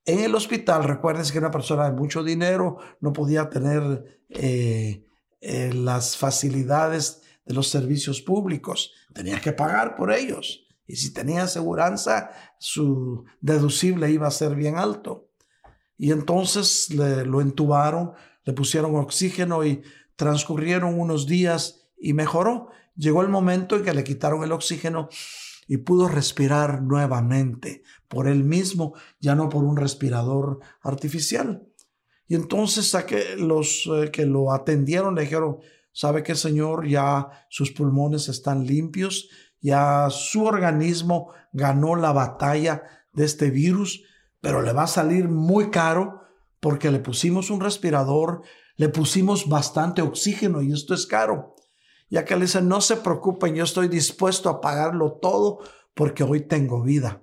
En 0.07 0.21
el 0.21 0.35
hospital, 0.35 0.85
recuerden 0.85 1.31
que 1.31 1.39
una 1.39 1.51
persona 1.51 1.85
de 1.85 1.93
mucho 1.93 2.25
dinero 2.25 2.79
no 3.01 3.13
podía 3.13 3.51
tener 3.51 4.23
eh, 4.31 5.05
eh, 5.43 5.71
las 5.75 6.17
facilidades 6.17 7.21
de 7.45 7.53
los 7.53 7.69
servicios 7.69 8.23
públicos, 8.23 8.95
tenía 9.13 9.41
que 9.41 9.53
pagar 9.53 9.95
por 9.97 10.13
ellos. 10.13 10.67
Y 10.87 10.97
si 10.97 11.13
tenía 11.13 11.45
aseguranza, 11.45 12.31
su 12.59 13.25
deducible 13.41 14.11
iba 14.11 14.27
a 14.27 14.33
ser 14.33 14.55
bien 14.55 14.77
alto. 14.77 15.29
Y 15.97 16.11
entonces 16.11 16.91
le, 16.91 17.25
lo 17.25 17.41
entubaron, 17.41 18.13
le 18.45 18.53
pusieron 18.53 18.97
oxígeno 18.97 19.65
y 19.65 19.83
Transcurrieron 20.17 21.01
unos 21.01 21.27
días 21.27 21.89
y 21.99 22.13
mejoró. 22.13 22.69
Llegó 22.95 23.23
el 23.23 23.29
momento 23.29 23.77
en 23.77 23.83
que 23.83 23.95
le 23.95 24.05
quitaron 24.05 24.45
el 24.45 24.53
oxígeno 24.53 25.09
y 25.67 25.79
pudo 25.79 26.07
respirar 26.07 26.83
nuevamente 26.83 27.83
por 28.09 28.29
él 28.29 28.45
mismo, 28.45 28.95
ya 29.21 29.35
no 29.35 29.49
por 29.49 29.65
un 29.65 29.77
respirador 29.77 30.61
artificial. 30.83 31.67
Y 32.29 32.35
entonces 32.35 32.95
a 32.95 33.07
que 33.07 33.37
los 33.37 33.89
eh, 33.93 34.11
que 34.13 34.27
lo 34.27 34.53
atendieron 34.53 35.15
le 35.15 35.23
dijeron, 35.23 35.59
¿sabe 35.93 36.23
qué, 36.23 36.35
señor? 36.35 36.87
Ya 36.87 37.47
sus 37.49 37.71
pulmones 37.71 38.29
están 38.29 38.67
limpios, 38.67 39.29
ya 39.61 40.09
su 40.11 40.45
organismo 40.45 41.33
ganó 41.53 41.95
la 41.97 42.13
batalla 42.13 42.83
de 43.13 43.25
este 43.25 43.51
virus, 43.51 44.03
pero 44.41 44.63
le 44.63 44.73
va 44.73 44.85
a 44.85 44.89
salir 44.89 45.29
muy 45.29 45.71
caro 45.71 46.23
porque 46.61 46.91
le 46.91 46.99
pusimos 46.99 47.51
un 47.51 47.61
respirador, 47.61 48.43
le 48.77 48.89
pusimos 48.89 49.49
bastante 49.49 50.03
oxígeno 50.03 50.63
y 50.63 50.73
esto 50.73 50.95
es 50.95 51.07
caro. 51.07 51.55
Ya 52.11 52.25
que 52.25 52.35
le 52.37 52.43
dice, 52.43 52.61
no 52.61 52.81
se 52.81 52.97
preocupen, 52.97 53.55
yo 53.55 53.65
estoy 53.65 53.89
dispuesto 53.89 54.51
a 54.51 54.61
pagarlo 54.61 55.19
todo 55.21 55.61
porque 55.95 56.25
hoy 56.25 56.43
tengo 56.43 56.83
vida. 56.83 57.23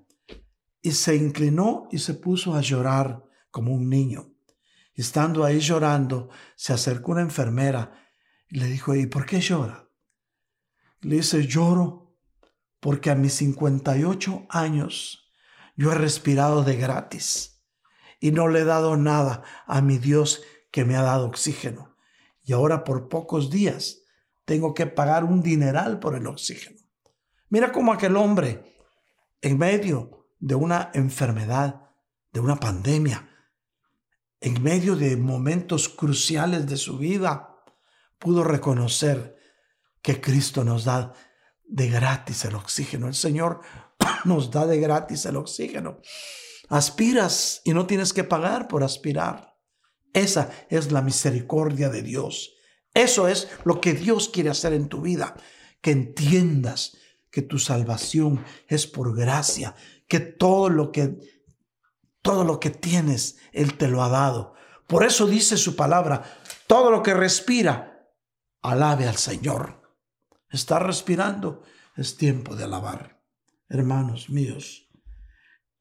Y 0.82 0.91
se 0.91 1.15
inclinó 1.15 1.88
y 1.91 1.99
se 1.99 2.13
puso 2.13 2.55
a 2.55 2.61
llorar 2.61 3.24
como 3.51 3.74
un 3.74 3.89
niño. 3.89 4.34
estando 4.95 5.45
ahí 5.45 5.59
llorando, 5.59 6.30
se 6.55 6.74
acercó 6.74 7.13
una 7.13 7.22
enfermera 7.22 8.09
le 8.50 8.66
dijo, 8.66 8.95
¿y 8.95 9.06
por 9.06 9.26
qué 9.26 9.39
llora? 9.39 9.89
Le 11.02 11.18
dice, 11.18 11.45
lloro 11.45 12.18
porque 12.80 13.10
a 13.10 13.16
mis 13.16 13.34
58 13.34 14.47
años 14.50 15.32
yo 15.76 15.91
he 15.91 15.95
respirado 15.95 16.64
de 16.64 16.76
gratis 16.76 17.64
y 18.20 18.32
no 18.32 18.47
le 18.47 18.62
he 18.62 18.66
dado 18.66 18.97
nada 18.97 19.43
a 19.66 19.82
mi 19.82 19.97
Dios 19.97 20.41
que 20.72 20.86
me 20.86 20.95
ha 20.95 21.02
dado 21.02 21.28
oxígeno. 21.28 21.95
Y 22.43 22.54
ahora 22.54 22.84
por 22.84 23.10
pocos 23.10 23.50
días 23.50 24.02
tengo 24.45 24.74
que 24.74 24.88
pagar 24.88 25.24
un 25.24 25.41
dineral 25.41 26.00
por 26.00 26.16
el 26.16 26.28
oxígeno. 26.28 26.80
Mira 27.50 27.72
cómo 27.72 27.93
aquel 27.93 28.18
hombre, 28.18 28.76
en 29.41 29.58
medio 29.58 30.28
de 30.39 30.56
una 30.56 30.91
enfermedad, 30.93 31.89
de 32.32 32.39
una 32.39 32.58
pandemia, 32.58 33.30
en 34.41 34.62
medio 34.62 34.95
de 34.95 35.18
momentos 35.18 35.89
cruciales 35.89 36.68
de 36.68 36.78
su 36.78 36.97
vida, 36.97 37.49
pudo 38.20 38.43
reconocer 38.43 39.38
que 40.01 40.22
Cristo 40.22 40.63
nos 40.63 40.86
da 40.86 41.13
de 41.63 41.89
gratis 41.89 42.45
el 42.45 42.55
oxígeno. 42.55 43.07
El 43.07 43.15
Señor 43.15 43.61
nos 44.26 44.51
da 44.51 44.67
de 44.67 44.80
gratis 44.80 45.26
el 45.26 45.38
oxígeno. 45.38 45.99
Aspiras 46.67 47.61
y 47.63 47.74
no 47.74 47.88
tienes 47.88 48.13
que 48.13 48.24
pagar 48.24 48.67
por 48.67 48.84
aspirar. 48.84 49.57
Esa 50.13 50.49
es 50.70 50.91
la 50.91 51.01
misericordia 51.01 51.89
de 51.89 52.01
Dios. 52.01 52.53
Eso 52.93 53.28
es 53.28 53.47
lo 53.63 53.82
que 53.82 53.93
Dios 53.93 54.30
quiere 54.30 54.49
hacer 54.49 54.74
en 54.74 54.89
tu 54.89 55.01
vida. 55.01 55.36
Que 55.82 55.91
entiendas 55.91 56.97
que 57.32 57.41
tu 57.41 57.59
salvación 57.59 58.43
es 58.67 58.88
por 58.88 59.15
gracia, 59.15 59.76
que 60.07 60.20
todo 60.20 60.70
lo 60.70 60.91
que 60.91 61.17
todo 62.22 62.43
lo 62.43 62.59
que 62.59 62.70
tienes 62.70 63.38
él 63.53 63.78
te 63.78 63.88
lo 63.88 64.03
ha 64.03 64.09
dado. 64.09 64.53
Por 64.88 65.05
eso 65.05 65.26
dice 65.26 65.55
su 65.55 65.76
palabra, 65.76 66.24
todo 66.67 66.91
lo 66.91 67.01
que 67.01 67.13
respira 67.13 67.88
alabe 68.62 69.07
al 69.07 69.18
Señor. 69.18 69.97
Está 70.49 70.80
respirando, 70.80 71.64
es 71.95 72.18
tiempo 72.18 72.55
de 72.55 72.64
alabar. 72.64 73.24
Hermanos 73.68 74.30
míos, 74.30 74.89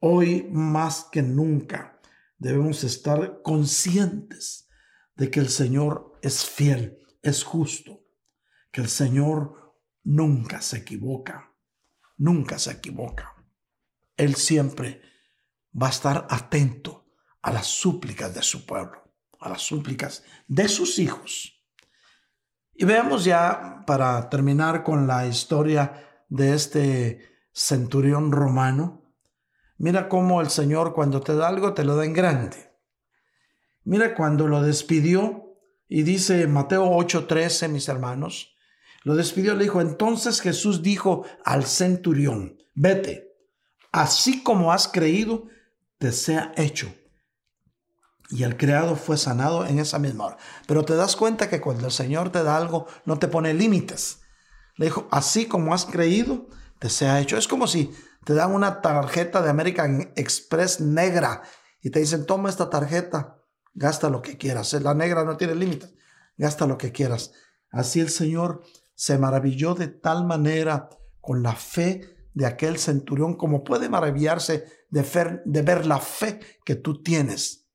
hoy 0.01 0.47
más 0.51 1.09
que 1.11 1.23
nunca 1.23 2.01
debemos 2.39 2.85
estar 2.85 3.41
conscientes 3.43 4.69
de 5.17 5.31
que 5.31 5.41
el 5.41 5.49
Señor 5.49 6.19
es 6.23 6.45
fiel, 6.45 6.99
es 7.23 7.43
justo, 7.45 8.05
que 8.71 8.81
el 8.81 8.89
Señor 8.89 9.75
nunca 10.05 10.61
se 10.61 10.79
equivoca, 10.79 11.55
nunca 12.17 12.59
se 12.59 12.73
equivoca. 12.73 13.35
Él 14.17 14.35
siempre 14.35 15.03
va 15.81 15.89
a 15.89 15.91
estar 15.91 16.27
atento 16.31 17.11
a 17.43 17.53
las 17.53 17.67
súplicas 17.67 18.35
de 18.35 18.43
su 18.43 18.67
pueblo, 18.67 19.15
a 19.41 19.49
las 19.49 19.63
súplicas 19.63 20.25
de 20.47 20.69
sus 20.69 20.99
hijos. 20.99 21.58
Y 22.79 22.87
veamos 22.87 23.25
ya, 23.25 23.83
para 23.87 24.31
terminar 24.31 24.83
con 24.83 25.07
la 25.07 25.27
historia 25.27 26.25
de 26.29 26.55
este 26.55 27.21
centurión 27.53 28.33
romano, 28.33 28.99
Mira 29.79 30.09
cómo 30.09 30.41
el 30.41 30.51
Señor 30.51 30.93
cuando 30.93 31.21
te 31.21 31.37
da 31.37 31.47
algo 31.47 31.73
te 31.73 31.85
lo 31.85 31.95
da 31.95 32.05
en 32.05 32.13
grande. 32.13 32.57
Mira 33.85 34.15
cuando 34.15 34.49
lo 34.49 34.61
despidió 34.61 35.57
y 35.89 36.03
dice 36.03 36.49
Mateo 36.49 36.85
8:13, 36.91 37.69
mis 37.69 37.89
hermanos, 37.89 38.57
lo 39.05 39.15
despidió, 39.15 39.55
le 39.55 39.63
dijo, 39.65 39.81
entonces 39.81 40.41
Jesús 40.41 40.83
dijo 40.83 41.25
al 41.45 41.65
centurión, 41.65 42.59
vete, 42.75 43.37
así 43.93 44.43
como 44.43 44.73
has 44.73 44.89
creído, 44.89 45.45
te 45.99 46.11
sea 46.11 46.53
hecho. 46.57 46.93
Y 48.31 48.43
el 48.43 48.57
criado 48.57 48.97
fue 48.97 49.17
sanado 49.17 49.65
en 49.65 49.79
esa 49.79 49.99
misma 49.99 50.27
hora. 50.27 50.37
Pero 50.67 50.85
te 50.85 50.95
das 50.95 51.17
cuenta 51.17 51.49
que 51.49 51.61
cuando 51.61 51.87
el 51.87 51.93
Señor 51.93 52.31
te 52.31 52.43
da 52.43 52.57
algo, 52.57 52.87
no 53.07 53.19
te 53.19 53.29
pone 53.29 53.55
límites. 53.55 54.21
Le 54.77 54.87
dijo, 54.87 55.09
así 55.11 55.47
como 55.47 55.73
has 55.73 55.87
creído, 55.87 56.47
te 56.79 56.91
sea 56.91 57.21
hecho. 57.21 57.39
Es 57.39 57.49
como 57.49 57.67
si 57.67 57.91
te 58.25 58.35
dan 58.35 58.53
una 58.53 58.83
tarjeta 58.83 59.41
de 59.41 59.51
American 59.51 60.13
Express 60.15 60.81
negra 60.81 61.43
y 61.81 61.91
te 61.91 62.01
dicen, 62.01 62.27
toma 62.27 62.51
esta 62.51 62.69
tarjeta, 62.69 63.39
gasta 63.73 64.11
lo 64.11 64.21
que 64.21 64.37
quieras. 64.37 64.75
La 64.75 64.95
negra 64.95 65.25
no 65.25 65.37
tiene 65.39 65.55
límites, 65.55 65.95
gasta 66.37 66.67
lo 66.67 66.77
que 66.77 66.93
quieras. 66.93 67.33
Así 67.71 68.01
el 68.01 68.11
Señor 68.11 68.63
se 68.95 69.17
maravilló 69.17 69.75
de 69.75 69.89
tal 69.89 70.27
manera 70.27 70.91
con 71.21 71.43
la 71.43 71.55
fe 71.55 72.17
de 72.35 72.47
aquel 72.47 72.79
centurión 72.79 73.37
como 73.37 73.65
puede 73.65 73.89
maravillarse 73.89 74.65
de, 74.91 75.41
de 75.45 75.63
ver 75.63 75.87
la 75.87 75.99
fe 75.99 76.41
que 76.65 76.75
tú 76.75 77.03
tienes 77.03 77.68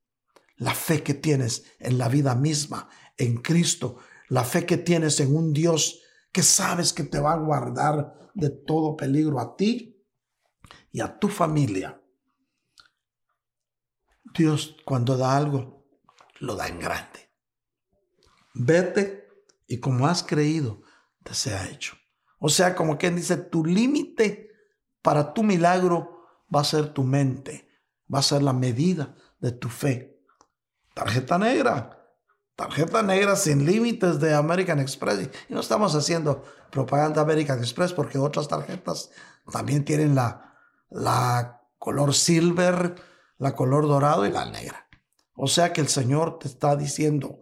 la 0.64 0.74
fe 0.74 1.04
que 1.04 1.14
tienes 1.14 1.66
en 1.80 1.98
la 1.98 2.08
vida 2.08 2.36
misma, 2.36 2.88
en 3.18 3.36
Cristo, 3.42 3.98
la 4.30 4.46
fe 4.46 4.66
que 4.66 4.78
tienes 4.78 5.20
en 5.20 5.36
un 5.36 5.52
Dios 5.52 6.02
que 6.32 6.42
sabes 6.42 6.94
que 6.94 7.04
te 7.04 7.20
va 7.20 7.34
a 7.34 7.38
guardar 7.38 8.32
de 8.34 8.50
todo 8.50 8.96
peligro 8.96 9.42
a 9.42 9.58
ti 9.58 10.02
y 10.90 11.02
a 11.02 11.20
tu 11.20 11.28
familia. 11.28 12.02
Dios 14.34 14.78
cuando 14.86 15.18
da 15.18 15.36
algo, 15.36 15.86
lo 16.40 16.56
da 16.56 16.70
en 16.70 16.80
grande. 16.80 17.30
Vete 18.54 19.28
y 19.68 19.82
como 19.82 20.08
has 20.08 20.24
creído, 20.24 20.82
te 21.24 21.34
sea 21.34 21.70
hecho. 21.70 21.98
O 22.40 22.48
sea, 22.48 22.74
como 22.74 22.98
quien 22.98 23.18
dice, 23.18 23.36
tu 23.36 23.66
límite 23.66 24.50
para 25.02 25.34
tu 25.34 25.44
milagro 25.44 26.26
va 26.54 26.62
a 26.62 26.66
ser 26.66 26.94
tu 26.94 27.04
mente, 27.04 27.68
va 28.12 28.20
a 28.20 28.24
ser 28.24 28.42
la 28.42 28.54
medida 28.54 29.18
de 29.42 29.52
tu 29.52 29.68
fe. 29.68 30.13
Tarjeta 30.94 31.38
negra. 31.38 32.00
Tarjeta 32.56 33.02
negra 33.02 33.36
sin 33.36 33.66
límites 33.66 34.20
de 34.20 34.34
American 34.34 34.80
Express. 34.80 35.30
Y 35.50 35.54
no 35.54 35.60
estamos 35.60 35.96
haciendo 35.96 36.44
propaganda 36.72 37.22
American 37.22 37.60
Express 37.60 37.94
porque 37.94 38.18
otras 38.18 38.48
tarjetas 38.48 39.10
también 39.52 39.84
tienen 39.84 40.16
la, 40.16 40.56
la 40.90 41.62
color 41.80 42.14
silver, 42.14 42.96
la 43.38 43.56
color 43.56 43.88
dorado 43.88 44.26
y 44.26 44.32
la 44.32 44.46
negra. 44.46 44.88
O 45.36 45.48
sea 45.48 45.74
que 45.74 45.82
el 45.82 45.88
Señor 45.88 46.38
te 46.40 46.48
está 46.48 46.76
diciendo 46.76 47.42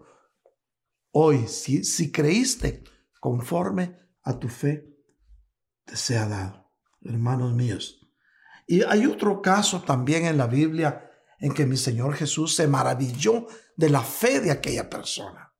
hoy, 1.11 1.47
si, 1.47 1.83
si 1.83 2.11
creíste 2.11 2.83
conforme 3.19 3.99
a 4.23 4.39
tu 4.39 4.47
fe, 4.47 4.95
te 5.85 5.97
sea 5.97 6.27
dado, 6.27 6.71
hermanos 7.01 7.53
míos. 7.53 7.99
Y 8.65 8.83
hay 8.83 9.05
otro 9.05 9.41
caso 9.41 9.81
también 9.81 10.25
en 10.25 10.37
la 10.37 10.47
Biblia 10.47 11.10
en 11.41 11.53
que 11.53 11.65
mi 11.65 11.75
Señor 11.75 12.13
Jesús 12.13 12.55
se 12.55 12.67
maravilló 12.67 13.47
de 13.75 13.89
la 13.89 14.01
fe 14.01 14.39
de 14.39 14.51
aquella 14.51 14.89
persona. 14.89 15.53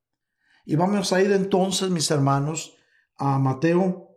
Y 0.64 0.76
vamos 0.76 1.12
a 1.12 1.22
ir 1.22 1.32
entonces, 1.32 1.90
mis 1.90 2.10
hermanos, 2.12 2.78
a 3.18 3.40
Mateo 3.40 4.16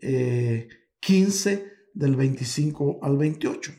15 0.00 1.52
eh, 1.52 1.72
del 1.92 2.16
25 2.16 3.00
al 3.02 3.18
28. 3.18 3.72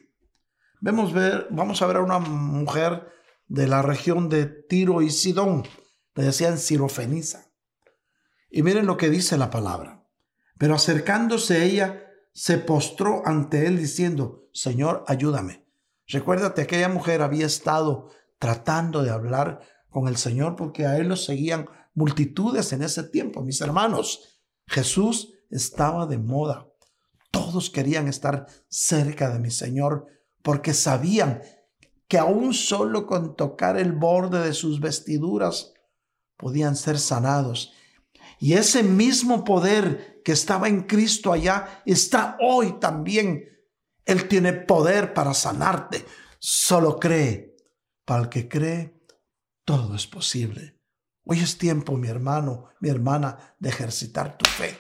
Vemos 0.81 1.13
ver, 1.13 1.47
vamos 1.51 1.81
a 1.81 1.87
ver 1.87 1.97
a 1.97 2.01
una 2.01 2.19
mujer 2.19 3.07
de 3.47 3.67
la 3.67 3.81
región 3.81 4.29
de 4.29 4.45
Tiro 4.45 5.01
y 5.01 5.09
Sidón, 5.09 5.63
le 6.15 6.23
decían 6.23 6.57
Sirofeniza. 6.57 7.51
Y 8.49 8.63
miren 8.63 8.85
lo 8.85 8.97
que 8.97 9.09
dice 9.09 9.37
la 9.37 9.49
palabra. 9.49 10.05
Pero 10.57 10.75
acercándose 10.75 11.63
ella, 11.63 12.07
se 12.33 12.57
postró 12.57 13.25
ante 13.25 13.67
él 13.67 13.77
diciendo, 13.77 14.49
Señor, 14.53 15.05
ayúdame. 15.07 15.60
Recuérdate, 16.11 16.61
aquella 16.61 16.89
mujer 16.89 17.21
había 17.21 17.45
estado 17.45 18.09
tratando 18.37 19.01
de 19.01 19.11
hablar 19.11 19.61
con 19.89 20.07
el 20.07 20.17
Señor 20.17 20.55
porque 20.55 20.85
a 20.85 20.97
él 20.97 21.07
lo 21.07 21.15
seguían 21.15 21.69
multitudes 21.93 22.73
en 22.73 22.83
ese 22.83 23.03
tiempo, 23.03 23.41
mis 23.41 23.61
hermanos. 23.61 24.43
Jesús 24.67 25.33
estaba 25.49 26.05
de 26.05 26.17
moda. 26.17 26.67
Todos 27.31 27.69
querían 27.69 28.07
estar 28.09 28.47
cerca 28.67 29.29
de 29.29 29.39
mi 29.39 29.51
Señor 29.51 30.05
porque 30.41 30.73
sabían 30.73 31.41
que 32.09 32.17
aún 32.17 32.53
solo 32.53 33.05
con 33.05 33.37
tocar 33.37 33.77
el 33.77 33.93
borde 33.93 34.43
de 34.43 34.53
sus 34.53 34.81
vestiduras 34.81 35.73
podían 36.35 36.75
ser 36.75 36.99
sanados. 36.99 37.71
Y 38.37 38.53
ese 38.53 38.83
mismo 38.83 39.45
poder 39.45 40.21
que 40.25 40.33
estaba 40.33 40.67
en 40.67 40.81
Cristo 40.83 41.31
allá 41.31 41.83
está 41.85 42.37
hoy 42.41 42.79
también 42.79 43.50
él 44.05 44.27
tiene 44.27 44.53
poder 44.53 45.13
para 45.13 45.33
sanarte. 45.33 46.05
Solo 46.39 46.99
cree. 46.99 47.55
Para 48.05 48.23
el 48.23 48.29
que 48.29 48.49
cree, 48.49 49.05
todo 49.63 49.95
es 49.95 50.07
posible. 50.07 50.79
Hoy 51.23 51.39
es 51.39 51.57
tiempo, 51.57 51.95
mi 51.97 52.07
hermano, 52.07 52.69
mi 52.79 52.89
hermana, 52.89 53.55
de 53.59 53.69
ejercitar 53.69 54.37
tu 54.37 54.49
fe. 54.49 54.77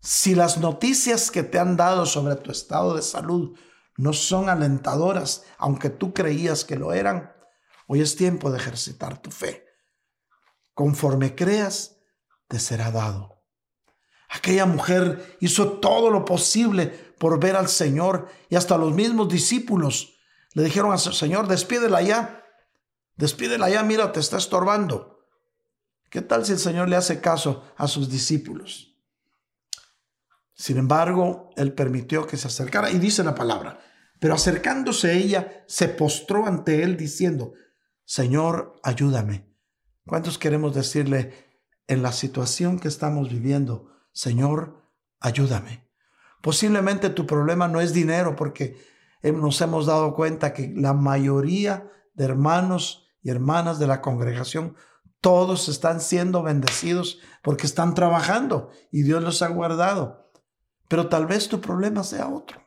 Si 0.00 0.34
las 0.34 0.58
noticias 0.58 1.30
que 1.30 1.42
te 1.42 1.58
han 1.58 1.76
dado 1.76 2.06
sobre 2.06 2.36
tu 2.36 2.52
estado 2.52 2.94
de 2.94 3.02
salud 3.02 3.58
no 3.96 4.12
son 4.12 4.48
alentadoras, 4.48 5.44
aunque 5.58 5.90
tú 5.90 6.12
creías 6.12 6.64
que 6.64 6.76
lo 6.76 6.92
eran, 6.92 7.32
hoy 7.88 8.02
es 8.02 8.14
tiempo 8.14 8.50
de 8.50 8.58
ejercitar 8.58 9.20
tu 9.20 9.30
fe. 9.30 9.66
Conforme 10.74 11.34
creas, 11.34 11.96
te 12.48 12.60
será 12.60 12.90
dado. 12.90 13.42
Aquella 14.28 14.66
mujer 14.66 15.36
hizo 15.40 15.78
todo 15.78 16.10
lo 16.10 16.24
posible 16.24 17.05
por 17.18 17.40
ver 17.40 17.56
al 17.56 17.68
Señor 17.68 18.28
y 18.48 18.56
hasta 18.56 18.78
los 18.78 18.92
mismos 18.92 19.28
discípulos 19.28 20.14
le 20.54 20.64
dijeron 20.64 20.92
al 20.92 20.98
Señor, 20.98 21.48
despídela 21.48 22.00
ya, 22.02 22.44
despídela 23.16 23.68
ya, 23.68 23.82
mira, 23.82 24.12
te 24.12 24.20
está 24.20 24.38
estorbando. 24.38 25.26
¿Qué 26.10 26.22
tal 26.22 26.46
si 26.46 26.52
el 26.52 26.58
Señor 26.58 26.88
le 26.88 26.96
hace 26.96 27.20
caso 27.20 27.64
a 27.76 27.88
sus 27.88 28.08
discípulos? 28.08 28.96
Sin 30.54 30.78
embargo, 30.78 31.50
él 31.56 31.74
permitió 31.74 32.26
que 32.26 32.38
se 32.38 32.46
acercara 32.46 32.90
y 32.90 32.98
dice 32.98 33.22
la 33.22 33.34
palabra, 33.34 33.80
pero 34.18 34.34
acercándose 34.34 35.12
ella, 35.14 35.64
se 35.66 35.88
postró 35.88 36.46
ante 36.46 36.82
él 36.82 36.96
diciendo, 36.96 37.52
Señor, 38.06 38.80
ayúdame. 38.82 39.54
¿Cuántos 40.06 40.38
queremos 40.38 40.74
decirle 40.74 41.34
en 41.86 42.02
la 42.02 42.12
situación 42.12 42.78
que 42.78 42.88
estamos 42.88 43.28
viviendo, 43.28 43.90
Señor, 44.12 44.82
ayúdame? 45.20 45.85
Posiblemente 46.42 47.10
tu 47.10 47.26
problema 47.26 47.68
no 47.68 47.80
es 47.80 47.92
dinero 47.92 48.36
porque 48.36 48.76
nos 49.22 49.60
hemos 49.60 49.86
dado 49.86 50.14
cuenta 50.14 50.52
que 50.52 50.72
la 50.76 50.92
mayoría 50.92 51.90
de 52.14 52.24
hermanos 52.24 53.08
y 53.22 53.30
hermanas 53.30 53.78
de 53.78 53.86
la 53.86 54.00
congregación, 54.00 54.76
todos 55.20 55.68
están 55.68 56.00
siendo 56.00 56.42
bendecidos 56.42 57.18
porque 57.42 57.66
están 57.66 57.94
trabajando 57.94 58.70
y 58.92 59.02
Dios 59.02 59.22
los 59.22 59.42
ha 59.42 59.48
guardado. 59.48 60.30
Pero 60.88 61.08
tal 61.08 61.26
vez 61.26 61.48
tu 61.48 61.60
problema 61.60 62.04
sea 62.04 62.28
otro. 62.28 62.62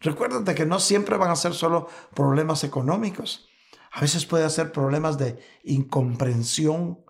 Recuérdate 0.00 0.54
que 0.54 0.66
no 0.66 0.80
siempre 0.80 1.16
van 1.16 1.30
a 1.30 1.36
ser 1.36 1.54
solo 1.54 1.88
problemas 2.14 2.62
económicos. 2.64 3.48
A 3.90 4.02
veces 4.02 4.26
puede 4.26 4.50
ser 4.50 4.72
problemas 4.72 5.16
de 5.16 5.38
incomprensión, 5.62 7.02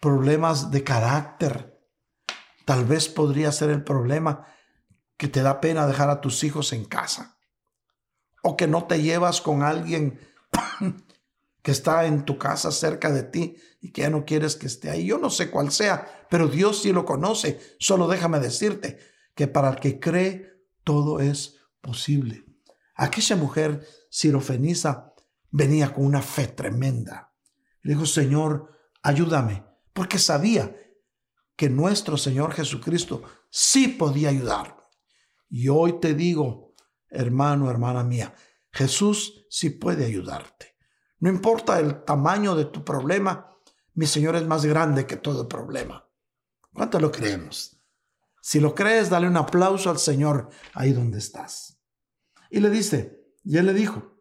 problemas 0.00 0.70
de 0.70 0.84
carácter, 0.84 1.71
Tal 2.64 2.84
vez 2.84 3.08
podría 3.08 3.52
ser 3.52 3.70
el 3.70 3.82
problema 3.82 4.46
que 5.16 5.28
te 5.28 5.42
da 5.42 5.60
pena 5.60 5.86
dejar 5.86 6.10
a 6.10 6.20
tus 6.20 6.44
hijos 6.44 6.72
en 6.72 6.84
casa. 6.84 7.38
O 8.42 8.56
que 8.56 8.66
no 8.66 8.84
te 8.84 9.02
llevas 9.02 9.40
con 9.40 9.62
alguien 9.62 10.18
que 11.62 11.70
está 11.70 12.06
en 12.06 12.24
tu 12.24 12.38
casa 12.38 12.72
cerca 12.72 13.12
de 13.12 13.22
ti 13.22 13.56
y 13.80 13.90
que 13.90 14.02
ya 14.02 14.10
no 14.10 14.24
quieres 14.24 14.56
que 14.56 14.66
esté 14.66 14.90
ahí. 14.90 15.06
Yo 15.06 15.18
no 15.18 15.30
sé 15.30 15.50
cuál 15.50 15.70
sea, 15.70 16.26
pero 16.28 16.48
Dios 16.48 16.82
sí 16.82 16.92
lo 16.92 17.04
conoce. 17.04 17.60
Solo 17.78 18.08
déjame 18.08 18.40
decirte 18.40 18.98
que 19.34 19.46
para 19.46 19.70
el 19.70 19.76
que 19.76 20.00
cree 20.00 20.66
todo 20.84 21.20
es 21.20 21.56
posible. 21.80 22.44
Aquella 22.94 23.36
mujer 23.36 23.86
sirofeniza 24.10 25.14
venía 25.50 25.92
con 25.92 26.04
una 26.04 26.22
fe 26.22 26.48
tremenda. 26.48 27.32
Le 27.82 27.94
dijo, 27.94 28.06
Señor, 28.06 28.70
ayúdame, 29.02 29.64
porque 29.92 30.18
sabía 30.18 30.74
que 31.56 31.68
nuestro 31.68 32.16
Señor 32.16 32.52
Jesucristo 32.52 33.22
sí 33.50 33.88
podía 33.88 34.30
ayudar. 34.30 34.76
Y 35.48 35.68
hoy 35.68 36.00
te 36.00 36.14
digo, 36.14 36.74
hermano, 37.08 37.70
hermana 37.70 38.02
mía, 38.02 38.34
Jesús 38.70 39.46
sí 39.50 39.70
puede 39.70 40.06
ayudarte. 40.06 40.76
No 41.18 41.28
importa 41.28 41.78
el 41.78 42.04
tamaño 42.04 42.54
de 42.54 42.64
tu 42.64 42.84
problema, 42.84 43.54
mi 43.94 44.06
Señor 44.06 44.36
es 44.36 44.46
más 44.46 44.64
grande 44.64 45.06
que 45.06 45.16
todo 45.16 45.48
problema. 45.48 46.08
¿Cuánto 46.72 46.98
lo 46.98 47.12
creemos? 47.12 47.76
Si 48.40 48.58
lo 48.58 48.74
crees, 48.74 49.10
dale 49.10 49.28
un 49.28 49.36
aplauso 49.36 49.90
al 49.90 49.98
Señor 49.98 50.48
ahí 50.72 50.92
donde 50.92 51.18
estás. 51.18 51.78
Y 52.50 52.60
le 52.60 52.70
dice, 52.70 53.22
y 53.44 53.58
él 53.58 53.66
le 53.66 53.74
dijo, 53.74 54.18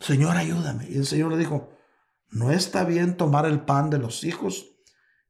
Señor, 0.00 0.36
ayúdame. 0.36 0.88
Y 0.88 0.96
el 0.96 1.06
Señor 1.06 1.32
le 1.32 1.38
dijo, 1.38 1.70
no 2.30 2.50
está 2.50 2.84
bien 2.84 3.16
tomar 3.16 3.46
el 3.46 3.64
pan 3.64 3.90
de 3.90 3.98
los 3.98 4.24
hijos 4.24 4.73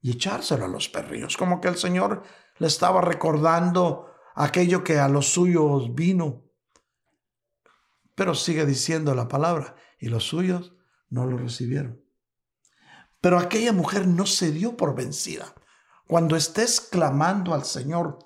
y 0.05 0.11
echárselo 0.11 0.67
a 0.67 0.69
los 0.69 0.91
perrillos. 0.91 1.39
Como 1.39 1.63
que 1.63 1.69
el 1.69 1.79
Señor 1.79 2.25
le 2.59 2.67
estaba 2.67 3.01
recordando 3.01 4.13
aquello 4.35 4.85
que 4.85 4.99
a 4.99 5.09
los 5.09 5.33
suyos 5.33 5.95
vino. 5.95 6.45
Pero 8.15 8.35
sigue 8.35 8.67
diciendo 8.67 9.15
la 9.15 9.29
palabra, 9.29 9.77
y 9.99 10.11
los 10.11 10.25
suyos 10.25 10.75
no 11.09 11.25
lo 11.25 11.39
recibieron. 11.39 12.05
Pero 13.23 13.39
aquella 13.39 13.73
mujer 13.73 14.07
no 14.07 14.27
se 14.27 14.53
dio 14.53 14.77
por 14.77 14.95
vencida. 14.95 15.55
Cuando 16.07 16.37
estés 16.37 16.83
clamando 16.83 17.55
al 17.55 17.65
Señor, 17.65 18.19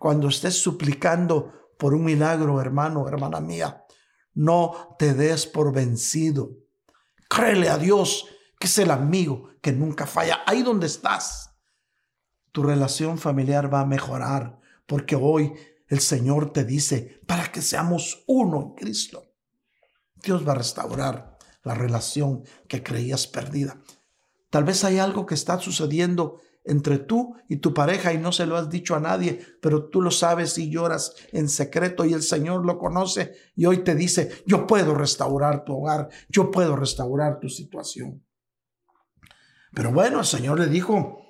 cuando 0.00 0.26
estés 0.26 0.60
suplicando 0.60 1.70
por 1.78 1.94
un 1.94 2.06
milagro, 2.06 2.60
hermano, 2.60 3.06
hermana 3.06 3.40
mía, 3.40 3.84
no 4.34 4.96
te 4.98 5.14
des 5.14 5.46
por 5.46 5.72
vencido. 5.72 6.56
Créele 7.28 7.68
a 7.68 7.78
Dios, 7.78 8.26
que 8.60 8.66
es 8.66 8.78
el 8.78 8.90
amigo 8.90 9.48
que 9.62 9.72
nunca 9.72 10.06
falla. 10.06 10.40
Ahí 10.46 10.62
donde 10.62 10.86
estás, 10.86 11.56
tu 12.52 12.62
relación 12.62 13.16
familiar 13.16 13.72
va 13.72 13.80
a 13.80 13.86
mejorar, 13.86 14.60
porque 14.86 15.16
hoy 15.16 15.54
el 15.88 16.00
Señor 16.00 16.52
te 16.52 16.64
dice, 16.64 17.22
para 17.26 17.50
que 17.50 17.62
seamos 17.62 18.22
uno 18.26 18.60
en 18.60 18.74
Cristo. 18.74 19.24
Dios 20.22 20.46
va 20.46 20.52
a 20.52 20.56
restaurar 20.56 21.38
la 21.62 21.74
relación 21.74 22.44
que 22.68 22.82
creías 22.82 23.26
perdida. 23.26 23.80
Tal 24.50 24.64
vez 24.64 24.84
hay 24.84 24.98
algo 24.98 25.24
que 25.24 25.34
está 25.34 25.58
sucediendo 25.58 26.42
entre 26.62 26.98
tú 26.98 27.36
y 27.48 27.56
tu 27.56 27.72
pareja 27.72 28.12
y 28.12 28.18
no 28.18 28.30
se 28.30 28.44
lo 28.44 28.58
has 28.58 28.68
dicho 28.68 28.94
a 28.94 29.00
nadie, 29.00 29.40
pero 29.62 29.88
tú 29.88 30.02
lo 30.02 30.10
sabes 30.10 30.58
y 30.58 30.68
lloras 30.68 31.14
en 31.32 31.48
secreto 31.48 32.04
y 32.04 32.12
el 32.12 32.22
Señor 32.22 32.66
lo 32.66 32.78
conoce 32.78 33.32
y 33.56 33.64
hoy 33.64 33.78
te 33.84 33.94
dice, 33.94 34.42
yo 34.44 34.66
puedo 34.66 34.94
restaurar 34.94 35.64
tu 35.64 35.78
hogar, 35.78 36.10
yo 36.28 36.50
puedo 36.50 36.76
restaurar 36.76 37.40
tu 37.40 37.48
situación. 37.48 38.22
Pero 39.72 39.92
bueno, 39.92 40.20
el 40.20 40.26
Señor 40.26 40.58
le 40.58 40.66
dijo, 40.66 41.26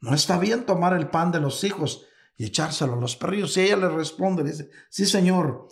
no 0.00 0.14
está 0.14 0.38
bien 0.38 0.66
tomar 0.66 0.94
el 0.94 1.08
pan 1.08 1.32
de 1.32 1.40
los 1.40 1.64
hijos 1.64 2.06
y 2.36 2.46
echárselo 2.46 2.94
a 2.94 3.00
los 3.00 3.16
perrillos. 3.16 3.56
Y 3.56 3.62
ella 3.62 3.76
le 3.76 3.88
responde, 3.88 4.44
dice, 4.44 4.70
sí 4.90 5.06
Señor, 5.06 5.68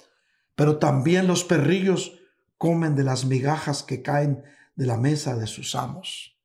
pero 0.55 0.79
también 0.79 1.27
los 1.27 1.45
perrillos 1.45 2.19
comen 2.59 2.95
de 2.95 3.05
las 3.05 3.25
migajas 3.25 3.83
que 3.83 4.03
caen 4.03 4.45
de 4.77 4.87
la 4.87 4.97
mesa 4.97 5.37
de 5.37 5.47
sus 5.47 5.75
amos. 5.75 6.39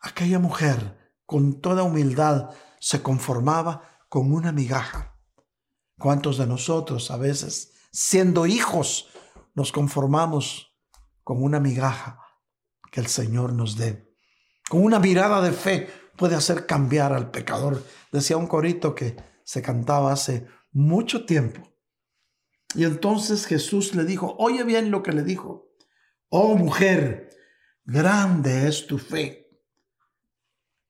Aquella 0.00 0.38
mujer, 0.38 1.12
con 1.24 1.60
toda 1.60 1.82
humildad, 1.82 2.50
se 2.78 3.02
conformaba 3.02 3.82
con 4.08 4.32
una 4.32 4.52
migaja. 4.52 5.18
¿Cuántos 5.98 6.36
de 6.38 6.46
nosotros 6.46 7.10
a 7.10 7.16
veces, 7.16 7.72
siendo 7.90 8.46
hijos, 8.46 9.08
nos 9.54 9.72
conformamos 9.72 10.76
con 11.24 11.42
una 11.42 11.58
migaja 11.58 12.20
que 12.92 13.00
el 13.00 13.06
Señor 13.06 13.54
nos 13.54 13.76
dé? 13.76 14.05
Con 14.68 14.82
una 14.82 14.98
mirada 14.98 15.40
de 15.40 15.52
fe 15.52 15.88
puede 16.16 16.34
hacer 16.34 16.66
cambiar 16.66 17.12
al 17.12 17.30
pecador. 17.30 17.84
Decía 18.12 18.36
un 18.36 18.46
corito 18.46 18.94
que 18.94 19.16
se 19.44 19.62
cantaba 19.62 20.12
hace 20.12 20.46
mucho 20.72 21.24
tiempo. 21.24 21.62
Y 22.74 22.84
entonces 22.84 23.46
Jesús 23.46 23.94
le 23.94 24.04
dijo, 24.04 24.34
oye 24.38 24.64
bien 24.64 24.90
lo 24.90 25.02
que 25.02 25.12
le 25.12 25.22
dijo, 25.22 25.70
oh 26.28 26.56
mujer, 26.56 27.30
grande 27.84 28.66
es 28.68 28.86
tu 28.86 28.98
fe. 28.98 29.48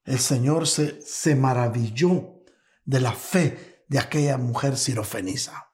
El 0.05 0.19
Señor 0.19 0.67
se, 0.67 1.01
se 1.03 1.35
maravilló 1.35 2.43
de 2.85 3.01
la 3.01 3.13
fe 3.13 3.85
de 3.89 3.99
aquella 3.99 4.39
mujer 4.39 4.77
sirofeniza. 4.77 5.73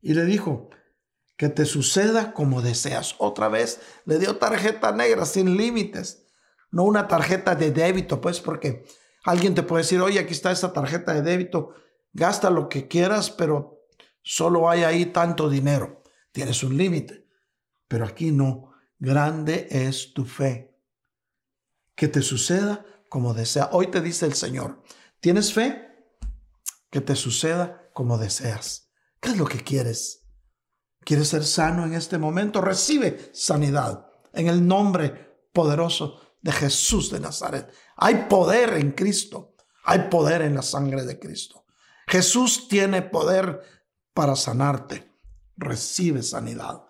Y 0.00 0.14
le 0.14 0.24
dijo, 0.24 0.70
que 1.38 1.48
te 1.48 1.64
suceda 1.64 2.34
como 2.34 2.60
deseas. 2.60 3.14
Otra 3.18 3.48
vez 3.48 3.80
le 4.04 4.18
dio 4.18 4.36
tarjeta 4.36 4.92
negra 4.92 5.24
sin 5.24 5.56
límites, 5.56 6.26
no 6.70 6.84
una 6.84 7.08
tarjeta 7.08 7.54
de 7.54 7.70
débito, 7.70 8.20
pues 8.20 8.40
porque 8.40 8.84
alguien 9.24 9.54
te 9.54 9.62
puede 9.62 9.82
decir, 9.82 10.00
oye, 10.00 10.18
aquí 10.18 10.32
está 10.32 10.50
esta 10.50 10.72
tarjeta 10.72 11.14
de 11.14 11.22
débito, 11.22 11.74
gasta 12.12 12.50
lo 12.50 12.68
que 12.68 12.88
quieras, 12.88 13.30
pero 13.30 13.78
Solo 14.30 14.68
hay 14.68 14.84
ahí 14.84 15.06
tanto 15.06 15.48
dinero. 15.48 16.02
Tienes 16.32 16.62
un 16.62 16.76
límite. 16.76 17.26
Pero 17.88 18.04
aquí 18.04 18.30
no. 18.30 18.72
Grande 18.98 19.68
es 19.70 20.12
tu 20.12 20.26
fe. 20.26 20.78
Que 21.94 22.08
te 22.08 22.20
suceda 22.20 22.84
como 23.08 23.32
desea. 23.32 23.70
Hoy 23.72 23.86
te 23.86 24.02
dice 24.02 24.26
el 24.26 24.34
Señor, 24.34 24.82
¿tienes 25.20 25.54
fe? 25.54 26.12
Que 26.90 27.00
te 27.00 27.16
suceda 27.16 27.88
como 27.94 28.18
deseas. 28.18 28.90
¿Qué 29.18 29.30
es 29.30 29.38
lo 29.38 29.46
que 29.46 29.64
quieres? 29.64 30.26
¿Quieres 31.00 31.28
ser 31.28 31.42
sano 31.42 31.86
en 31.86 31.94
este 31.94 32.18
momento? 32.18 32.60
Recibe 32.60 33.30
sanidad 33.32 34.10
en 34.34 34.48
el 34.48 34.66
nombre 34.66 35.40
poderoso 35.54 36.20
de 36.40 36.52
Jesús 36.52 37.10
de 37.10 37.20
Nazaret. 37.20 37.72
Hay 37.96 38.26
poder 38.28 38.74
en 38.74 38.92
Cristo. 38.92 39.54
Hay 39.84 40.08
poder 40.10 40.42
en 40.42 40.54
la 40.54 40.62
sangre 40.62 41.04
de 41.04 41.18
Cristo. 41.18 41.64
Jesús 42.06 42.68
tiene 42.68 43.02
poder 43.02 43.60
para 44.12 44.36
sanarte. 44.36 45.10
Recibe 45.56 46.22
sanidad. 46.22 46.82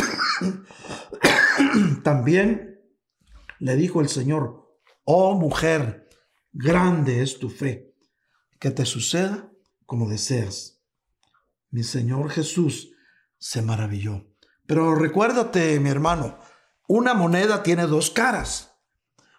También 2.04 2.80
le 3.58 3.76
dijo 3.76 4.00
el 4.00 4.08
Señor, 4.08 4.78
oh 5.04 5.34
mujer, 5.34 6.08
grande 6.52 7.22
es 7.22 7.38
tu 7.38 7.50
fe, 7.50 7.94
que 8.58 8.70
te 8.70 8.84
suceda 8.84 9.50
como 9.86 10.08
deseas. 10.08 10.82
Mi 11.70 11.82
Señor 11.82 12.30
Jesús 12.30 12.92
se 13.38 13.62
maravilló. 13.62 14.26
Pero 14.66 14.94
recuérdate, 14.94 15.78
mi 15.80 15.90
hermano, 15.90 16.38
una 16.88 17.14
moneda 17.14 17.62
tiene 17.62 17.86
dos 17.86 18.10
caras. 18.10 18.69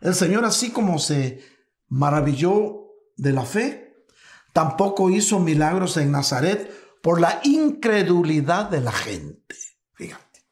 El 0.02 0.16
Señor 0.16 0.46
así 0.46 0.72
como 0.72 1.00
se 1.00 1.44
maravilló 1.88 2.88
de 3.16 3.32
la 3.32 3.46
fe, 3.46 4.06
tampoco 4.52 5.10
hizo 5.10 5.40
milagros 5.40 5.98
en 5.98 6.12
Nazaret 6.12 7.00
por 7.02 7.22
la 7.22 7.40
incredulidad 7.44 8.70
de 8.70 8.82
la 8.82 8.92
gente. 8.92 9.56
Fíjate. 9.94 10.46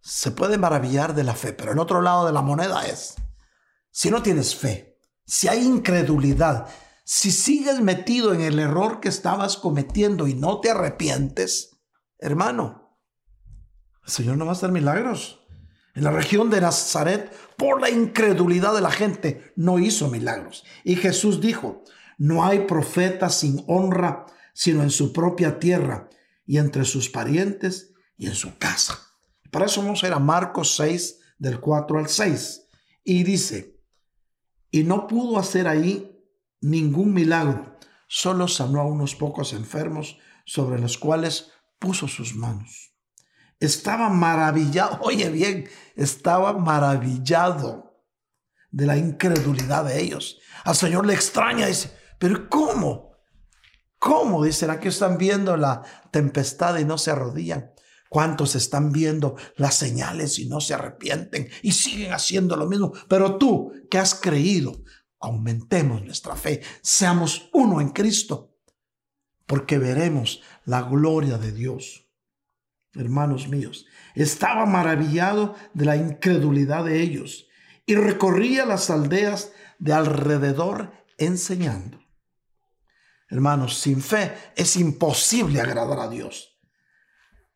Se 0.00 0.30
puede 0.30 0.58
maravillar 0.58 1.14
de 1.14 1.24
la 1.24 1.34
fe, 1.34 1.52
pero 1.52 1.72
en 1.72 1.78
otro 1.78 2.00
lado 2.00 2.26
de 2.26 2.32
la 2.32 2.42
moneda 2.42 2.86
es, 2.86 3.16
si 3.90 4.10
no 4.10 4.22
tienes 4.22 4.56
fe, 4.56 4.98
si 5.26 5.48
hay 5.48 5.64
incredulidad, 5.64 6.68
si 7.04 7.30
sigues 7.30 7.80
metido 7.80 8.32
en 8.32 8.40
el 8.40 8.58
error 8.58 9.00
que 9.00 9.08
estabas 9.08 9.56
cometiendo 9.56 10.26
y 10.26 10.34
no 10.34 10.60
te 10.60 10.70
arrepientes, 10.70 11.80
hermano, 12.18 12.98
el 14.04 14.12
Señor 14.12 14.36
no 14.36 14.46
va 14.46 14.52
a 14.52 14.54
hacer 14.54 14.72
milagros. 14.72 15.39
En 16.00 16.04
la 16.04 16.12
región 16.12 16.48
de 16.48 16.62
Nazaret, 16.62 17.30
por 17.58 17.78
la 17.82 17.90
incredulidad 17.90 18.74
de 18.74 18.80
la 18.80 18.90
gente, 18.90 19.52
no 19.54 19.78
hizo 19.78 20.08
milagros. 20.08 20.64
Y 20.82 20.96
Jesús 20.96 21.42
dijo, 21.42 21.84
no 22.16 22.42
hay 22.42 22.60
profeta 22.60 23.28
sin 23.28 23.62
honra 23.66 24.24
sino 24.54 24.82
en 24.82 24.88
su 24.88 25.12
propia 25.12 25.58
tierra 25.58 26.08
y 26.46 26.56
entre 26.56 26.86
sus 26.86 27.10
parientes 27.10 27.92
y 28.16 28.28
en 28.28 28.34
su 28.34 28.56
casa. 28.56 28.98
Para 29.50 29.66
eso 29.66 29.82
vamos 29.82 30.02
a 30.02 30.06
ir 30.06 30.14
a 30.14 30.18
Marcos 30.18 30.74
6, 30.76 31.18
del 31.38 31.60
4 31.60 31.98
al 31.98 32.08
6. 32.08 32.62
Y 33.04 33.22
dice, 33.22 33.78
y 34.70 34.84
no 34.84 35.06
pudo 35.06 35.38
hacer 35.38 35.68
ahí 35.68 36.18
ningún 36.62 37.12
milagro, 37.12 37.76
solo 38.08 38.48
sanó 38.48 38.80
a 38.80 38.86
unos 38.86 39.16
pocos 39.16 39.52
enfermos 39.52 40.16
sobre 40.46 40.80
los 40.80 40.96
cuales 40.96 41.50
puso 41.78 42.08
sus 42.08 42.34
manos. 42.34 42.89
Estaba 43.60 44.08
maravillado, 44.08 44.98
oye 45.02 45.28
bien, 45.28 45.68
estaba 45.94 46.54
maravillado 46.54 48.02
de 48.70 48.86
la 48.86 48.96
incredulidad 48.96 49.84
de 49.84 50.00
ellos. 50.00 50.38
Al 50.64 50.74
Señor 50.74 51.06
le 51.06 51.14
extraña, 51.14 51.66
dice, 51.66 51.96
pero 52.18 52.48
¿cómo? 52.48 53.10
¿Cómo? 53.98 54.42
Dicen, 54.42 54.70
aquí 54.70 54.88
están 54.88 55.18
viendo 55.18 55.56
la 55.56 55.82
tempestad 56.10 56.78
y 56.78 56.84
no 56.84 56.96
se 56.96 57.10
arrodillan. 57.10 57.72
¿Cuántos 58.08 58.56
están 58.56 58.90
viendo 58.90 59.36
las 59.56 59.76
señales 59.76 60.38
y 60.38 60.48
no 60.48 60.60
se 60.60 60.74
arrepienten 60.74 61.48
y 61.62 61.72
siguen 61.72 62.12
haciendo 62.12 62.56
lo 62.56 62.66
mismo? 62.66 62.92
Pero 63.08 63.36
tú 63.36 63.72
que 63.88 63.98
has 63.98 64.14
creído, 64.14 64.82
aumentemos 65.20 66.02
nuestra 66.02 66.34
fe, 66.34 66.60
seamos 66.82 67.50
uno 67.52 67.80
en 67.80 67.90
Cristo, 67.90 68.56
porque 69.46 69.78
veremos 69.78 70.40
la 70.64 70.82
gloria 70.82 71.38
de 71.38 71.52
Dios. 71.52 72.09
Hermanos 72.94 73.48
míos, 73.48 73.86
estaba 74.14 74.66
maravillado 74.66 75.54
de 75.74 75.84
la 75.84 75.96
incredulidad 75.96 76.84
de 76.84 77.00
ellos 77.00 77.46
y 77.86 77.94
recorría 77.94 78.66
las 78.66 78.90
aldeas 78.90 79.52
de 79.78 79.92
alrededor 79.92 80.92
enseñando. 81.18 82.00
Hermanos, 83.28 83.78
sin 83.78 84.02
fe 84.02 84.34
es 84.56 84.76
imposible 84.76 85.60
agradar 85.60 86.00
a 86.00 86.08
Dios. 86.08 86.58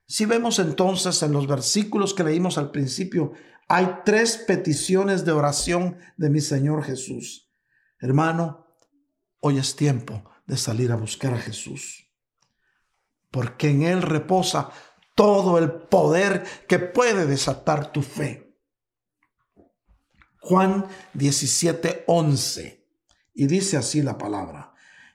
Si 0.07 0.25
vemos 0.25 0.59
entonces 0.59 1.23
en 1.23 1.33
los 1.33 1.49
versículos 1.49 2.15
que 2.15 2.23
leímos 2.23 2.59
al 2.59 2.71
principio, 2.71 3.33
hay 3.69 3.89
tres 4.05 4.37
peticiones 4.37 5.25
de 5.25 5.33
oración 5.33 5.99
de 6.17 6.31
mi 6.31 6.41
Señor 6.41 6.85
Jesús. 6.85 7.51
Hermano, 7.99 8.67
hoy 9.41 9.59
es 9.59 9.75
tiempo 9.75 10.23
de 10.47 10.57
salir 10.57 10.93
a 10.93 10.97
buscar 10.97 11.35
a 11.35 11.41
Jesús, 11.41 12.13
porque 13.31 13.71
en 13.71 13.83
Él 13.83 14.03
reposa 14.03 14.71
todo 15.15 15.59
el 15.59 15.71
poder 15.71 16.45
que 16.69 16.79
puede 16.79 17.27
desatar 17.27 17.93
tu 17.93 18.03
fe. 18.03 18.57
Juan 20.41 20.87
17, 21.15 22.05
11. 22.07 22.87
Y 23.35 23.47
dice 23.47 23.77
así 23.77 24.03
la 24.03 24.19
palabra 24.19 24.75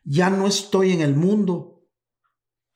ya 0.10 0.32
no 0.32 0.48
estoy 0.48 0.94
en 0.94 1.02
el 1.02 1.16
mundo, 1.16 1.86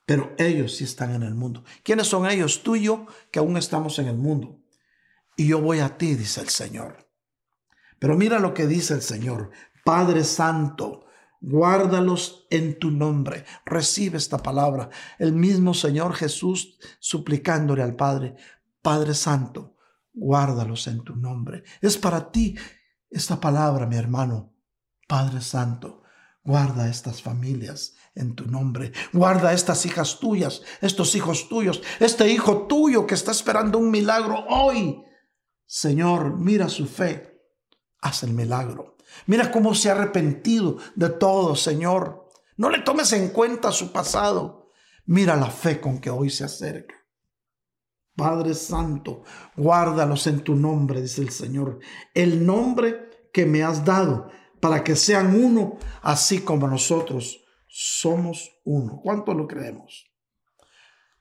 pero 0.05 0.35
ellos 0.37 0.75
sí 0.75 0.83
están 0.83 1.15
en 1.15 1.23
el 1.23 1.33
mundo. 1.33 1.63
¿Quiénes 1.83 2.07
son 2.07 2.29
ellos? 2.29 2.61
Tú 2.61 2.75
y 2.75 2.83
yo, 2.83 3.07
que 3.31 3.39
aún 3.39 3.57
estamos 3.57 3.97
en 3.97 4.07
el 4.07 4.17
mundo. 4.17 4.61
Y 5.35 5.47
yo 5.47 5.59
voy 5.59 5.79
a 5.79 5.97
ti, 5.97 6.13
dice 6.13 6.41
el 6.41 6.49
Señor. 6.49 7.09
Pero 7.97 8.15
mira 8.15 8.37
lo 8.37 8.53
que 8.53 8.67
dice 8.67 8.93
el 8.93 9.01
Señor. 9.01 9.49
Padre 9.83 10.23
Santo, 10.23 11.05
guárdalos 11.43 12.47
en 12.49 12.79
tu 12.79 12.89
nombre. 12.89 13.43
Recibe 13.65 14.17
esta 14.17 14.37
palabra. 14.37 14.89
El 15.19 15.33
mismo 15.33 15.73
Señor 15.73 16.13
Jesús 16.13 16.79
suplicándole 16.99 17.83
al 17.83 17.95
Padre, 17.95 18.35
Padre 18.81 19.13
Santo, 19.13 19.75
guárdalos 20.13 20.87
en 20.87 21.03
tu 21.03 21.15
nombre. 21.15 21.63
Es 21.81 21.97
para 21.97 22.31
ti 22.31 22.55
esta 23.09 23.39
palabra, 23.39 23.85
mi 23.85 23.97
hermano. 23.97 24.53
Padre 25.05 25.41
Santo, 25.41 26.03
guarda 26.43 26.89
estas 26.89 27.21
familias 27.21 27.95
en 28.15 28.35
tu 28.35 28.45
nombre. 28.45 28.93
Guarda 29.11 29.51
estas 29.51 29.85
hijas 29.85 30.19
tuyas, 30.19 30.61
estos 30.79 31.13
hijos 31.13 31.49
tuyos, 31.49 31.83
este 31.99 32.29
hijo 32.29 32.67
tuyo 32.67 33.05
que 33.05 33.15
está 33.15 33.31
esperando 33.31 33.79
un 33.79 33.91
milagro 33.91 34.45
hoy. 34.47 35.03
Señor, 35.65 36.37
mira 36.37 36.69
su 36.69 36.87
fe. 36.87 37.41
Haz 37.99 38.23
el 38.23 38.31
milagro. 38.31 38.92
Mira 39.25 39.51
cómo 39.51 39.75
se 39.75 39.89
ha 39.89 39.93
arrepentido 39.93 40.77
de 40.95 41.09
todo, 41.09 41.55
Señor. 41.55 42.29
No 42.57 42.69
le 42.69 42.79
tomes 42.79 43.11
en 43.13 43.29
cuenta 43.29 43.71
su 43.71 43.91
pasado. 43.91 44.69
Mira 45.05 45.35
la 45.35 45.49
fe 45.49 45.81
con 45.81 45.99
que 45.99 46.09
hoy 46.09 46.29
se 46.29 46.43
acerca. 46.43 46.95
Padre 48.15 48.53
Santo, 48.53 49.23
guárdalos 49.55 50.27
en 50.27 50.41
tu 50.41 50.55
nombre, 50.55 51.01
dice 51.01 51.21
el 51.21 51.31
Señor. 51.31 51.79
El 52.13 52.45
nombre 52.45 53.09
que 53.33 53.45
me 53.45 53.63
has 53.63 53.83
dado 53.83 54.29
para 54.59 54.83
que 54.83 54.95
sean 54.95 55.35
uno, 55.35 55.77
así 56.01 56.41
como 56.41 56.67
nosotros 56.67 57.43
somos 57.67 58.51
uno. 58.63 58.99
¿Cuánto 59.03 59.33
lo 59.33 59.47
creemos? 59.47 60.05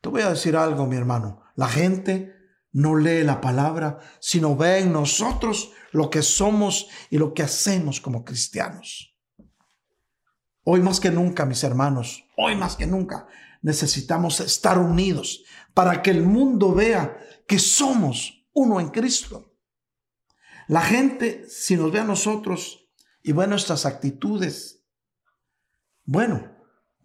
Te 0.03 0.11
voy 0.11 0.20
a 0.22 0.30
decir 0.30 0.57
algo, 0.57 0.86
mi 0.86 0.97
hermano. 0.97 1.43
La 1.57 1.68
gente 1.68 2.41
no 2.72 2.96
lee 2.96 3.22
la 3.22 3.40
palabra, 3.40 3.98
sino 4.20 4.56
ve 4.56 4.80
en 4.80 4.92
nosotros 4.92 5.72
lo 5.92 6.10
que 6.10 6.22
somos 6.22 6.88
y 7.10 7.18
lo 7.18 7.34
que 7.34 7.42
hacemos 7.42 8.00
como 8.00 8.24
cristianos. 8.24 9.14
Hoy 10.64 10.80
más 10.80 11.00
que 11.00 11.10
nunca, 11.10 11.44
mis 11.44 11.64
hermanos, 11.64 12.24
hoy 12.36 12.56
más 12.56 12.76
que 12.76 12.86
nunca, 12.86 13.26
necesitamos 13.62 14.40
estar 14.40 14.78
unidos 14.78 15.44
para 15.74 16.02
que 16.02 16.10
el 16.10 16.22
mundo 16.22 16.74
vea 16.74 17.18
que 17.46 17.58
somos 17.58 18.46
uno 18.52 18.80
en 18.80 18.88
Cristo. 18.88 19.52
La 20.68 20.82
gente, 20.82 21.44
si 21.48 21.76
nos 21.76 21.92
ve 21.92 22.00
a 22.00 22.04
nosotros 22.04 22.88
y 23.22 23.32
ve 23.32 23.46
nuestras 23.46 23.84
actitudes, 23.84 24.84
bueno, 26.04 26.56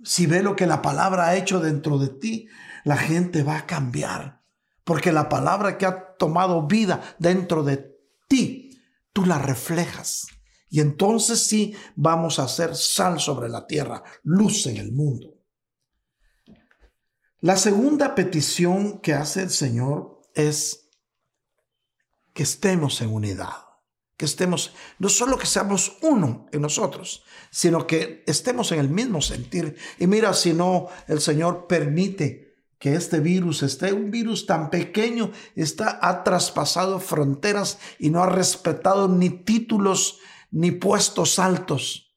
si 0.03 0.27
ve 0.27 0.43
lo 0.43 0.55
que 0.55 0.67
la 0.67 0.81
palabra 0.81 1.27
ha 1.27 1.35
hecho 1.35 1.59
dentro 1.59 1.97
de 1.97 2.09
ti, 2.09 2.47
la 2.83 2.97
gente 2.97 3.43
va 3.43 3.57
a 3.57 3.65
cambiar. 3.65 4.36
Porque 4.87 5.11
la 5.11 5.27
palabra 5.27 5.77
que 5.77 5.85
ha 5.85 6.15
tomado 6.15 6.65
vida 6.65 7.17
dentro 7.19 7.61
de 7.61 7.99
ti, 8.29 8.71
tú 9.11 9.25
la 9.25 9.37
reflejas. 9.37 10.27
Y 10.69 10.79
entonces 10.79 11.45
sí 11.45 11.75
vamos 11.97 12.39
a 12.39 12.43
hacer 12.43 12.73
sal 12.73 13.19
sobre 13.19 13.49
la 13.49 13.67
tierra, 13.67 14.01
luz 14.23 14.65
en 14.65 14.77
el 14.77 14.93
mundo. 14.93 15.33
La 17.41 17.57
segunda 17.57 18.15
petición 18.15 19.01
que 19.01 19.13
hace 19.13 19.43
el 19.43 19.49
Señor 19.49 20.21
es 20.33 20.89
que 22.31 22.43
estemos 22.43 23.01
en 23.01 23.13
unidad 23.13 23.67
que 24.15 24.25
estemos, 24.25 24.73
no 24.97 25.09
solo 25.09 25.37
que 25.37 25.45
seamos 25.45 25.97
uno 26.01 26.47
en 26.51 26.61
nosotros, 26.63 27.23
sino 27.51 27.85
que 27.85 28.23
estemos 28.25 28.71
en 28.71 28.79
el 28.79 28.89
mismo 28.89 29.21
sentir. 29.21 29.77
Y 29.99 30.07
mira, 30.07 30.33
si 30.33 30.53
no, 30.53 30.87
el 31.07 31.21
Señor 31.21 31.67
permite 31.67 32.46
que 32.79 32.95
este 32.95 33.19
virus 33.19 33.63
esté, 33.63 33.93
un 33.93 34.11
virus 34.11 34.45
tan 34.45 34.69
pequeño, 34.69 35.31
está, 35.55 35.99
ha 36.01 36.23
traspasado 36.23 36.99
fronteras 36.99 37.79
y 37.99 38.09
no 38.09 38.21
ha 38.21 38.29
respetado 38.29 39.07
ni 39.07 39.29
títulos 39.29 40.19
ni 40.51 40.71
puestos 40.71 41.39
altos. 41.39 42.15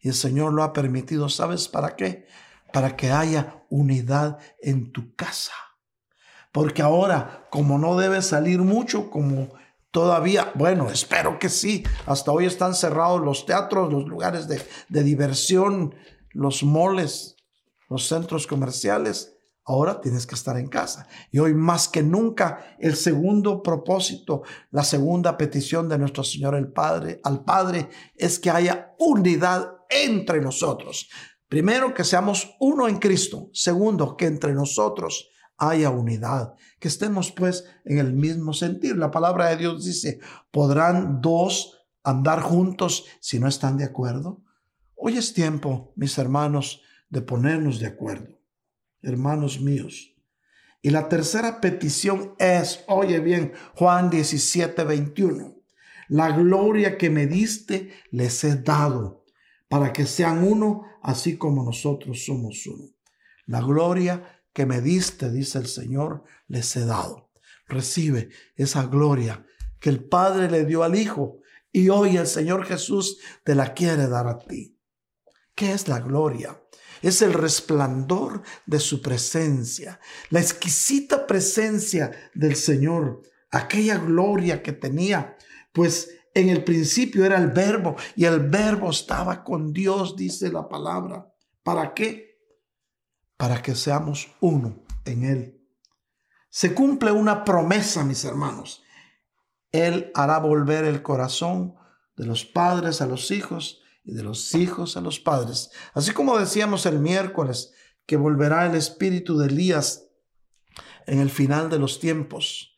Y 0.00 0.08
el 0.08 0.14
Señor 0.14 0.52
lo 0.52 0.62
ha 0.62 0.72
permitido, 0.72 1.28
¿sabes 1.28 1.68
para 1.68 1.96
qué? 1.96 2.26
Para 2.72 2.96
que 2.96 3.10
haya 3.10 3.64
unidad 3.68 4.38
en 4.60 4.92
tu 4.92 5.14
casa. 5.14 5.52
Porque 6.52 6.82
ahora, 6.82 7.46
como 7.50 7.78
no 7.78 7.96
debe 7.96 8.22
salir 8.22 8.60
mucho, 8.60 9.10
como 9.10 9.50
Todavía, 9.90 10.52
bueno, 10.54 10.88
espero 10.88 11.38
que 11.38 11.48
sí. 11.48 11.82
Hasta 12.06 12.30
hoy 12.30 12.46
están 12.46 12.74
cerrados 12.74 13.20
los 13.20 13.44
teatros, 13.44 13.92
los 13.92 14.04
lugares 14.04 14.46
de, 14.46 15.02
diversión, 15.02 15.96
los 16.30 16.62
moles, 16.62 17.36
los 17.88 18.06
centros 18.06 18.46
comerciales. 18.46 19.36
Ahora 19.70 20.00
tienes 20.00 20.26
que 20.26 20.34
estar 20.34 20.56
en 20.56 20.66
casa. 20.66 21.06
Y 21.30 21.38
hoy 21.38 21.54
más 21.54 21.86
que 21.86 22.02
nunca, 22.02 22.74
el 22.80 22.96
segundo 22.96 23.62
propósito, 23.62 24.42
la 24.72 24.82
segunda 24.82 25.36
petición 25.36 25.88
de 25.88 25.96
nuestro 25.96 26.24
Señor 26.24 26.56
el 26.56 26.72
Padre, 26.72 27.20
al 27.22 27.44
Padre, 27.44 27.88
es 28.16 28.40
que 28.40 28.50
haya 28.50 28.96
unidad 28.98 29.76
entre 29.88 30.40
nosotros. 30.40 31.08
Primero, 31.48 31.94
que 31.94 32.02
seamos 32.02 32.56
uno 32.58 32.88
en 32.88 32.98
Cristo. 32.98 33.48
Segundo, 33.52 34.16
que 34.16 34.26
entre 34.26 34.54
nosotros 34.54 35.28
haya 35.56 35.90
unidad, 35.90 36.54
que 36.80 36.88
estemos 36.88 37.30
pues 37.30 37.64
en 37.84 37.98
el 37.98 38.12
mismo 38.12 38.52
sentir. 38.52 38.96
La 38.96 39.12
palabra 39.12 39.50
de 39.50 39.56
Dios 39.58 39.84
dice, 39.84 40.18
¿podrán 40.50 41.20
dos 41.20 41.86
andar 42.02 42.40
juntos 42.40 43.04
si 43.20 43.38
no 43.38 43.46
están 43.46 43.76
de 43.76 43.84
acuerdo? 43.84 44.42
Hoy 44.96 45.16
es 45.16 45.32
tiempo, 45.32 45.92
mis 45.94 46.18
hermanos, 46.18 46.82
de 47.08 47.22
ponernos 47.22 47.78
de 47.78 47.86
acuerdo, 47.86 48.39
hermanos 49.02 49.60
míos. 49.60 50.14
Y 50.82 50.90
la 50.90 51.08
tercera 51.08 51.60
petición 51.60 52.34
es, 52.38 52.84
oye 52.88 53.20
bien, 53.20 53.52
Juan 53.74 54.08
17, 54.08 54.84
21, 54.84 55.56
la 56.08 56.32
gloria 56.32 56.96
que 56.96 57.10
me 57.10 57.26
diste 57.26 57.92
les 58.10 58.42
he 58.44 58.56
dado 58.56 59.24
para 59.68 59.92
que 59.92 60.06
sean 60.06 60.42
uno, 60.42 60.84
así 61.02 61.36
como 61.36 61.62
nosotros 61.62 62.24
somos 62.24 62.66
uno. 62.66 62.90
La 63.46 63.60
gloria 63.60 64.42
que 64.52 64.66
me 64.66 64.80
diste, 64.80 65.30
dice 65.30 65.58
el 65.58 65.66
Señor, 65.66 66.24
les 66.48 66.74
he 66.76 66.84
dado. 66.84 67.30
Recibe 67.66 68.30
esa 68.56 68.86
gloria 68.86 69.46
que 69.78 69.90
el 69.90 70.02
Padre 70.02 70.50
le 70.50 70.64
dio 70.64 70.82
al 70.82 70.96
Hijo 70.96 71.40
y 71.72 71.88
hoy 71.88 72.16
el 72.16 72.26
Señor 72.26 72.64
Jesús 72.64 73.18
te 73.44 73.54
la 73.54 73.74
quiere 73.74 74.08
dar 74.08 74.26
a 74.26 74.38
ti. 74.38 74.76
¿Qué 75.54 75.72
es 75.72 75.88
la 75.88 76.00
gloria? 76.00 76.59
Es 77.02 77.22
el 77.22 77.32
resplandor 77.32 78.42
de 78.66 78.78
su 78.78 79.00
presencia, 79.00 80.00
la 80.30 80.40
exquisita 80.40 81.26
presencia 81.26 82.12
del 82.34 82.56
Señor, 82.56 83.22
aquella 83.50 83.98
gloria 83.98 84.62
que 84.62 84.72
tenía, 84.72 85.36
pues 85.72 86.10
en 86.34 86.48
el 86.48 86.62
principio 86.62 87.24
era 87.24 87.38
el 87.38 87.48
verbo 87.48 87.96
y 88.16 88.24
el 88.24 88.40
verbo 88.40 88.90
estaba 88.90 89.42
con 89.42 89.72
Dios, 89.72 90.16
dice 90.16 90.52
la 90.52 90.68
palabra. 90.68 91.26
¿Para 91.62 91.94
qué? 91.94 92.30
para 93.40 93.62
que 93.62 93.74
seamos 93.74 94.28
uno 94.40 94.84
en 95.06 95.24
Él. 95.24 95.66
Se 96.50 96.74
cumple 96.74 97.10
una 97.10 97.42
promesa, 97.42 98.04
mis 98.04 98.22
hermanos. 98.26 98.82
Él 99.72 100.12
hará 100.14 100.38
volver 100.38 100.84
el 100.84 101.00
corazón 101.00 101.74
de 102.16 102.26
los 102.26 102.44
padres 102.44 103.00
a 103.00 103.06
los 103.06 103.30
hijos 103.30 103.79
y 104.04 104.12
de 104.12 104.22
los 104.22 104.54
hijos 104.54 104.96
a 104.96 105.00
los 105.00 105.20
padres. 105.20 105.70
Así 105.94 106.12
como 106.12 106.38
decíamos 106.38 106.86
el 106.86 106.98
miércoles, 106.98 107.72
que 108.06 108.16
volverá 108.16 108.66
el 108.66 108.74
espíritu 108.74 109.38
de 109.38 109.48
Elías 109.48 110.08
en 111.06 111.20
el 111.20 111.30
final 111.30 111.70
de 111.70 111.78
los 111.78 112.00
tiempos. 112.00 112.76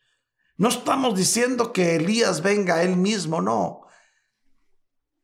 No 0.56 0.68
estamos 0.68 1.16
diciendo 1.16 1.72
que 1.72 1.96
Elías 1.96 2.42
venga 2.42 2.82
él 2.82 2.96
mismo, 2.96 3.40
no. 3.40 3.80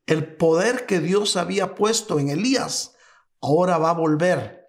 El 0.06 0.36
poder 0.36 0.86
que 0.86 1.00
Dios 1.00 1.36
había 1.36 1.74
puesto 1.74 2.18
en 2.18 2.30
Elías 2.30 2.94
ahora 3.40 3.76
va 3.78 3.90
a 3.90 3.94
volver 3.94 4.66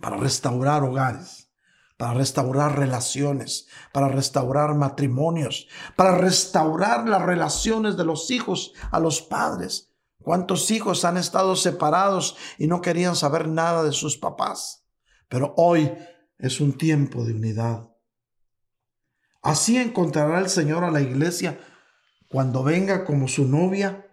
para 0.00 0.16
restaurar 0.16 0.82
hogares, 0.82 1.52
para 1.96 2.14
restaurar 2.14 2.78
relaciones, 2.78 3.68
para 3.92 4.08
restaurar 4.08 4.74
matrimonios, 4.74 5.68
para 5.96 6.16
restaurar 6.16 7.08
las 7.08 7.22
relaciones 7.22 7.96
de 7.96 8.04
los 8.04 8.30
hijos 8.30 8.72
a 8.90 8.98
los 8.98 9.20
padres. 9.20 9.89
¿Cuántos 10.22 10.70
hijos 10.70 11.04
han 11.04 11.16
estado 11.16 11.56
separados 11.56 12.36
y 12.58 12.66
no 12.66 12.80
querían 12.80 13.16
saber 13.16 13.48
nada 13.48 13.82
de 13.82 13.92
sus 13.92 14.18
papás? 14.18 14.86
Pero 15.28 15.54
hoy 15.56 15.92
es 16.38 16.60
un 16.60 16.76
tiempo 16.76 17.24
de 17.24 17.34
unidad. 17.34 17.90
Así 19.42 19.78
encontrará 19.78 20.38
el 20.38 20.50
Señor 20.50 20.84
a 20.84 20.90
la 20.90 21.00
iglesia 21.00 21.58
cuando 22.28 22.62
venga 22.62 23.04
como 23.04 23.28
su 23.28 23.46
novia, 23.46 24.06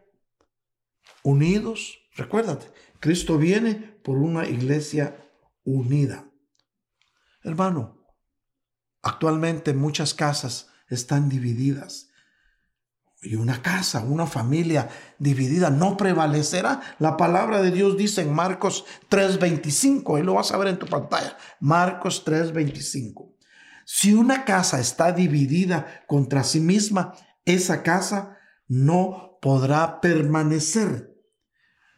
unidos. 1.23 1.99
Recuérdate, 2.15 2.71
Cristo 2.99 3.37
viene 3.37 3.73
por 4.03 4.17
una 4.17 4.47
iglesia 4.47 5.17
unida. 5.63 6.31
Hermano, 7.43 8.05
actualmente 9.01 9.73
muchas 9.73 10.13
casas 10.13 10.69
están 10.89 11.27
divididas. 11.27 12.06
Y 13.21 13.35
una 13.35 13.61
casa, 13.63 14.01
una 14.01 14.27
familia 14.27 14.89
dividida 15.17 15.71
no 15.71 15.97
prevalecerá. 15.97 16.81
La 16.99 17.17
palabra 17.17 17.61
de 17.61 17.71
Dios 17.71 17.97
dice 17.97 18.21
en 18.21 18.33
Marcos 18.33 18.85
3:25, 19.09 20.19
y 20.19 20.23
lo 20.23 20.35
vas 20.35 20.51
a 20.51 20.57
ver 20.57 20.67
en 20.67 20.77
tu 20.77 20.85
pantalla. 20.85 21.35
Marcos 21.59 22.23
3:25. 22.23 23.35
Si 23.85 24.13
una 24.13 24.45
casa 24.45 24.79
está 24.79 25.11
dividida 25.13 26.03
contra 26.07 26.43
sí 26.43 26.59
misma, 26.59 27.13
esa 27.45 27.81
casa 27.81 28.37
no 28.67 29.39
podrá 29.41 29.99
permanecer. 30.01 31.15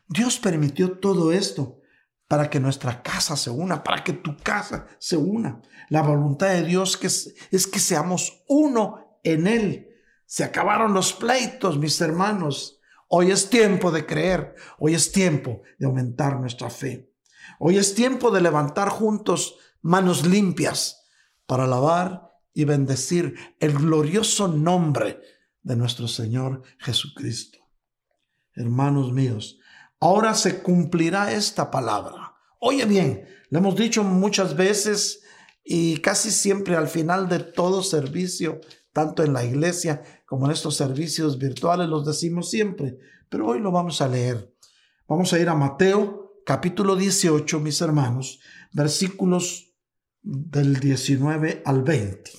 Dios 0.07 0.37
permitió 0.39 0.99
todo 0.99 1.31
esto 1.31 1.79
para 2.27 2.49
que 2.49 2.59
nuestra 2.59 3.01
casa 3.01 3.35
se 3.35 3.49
una, 3.49 3.83
para 3.83 4.03
que 4.03 4.13
tu 4.13 4.37
casa 4.37 4.85
se 4.99 5.17
una. 5.17 5.61
La 5.89 6.01
voluntad 6.01 6.49
de 6.49 6.63
Dios 6.63 6.99
es 7.51 7.67
que 7.67 7.79
seamos 7.79 8.43
uno 8.47 9.19
en 9.23 9.47
Él. 9.47 9.88
Se 10.29 10.43
acabaron 10.43 10.93
los 10.93 11.13
pleitos, 11.13 11.79
mis 11.79 11.99
hermanos. 12.01 12.79
Hoy 13.07 13.31
es 13.31 13.49
tiempo 13.49 13.89
de 13.89 14.05
creer, 14.05 14.53
hoy 14.77 14.93
es 14.93 15.11
tiempo 15.11 15.63
de 15.79 15.87
aumentar 15.87 16.39
nuestra 16.39 16.69
fe. 16.69 17.11
Hoy 17.57 17.79
es 17.79 17.95
tiempo 17.95 18.29
de 18.29 18.39
levantar 18.39 18.89
juntos 18.89 19.55
manos 19.81 20.27
limpias 20.27 21.01
para 21.47 21.63
alabar 21.63 22.29
y 22.53 22.65
bendecir 22.65 23.33
el 23.59 23.73
glorioso 23.73 24.47
nombre 24.47 25.19
de 25.63 25.75
nuestro 25.75 26.07
Señor 26.07 26.61
Jesucristo. 26.77 27.57
Hermanos 28.53 29.11
míos, 29.11 29.57
ahora 29.99 30.35
se 30.35 30.61
cumplirá 30.61 31.31
esta 31.31 31.71
palabra. 31.71 32.35
Oye 32.59 32.85
bien, 32.85 33.27
le 33.49 33.57
hemos 33.57 33.75
dicho 33.75 34.03
muchas 34.03 34.55
veces 34.55 35.23
y 35.63 35.97
casi 35.97 36.29
siempre 36.29 36.75
al 36.75 36.87
final 36.87 37.27
de 37.27 37.39
todo 37.39 37.81
servicio, 37.81 38.61
tanto 38.93 39.23
en 39.23 39.33
la 39.33 39.43
iglesia 39.43 40.03
como 40.29 40.45
en 40.45 40.51
estos 40.51 40.75
servicios 40.75 41.39
virtuales, 41.39 41.89
los 41.89 42.05
decimos 42.05 42.51
siempre, 42.51 42.99
pero 43.29 43.47
hoy 43.47 43.59
lo 43.59 43.71
vamos 43.71 43.99
a 43.99 44.07
leer. 44.07 44.53
Vamos 45.07 45.33
a 45.33 45.39
ir 45.39 45.49
a 45.49 45.55
Mateo 45.55 46.35
capítulo 46.45 46.95
18, 46.95 47.59
mis 47.59 47.81
hermanos, 47.81 48.39
versículos 48.71 49.73
del 50.21 50.79
19 50.79 51.63
al 51.65 51.81
20. 51.81 52.31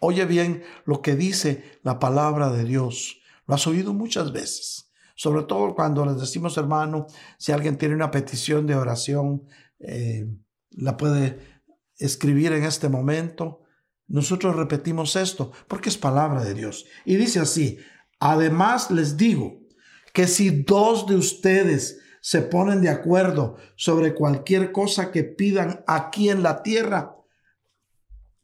Oye 0.00 0.26
bien 0.26 0.62
lo 0.84 1.00
que 1.00 1.16
dice 1.16 1.80
la 1.82 1.98
palabra 1.98 2.50
de 2.50 2.64
Dios. 2.64 3.22
Lo 3.46 3.54
has 3.54 3.66
oído 3.66 3.94
muchas 3.94 4.32
veces. 4.32 4.90
Sobre 5.14 5.44
todo 5.44 5.74
cuando 5.74 6.04
les 6.04 6.20
decimos, 6.20 6.58
hermano, 6.58 7.06
si 7.38 7.52
alguien 7.52 7.78
tiene 7.78 7.94
una 7.94 8.10
petición 8.10 8.66
de 8.66 8.74
oración, 8.74 9.46
eh, 9.78 10.28
la 10.72 10.98
puede 10.98 11.62
escribir 11.96 12.52
en 12.52 12.64
este 12.64 12.90
momento. 12.90 13.59
Nosotros 14.10 14.56
repetimos 14.56 15.14
esto 15.14 15.52
porque 15.68 15.88
es 15.88 15.96
palabra 15.96 16.42
de 16.42 16.52
Dios. 16.52 16.84
Y 17.04 17.14
dice 17.14 17.38
así, 17.38 17.78
además 18.18 18.90
les 18.90 19.16
digo 19.16 19.60
que 20.12 20.26
si 20.26 20.50
dos 20.50 21.06
de 21.06 21.14
ustedes 21.14 22.00
se 22.20 22.42
ponen 22.42 22.82
de 22.82 22.88
acuerdo 22.88 23.56
sobre 23.76 24.14
cualquier 24.14 24.72
cosa 24.72 25.12
que 25.12 25.22
pidan 25.22 25.84
aquí 25.86 26.28
en 26.28 26.42
la 26.42 26.64
tierra, 26.64 27.16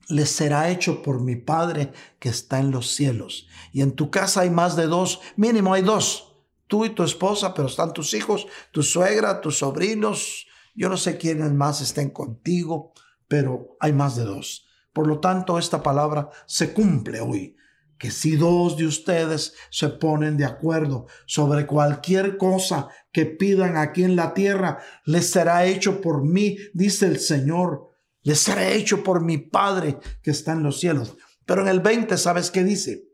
les 0.09 0.31
será 0.31 0.71
hecho 0.71 1.03
por 1.03 1.21
mi 1.21 1.35
Padre 1.35 1.93
que 2.21 2.29
está 2.29 2.61
en 2.61 2.71
los 2.71 2.93
cielos. 2.93 3.49
Y 3.73 3.83
en 3.83 3.97
tu 3.97 4.09
casa 4.09 4.43
hay 4.43 4.51
más 4.51 4.77
de 4.77 4.87
dos, 4.87 5.21
mínimo 5.35 5.75
hay 5.75 5.83
dos, 5.83 6.37
tú 6.69 6.85
y 6.85 6.91
tu 6.91 7.03
esposa, 7.03 7.55
pero 7.55 7.67
están 7.67 7.93
tus 7.93 8.15
hijos, 8.15 8.47
tu 8.71 8.85
suegra, 8.85 9.41
tus 9.41 9.59
sobrinos, 9.59 10.47
yo 10.77 10.89
no 10.89 10.97
sé 10.97 11.19
quiénes 11.19 11.53
más 11.53 11.81
estén 11.81 12.11
contigo, 12.11 12.93
pero 13.27 13.77
hay 13.81 13.93
más 13.93 14.15
de 14.15 14.23
dos. 14.23 14.66
Por 14.97 15.09
lo 15.09 15.21
tanto, 15.21 15.59
esta 15.59 15.83
palabra 15.83 16.31
se 16.47 16.73
cumple 16.73 17.21
hoy, 17.21 17.55
que 17.99 18.11
si 18.11 18.35
dos 18.35 18.79
de 18.79 18.87
ustedes 18.87 19.53
se 19.69 19.91
ponen 19.91 20.39
de 20.39 20.47
acuerdo 20.47 21.05
sobre 21.27 21.67
cualquier 21.67 22.39
cosa 22.39 22.89
que 23.13 23.27
pidan 23.27 23.77
aquí 23.77 24.05
en 24.05 24.17
la 24.17 24.33
tierra, 24.33 24.79
les 25.05 25.31
será 25.31 25.67
hecho 25.67 26.01
por 26.01 26.25
mí, 26.25 26.57
dice 26.73 27.09
el 27.09 27.21
Señor 27.21 27.91
les 28.23 28.39
será 28.39 28.71
hecho 28.71 29.05
por 29.05 29.23
mi 29.23 29.37
Padre 29.37 29.99
que 30.23 30.31
está 30.31 30.53
en 30.53 30.63
los 30.63 30.81
cielos. 30.81 31.15
Pero 31.45 31.61
en 31.61 31.69
el 31.69 31.81
20, 31.81 32.17
¿sabes 32.17 32.51
qué 32.51 32.65
dice? 32.65 33.05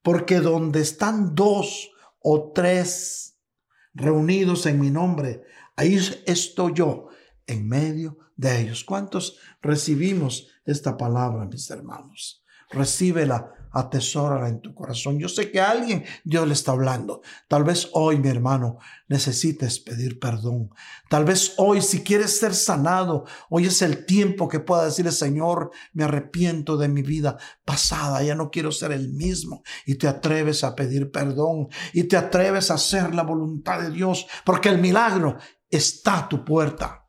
Porque 0.00 0.40
donde 0.40 0.80
están 0.80 1.34
dos 1.34 1.90
o 2.18 2.50
tres 2.54 3.36
reunidos 3.92 4.64
en 4.64 4.80
mi 4.80 4.90
nombre, 4.90 5.42
ahí 5.76 6.00
estoy 6.24 6.72
yo 6.72 7.08
en 7.46 7.68
medio 7.68 8.16
de 8.36 8.62
ellos. 8.62 8.84
¿Cuántos 8.84 9.36
recibimos 9.60 10.48
esta 10.66 10.96
palabra, 10.96 11.46
mis 11.46 11.70
hermanos? 11.70 12.42
Recíbela 12.70 13.52
atesórala 13.76 14.48
en 14.48 14.60
tu 14.60 14.74
corazón. 14.74 15.18
Yo 15.18 15.28
sé 15.28 15.50
que 15.50 15.60
a 15.60 15.70
alguien 15.70 16.04
Dios 16.24 16.46
le 16.46 16.54
está 16.54 16.72
hablando. 16.72 17.20
Tal 17.46 17.62
vez 17.62 17.90
hoy, 17.92 18.18
mi 18.18 18.28
hermano, 18.28 18.78
necesites 19.08 19.80
pedir 19.80 20.18
perdón. 20.18 20.70
Tal 21.10 21.24
vez 21.24 21.54
hoy, 21.58 21.82
si 21.82 22.02
quieres 22.02 22.38
ser 22.38 22.54
sanado, 22.54 23.24
hoy 23.50 23.66
es 23.66 23.82
el 23.82 24.06
tiempo 24.06 24.48
que 24.48 24.60
pueda 24.60 24.86
decirle, 24.86 25.12
Señor, 25.12 25.70
me 25.92 26.04
arrepiento 26.04 26.76
de 26.76 26.88
mi 26.88 27.02
vida 27.02 27.36
pasada, 27.64 28.22
ya 28.22 28.34
no 28.34 28.50
quiero 28.50 28.72
ser 28.72 28.92
el 28.92 29.12
mismo. 29.12 29.62
Y 29.84 29.96
te 29.96 30.08
atreves 30.08 30.64
a 30.64 30.74
pedir 30.74 31.10
perdón 31.10 31.68
y 31.92 32.04
te 32.04 32.16
atreves 32.16 32.70
a 32.70 32.74
hacer 32.74 33.14
la 33.14 33.22
voluntad 33.22 33.80
de 33.80 33.90
Dios, 33.90 34.26
porque 34.44 34.70
el 34.70 34.78
milagro 34.78 35.36
está 35.70 36.20
a 36.20 36.28
tu 36.28 36.44
puerta. 36.44 37.05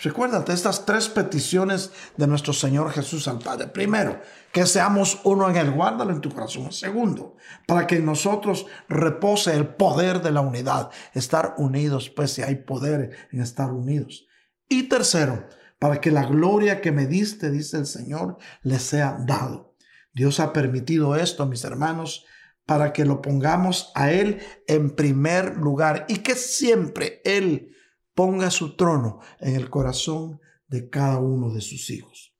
Recuérdate 0.00 0.52
estas 0.52 0.86
tres 0.86 1.08
peticiones 1.08 1.90
de 2.16 2.28
nuestro 2.28 2.52
Señor 2.52 2.92
Jesús 2.92 3.26
al 3.26 3.40
Padre. 3.40 3.66
Primero, 3.66 4.20
que 4.52 4.64
seamos 4.64 5.20
uno 5.24 5.50
en 5.50 5.56
Él. 5.56 5.72
Guárdalo 5.72 6.12
en 6.12 6.20
tu 6.20 6.30
corazón. 6.30 6.70
Segundo, 6.70 7.34
para 7.66 7.84
que 7.86 7.96
en 7.96 8.06
nosotros 8.06 8.66
repose 8.88 9.56
el 9.56 9.66
poder 9.66 10.22
de 10.22 10.30
la 10.30 10.40
unidad. 10.40 10.90
Estar 11.14 11.54
unidos, 11.58 12.10
pues 12.10 12.30
si 12.30 12.42
hay 12.42 12.56
poder 12.56 13.28
en 13.32 13.40
estar 13.40 13.72
unidos. 13.72 14.28
Y 14.68 14.84
tercero, 14.84 15.48
para 15.80 16.00
que 16.00 16.12
la 16.12 16.26
gloria 16.26 16.80
que 16.80 16.92
me 16.92 17.06
diste, 17.06 17.50
dice 17.50 17.78
el 17.78 17.86
Señor, 17.86 18.38
le 18.62 18.78
sea 18.78 19.18
dado. 19.26 19.74
Dios 20.12 20.38
ha 20.38 20.52
permitido 20.52 21.16
esto, 21.16 21.44
mis 21.46 21.64
hermanos, 21.64 22.24
para 22.66 22.92
que 22.92 23.04
lo 23.04 23.20
pongamos 23.20 23.90
a 23.96 24.12
Él 24.12 24.40
en 24.68 24.94
primer 24.94 25.56
lugar 25.56 26.06
y 26.08 26.18
que 26.18 26.36
siempre 26.36 27.20
Él 27.24 27.74
ponga 28.18 28.50
su 28.50 28.74
trono 28.74 29.20
en 29.38 29.54
el 29.54 29.70
corazón 29.70 30.40
de 30.66 30.90
cada 30.90 31.18
uno 31.18 31.54
de 31.54 31.60
sus 31.60 31.88
hijos. 31.88 32.34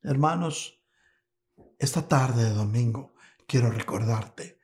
Hermanos, 0.00 0.80
esta 1.76 2.06
tarde 2.06 2.44
de 2.44 2.50
domingo 2.50 3.14
quiero 3.48 3.72
recordarte, 3.72 4.60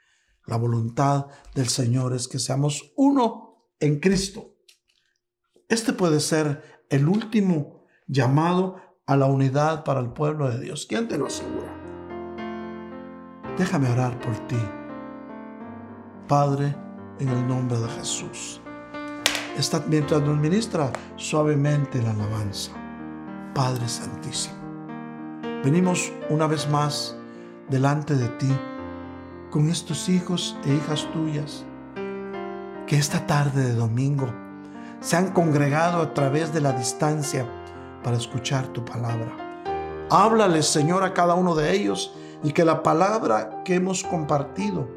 la 0.47 0.57
voluntad 0.57 1.27
del 1.57 1.69
Señor 1.69 2.15
es 2.15 2.29
que 2.29 2.39
seamos 2.39 2.93
uno 2.95 3.73
en 3.81 3.99
Cristo. 3.99 4.59
Este 5.69 5.93
puede 5.93 6.21
ser 6.21 6.85
el 6.89 7.09
último 7.09 7.87
llamado 8.07 8.77
a 9.07 9.17
la 9.17 9.27
unidad 9.27 9.83
para 9.83 9.99
el 9.99 10.13
pueblo 10.13 10.49
de 10.51 10.61
Dios. 10.61 10.87
¿Quién 10.89 11.09
te 11.09 11.19
lo 11.19 11.27
asegura? 11.27 11.77
Déjame 13.59 13.91
orar 13.91 14.21
por 14.21 14.37
ti. 14.47 14.63
Padre, 16.29 16.77
en 17.19 17.29
el 17.29 17.49
nombre 17.49 17.77
de 17.77 17.89
Jesús 17.89 18.61
está, 19.57 19.83
mientras 19.89 20.23
nos 20.23 20.39
ministra 20.39 20.93
suavemente 21.17 22.03
la 22.03 22.11
alabanza. 22.11 22.73
Padre 23.55 23.89
Santísimo, 23.89 24.55
venimos 25.65 26.13
una 26.29 26.47
vez 26.47 26.69
más 26.69 27.17
delante 27.69 28.15
de 28.15 28.29
ti 28.29 28.57
con 29.51 29.69
estos 29.69 30.09
hijos 30.09 30.57
e 30.65 30.75
hijas 30.75 31.09
tuyas 31.13 31.65
que 32.87 32.97
esta 32.97 33.27
tarde 33.27 33.63
de 33.63 33.75
domingo 33.75 34.29
se 35.01 35.17
han 35.17 35.33
congregado 35.33 36.03
a 36.03 36.15
través 36.15 36.53
de 36.53 36.61
la 36.61 36.73
distancia 36.73 37.47
para 38.03 38.17
escuchar 38.17 38.67
tu 38.69 38.85
palabra. 38.85 40.07
Háblales, 40.11 40.67
Señor, 40.67 41.05
a 41.05 41.15
cada 41.15 41.35
uno 41.35 41.55
de 41.55 41.73
ellos 41.73 42.15
y 42.43 42.53
que 42.53 42.65
la 42.65 42.83
palabra 42.83 43.63
que 43.65 43.75
hemos 43.75 44.03
compartido 44.03 44.89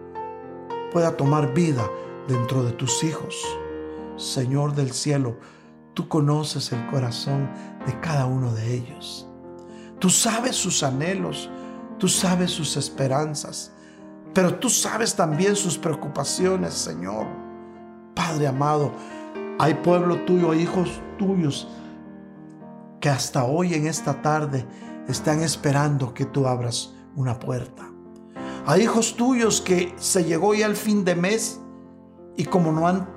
pueda 0.92 1.16
tomar 1.18 1.54
vida 1.54 1.88
dentro 2.28 2.64
de 2.64 2.72
tus 2.72 3.04
hijos. 3.04 3.44
Señor 4.16 4.76
del 4.76 4.92
cielo, 4.92 5.38
tú 5.94 6.08
conoces 6.08 6.72
el 6.72 6.86
corazón 6.88 7.50
de 7.86 8.00
cada 8.00 8.26
uno 8.26 8.54
de 8.54 8.76
ellos. 8.76 9.28
Tú 10.00 10.10
sabes 10.10 10.56
sus 10.56 10.84
anhelos, 10.84 11.50
tú 11.98 12.08
sabes 12.08 12.52
sus 12.52 12.78
esperanzas, 12.78 13.72
pero 14.34 14.56
tú 14.56 14.70
sabes 14.70 15.16
también 15.16 15.56
sus 15.56 15.78
preocupaciones, 15.78 16.74
Señor. 16.74 17.26
Padre 18.16 18.48
amado, 18.48 18.92
hay 19.60 19.76
pueblo 19.76 20.18
tuyo, 20.26 20.54
hijos 20.54 21.02
tuyos, 21.18 21.68
que 23.00 23.10
hasta 23.10 23.46
hoy 23.46 23.74
en 23.74 23.88
esta 23.88 24.22
tarde 24.22 24.66
están 25.08 25.42
esperando 25.42 26.14
que 26.14 26.26
tú 26.26 26.48
abras 26.48 26.94
una 27.16 27.40
puerta. 27.40 27.90
Hay 28.66 28.84
hijos 28.84 29.16
tuyos 29.16 29.62
que 29.62 29.94
se 29.98 30.24
llegó 30.24 30.54
ya 30.54 30.66
el 30.66 30.76
fin 30.76 31.04
de 31.04 31.16
mes 31.16 31.60
y 32.38 32.46
como 32.46 32.72
no 32.72 32.88
han 32.88 33.08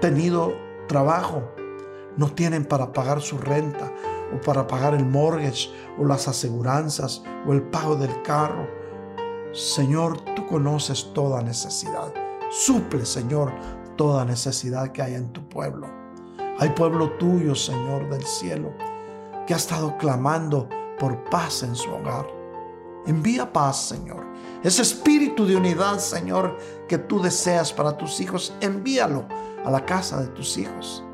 tenido 0.00 0.54
trabajo, 0.86 1.42
no 2.16 2.28
tienen 2.32 2.64
para 2.64 2.92
pagar 2.92 3.20
su 3.20 3.38
renta 3.38 3.92
o 4.34 4.40
para 4.40 4.66
pagar 4.66 4.94
el 4.94 5.06
mortgage 5.06 5.70
o 5.98 6.04
las 6.04 6.28
aseguranzas 6.28 7.22
o 7.46 7.52
el 7.52 7.62
pago 7.62 7.96
del 7.96 8.22
carro. 8.22 8.68
Señor, 9.52 10.20
tú 10.34 10.46
conoces 10.46 11.12
toda 11.14 11.42
necesidad. 11.42 12.12
Suple, 12.50 13.04
Señor, 13.06 13.52
toda 13.96 14.24
necesidad 14.24 14.92
que 14.92 15.02
hay 15.02 15.14
en 15.14 15.32
tu 15.32 15.48
pueblo. 15.48 15.86
Hay 16.58 16.70
pueblo 16.70 17.12
tuyo, 17.12 17.54
Señor 17.54 18.08
del 18.10 18.24
cielo, 18.24 18.72
que 19.46 19.54
ha 19.54 19.56
estado 19.56 19.96
clamando 19.96 20.68
por 20.98 21.22
paz 21.30 21.62
en 21.62 21.76
su 21.76 21.90
hogar. 21.90 22.26
Envía 23.06 23.52
paz, 23.52 23.88
Señor. 23.88 24.26
Ese 24.62 24.82
espíritu 24.82 25.46
de 25.46 25.56
unidad, 25.56 25.98
Señor, 25.98 26.58
que 26.88 26.98
tú 26.98 27.22
deseas 27.22 27.72
para 27.72 27.96
tus 27.96 28.20
hijos, 28.20 28.52
envíalo 28.60 29.24
a 29.68 29.70
la 29.70 29.84
casa 29.84 30.20
de 30.20 30.28
tus 30.28 30.56
hijos. 30.56 31.04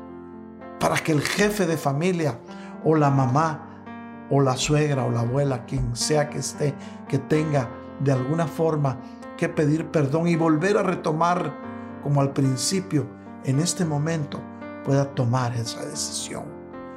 Para 0.79 0.95
que 0.95 1.11
el 1.11 1.21
jefe 1.21 1.65
de 1.65 1.75
familia 1.75 2.39
o 2.85 2.95
la 2.95 3.09
mamá 3.09 3.83
o 4.31 4.39
la 4.39 4.55
suegra 4.55 5.03
o 5.03 5.11
la 5.11 5.19
abuela, 5.21 5.65
quien 5.65 5.93
sea 5.95 6.29
que 6.29 6.37
esté, 6.37 6.73
que 7.09 7.19
tenga 7.19 7.69
de 7.99 8.13
alguna 8.13 8.47
forma 8.47 8.97
que 9.37 9.49
pedir 9.49 9.87
perdón 9.91 10.29
y 10.29 10.37
volver 10.37 10.77
a 10.77 10.83
retomar 10.83 11.53
como 12.01 12.21
al 12.21 12.31
principio, 12.31 13.07
en 13.43 13.59
este 13.59 13.83
momento 13.83 14.41
pueda 14.85 15.13
tomar 15.13 15.53
esa 15.53 15.85
decisión. 15.85 16.45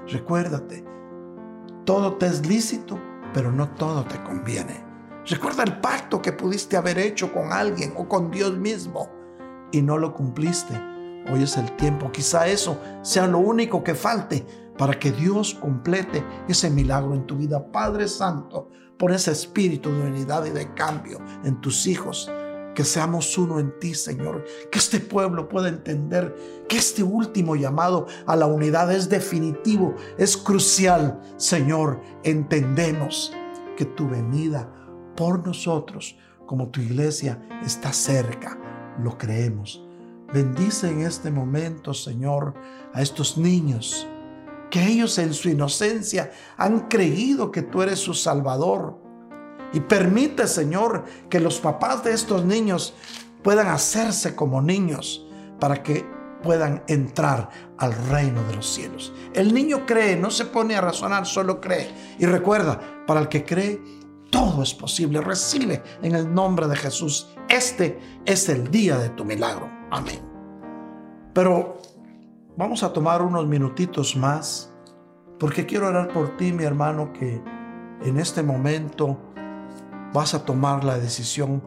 Recuérdate, 0.07 0.85
todo 1.85 2.15
te 2.15 2.27
es 2.27 2.47
lícito, 2.47 3.01
pero 3.35 3.51
no 3.51 3.69
todo 3.71 4.05
te 4.05 4.23
conviene. 4.23 4.85
Recuerda 5.27 5.65
el 5.65 5.81
pacto 5.81 6.23
que 6.23 6.33
pudiste 6.33 6.77
haber 6.77 6.99
hecho 6.99 7.33
con 7.33 7.53
alguien 7.53 7.95
o 7.97 8.09
con 8.09 8.31
Dios 8.31 8.57
mismo 8.57 9.11
y 9.73 9.83
no 9.83 9.99
lo 9.99 10.15
cumpliste. 10.15 10.98
Hoy 11.31 11.43
es 11.43 11.57
el 11.57 11.71
tiempo. 11.77 12.11
Quizá 12.11 12.47
eso 12.47 12.79
sea 13.03 13.27
lo 13.27 13.39
único 13.39 13.85
que 13.85 13.95
falte 13.95 14.47
para 14.79 14.99
que 14.99 15.13
Dios 15.13 15.55
complete 15.55 16.25
ese 16.49 16.71
milagro 16.71 17.15
en 17.15 17.27
tu 17.27 17.37
vida. 17.37 17.71
Padre 17.71 18.09
Santo, 18.09 18.71
por 18.97 19.13
ese 19.13 19.33
espíritu 19.33 19.91
de 19.91 20.07
unidad 20.07 20.47
y 20.47 20.51
de 20.51 20.73
cambio 20.75 21.21
en 21.45 21.61
tus 21.61 21.87
hijos. 21.87 22.31
Que 22.75 22.85
seamos 22.85 23.37
uno 23.37 23.59
en 23.59 23.77
ti, 23.81 23.93
Señor. 23.95 24.45
Que 24.71 24.79
este 24.79 25.01
pueblo 25.01 25.49
pueda 25.49 25.69
entender 25.69 26.35
que 26.69 26.79
este 26.79 27.03
último 27.03 27.57
llamado 27.57 28.07
a 28.25 28.37
la 28.37 28.47
unidad 28.47 28.93
es 28.93 29.09
definitivo, 29.09 29.97
es 30.17 30.37
crucial. 30.37 31.21
Señor, 31.37 32.01
entendemos 32.23 33.33
que 33.77 33.85
tu 33.85 34.09
venida 34.09 34.73
por 35.17 35.45
nosotros 35.45 36.17
como 36.47 36.71
tu 36.71 36.81
iglesia 36.81 37.43
está 37.65 37.93
cerca. 37.93 38.57
Lo 39.03 39.19
creemos. 39.19 39.88
Bendice 40.33 40.91
en 40.91 41.01
este 41.03 41.31
momento, 41.31 41.95
Señor, 41.95 42.55
a 42.93 43.01
estos 43.01 43.39
niños 43.39 44.07
que 44.71 44.87
ellos 44.87 45.17
en 45.19 45.33
su 45.33 45.49
inocencia 45.49 46.31
han 46.59 46.89
creído 46.89 47.51
que 47.51 47.63
tú 47.63 47.83
eres 47.83 47.99
su 47.99 48.13
Salvador. 48.13 48.99
Y 49.73 49.81
permite, 49.81 50.47
Señor, 50.47 51.05
que 51.31 51.41
los 51.41 51.61
papás 51.61 52.05
de 52.05 52.13
estos 52.13 52.45
niños 52.45 52.95
puedan 53.43 53.69
hacerse 53.69 54.35
como 54.35 54.61
niños 54.61 55.27
para 55.59 55.83
que 55.83 56.05
puedan 56.43 56.83
entrar 56.89 57.49
al 57.79 57.95
reino 58.11 58.43
de 58.45 58.57
los 58.57 58.67
cielos. 58.67 59.15
El 59.35 59.55
niño 59.55 59.87
cree, 59.87 60.17
no 60.17 60.31
se 60.31 60.45
pone 60.45 60.77
a 60.77 60.83
razonar, 60.83 61.27
solo 61.27 61.59
cree. 61.59 61.91
Y 62.19 62.27
recuerda, 62.27 63.05
para 63.07 63.21
el 63.21 63.29
que 63.29 63.45
cree, 63.45 63.81
todo 64.31 64.63
es 64.63 64.75
posible. 64.75 65.23
Recibe 65.23 65.83
en 66.03 66.15
el 66.15 66.33
nombre 66.35 66.69
de 66.69 66.77
Jesús. 66.77 67.29
Este 67.49 67.99
es 68.27 68.49
el 68.51 68.71
día 68.71 68.99
de 68.99 69.09
tu 69.11 69.25
milagro. 69.25 69.78
Amén. 69.91 70.21
Pero 71.33 71.79
vamos 72.57 72.83
a 72.83 72.93
tomar 72.93 73.23
unos 73.23 73.47
minutitos 73.47 74.17
más 74.17 74.73
porque 75.39 75.67
quiero 75.67 75.87
orar 75.87 76.09
por 76.09 76.37
ti, 76.37 76.53
mi 76.53 76.65
hermano, 76.65 77.13
que 77.13 77.41
en 78.03 78.19
este 78.19 78.43
momento 78.43 79.19
vas 80.13 80.35
a 80.35 80.45
tomar 80.45 80.85
la 80.85 80.99
decisión 80.99 81.63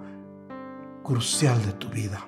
crucial 1.03 1.63
de 1.65 1.73
tu 1.73 1.87
vida. 1.89 2.27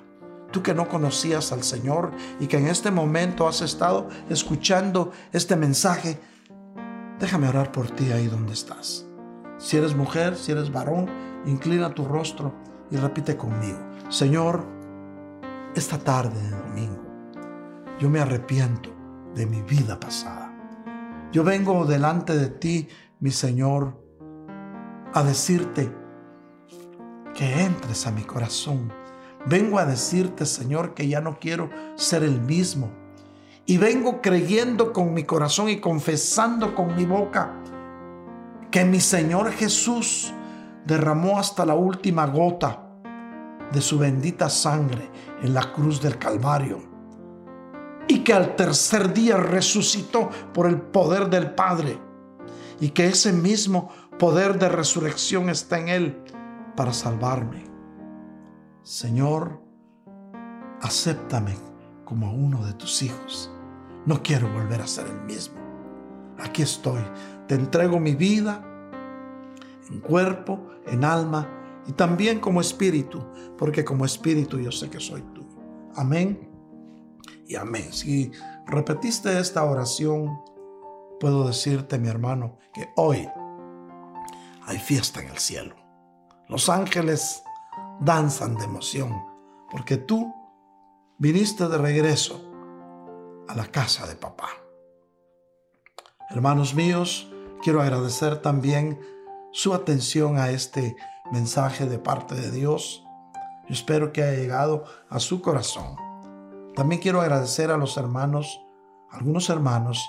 Tú 0.50 0.62
que 0.62 0.74
no 0.74 0.88
conocías 0.88 1.52
al 1.52 1.62
Señor 1.62 2.12
y 2.40 2.46
que 2.46 2.58
en 2.58 2.68
este 2.68 2.90
momento 2.90 3.46
has 3.46 3.60
estado 3.60 4.08
escuchando 4.30 5.12
este 5.32 5.56
mensaje, 5.56 6.18
déjame 7.18 7.48
orar 7.48 7.72
por 7.72 7.90
ti 7.90 8.10
ahí 8.12 8.26
donde 8.26 8.52
estás. 8.52 9.06
Si 9.58 9.76
eres 9.76 9.94
mujer, 9.94 10.36
si 10.36 10.52
eres 10.52 10.72
varón, 10.72 11.10
inclina 11.46 11.94
tu 11.94 12.04
rostro 12.04 12.54
y 12.90 12.96
repite 12.96 13.36
conmigo. 13.36 13.78
Señor, 14.08 14.73
esta 15.74 15.98
tarde 15.98 16.40
de 16.40 16.50
domingo, 16.50 17.02
yo 17.98 18.08
me 18.08 18.20
arrepiento 18.20 18.90
de 19.34 19.46
mi 19.46 19.62
vida 19.62 19.98
pasada. 19.98 20.52
Yo 21.32 21.42
vengo 21.42 21.84
delante 21.84 22.36
de 22.36 22.48
ti, 22.48 22.88
mi 23.18 23.32
Señor, 23.32 24.00
a 25.12 25.22
decirte 25.24 25.92
que 27.34 27.64
entres 27.64 28.06
a 28.06 28.12
mi 28.12 28.22
corazón. 28.22 28.92
Vengo 29.46 29.78
a 29.78 29.84
decirte, 29.84 30.46
Señor, 30.46 30.94
que 30.94 31.08
ya 31.08 31.20
no 31.20 31.38
quiero 31.40 31.70
ser 31.96 32.22
el 32.22 32.40
mismo. 32.40 32.92
Y 33.66 33.78
vengo 33.78 34.20
creyendo 34.22 34.92
con 34.92 35.12
mi 35.12 35.24
corazón 35.24 35.68
y 35.68 35.80
confesando 35.80 36.74
con 36.74 36.94
mi 36.94 37.04
boca 37.04 37.52
que 38.70 38.84
mi 38.84 39.00
Señor 39.00 39.50
Jesús 39.50 40.32
derramó 40.86 41.38
hasta 41.38 41.64
la 41.66 41.74
última 41.74 42.26
gota 42.26 42.83
de 43.72 43.80
su 43.80 43.98
bendita 43.98 44.48
sangre 44.48 45.10
en 45.42 45.54
la 45.54 45.72
cruz 45.72 46.00
del 46.00 46.18
Calvario 46.18 46.82
y 48.06 48.20
que 48.20 48.32
al 48.32 48.56
tercer 48.56 49.12
día 49.12 49.36
resucitó 49.36 50.30
por 50.52 50.66
el 50.66 50.80
poder 50.80 51.30
del 51.30 51.54
Padre 51.54 51.98
y 52.80 52.90
que 52.90 53.06
ese 53.06 53.32
mismo 53.32 53.90
poder 54.18 54.58
de 54.58 54.68
resurrección 54.68 55.48
está 55.48 55.78
en 55.78 55.88
Él 55.88 56.22
para 56.76 56.92
salvarme. 56.92 57.64
Señor, 58.82 59.60
acéptame 60.82 61.56
como 62.04 62.32
uno 62.32 62.64
de 62.64 62.74
tus 62.74 63.02
hijos. 63.02 63.50
No 64.04 64.22
quiero 64.22 64.52
volver 64.52 64.82
a 64.82 64.86
ser 64.86 65.06
el 65.06 65.20
mismo. 65.22 65.56
Aquí 66.38 66.62
estoy 66.62 67.00
te 67.46 67.54
entrego 67.54 68.00
mi 68.00 68.14
vida 68.14 68.64
en 69.90 70.00
cuerpo, 70.00 70.70
en 70.86 71.04
alma 71.04 71.46
y 71.86 71.92
también 71.92 72.40
como 72.40 72.60
espíritu, 72.60 73.24
porque 73.58 73.84
como 73.84 74.04
espíritu 74.04 74.58
yo 74.58 74.72
sé 74.72 74.88
que 74.90 75.00
soy 75.00 75.22
tú. 75.34 75.46
Amén 75.94 76.50
y 77.46 77.56
amén. 77.56 77.92
Si 77.92 78.30
repetiste 78.66 79.38
esta 79.38 79.64
oración, 79.64 80.40
puedo 81.20 81.46
decirte, 81.46 81.98
mi 81.98 82.08
hermano, 82.08 82.58
que 82.72 82.88
hoy 82.96 83.28
hay 84.66 84.78
fiesta 84.78 85.20
en 85.20 85.28
el 85.28 85.38
cielo. 85.38 85.76
Los 86.48 86.68
ángeles 86.68 87.42
danzan 88.00 88.56
de 88.56 88.64
emoción, 88.64 89.22
porque 89.70 89.96
tú 89.96 90.32
viniste 91.18 91.68
de 91.68 91.78
regreso 91.78 92.50
a 93.48 93.54
la 93.54 93.66
casa 93.66 94.06
de 94.06 94.16
papá. 94.16 94.48
Hermanos 96.30 96.74
míos, 96.74 97.30
quiero 97.62 97.80
agradecer 97.82 98.40
también 98.40 98.98
su 99.52 99.74
atención 99.74 100.38
a 100.38 100.50
este 100.50 100.96
mensaje 101.32 101.86
de 101.86 101.98
parte 101.98 102.34
de 102.34 102.50
Dios. 102.50 103.04
Espero 103.68 104.12
que 104.12 104.22
haya 104.22 104.38
llegado 104.38 104.84
a 105.08 105.20
su 105.20 105.40
corazón. 105.40 105.96
También 106.74 107.00
quiero 107.00 107.20
agradecer 107.20 107.70
a 107.70 107.76
los 107.76 107.96
hermanos, 107.96 108.60
algunos 109.10 109.48
hermanos 109.48 110.04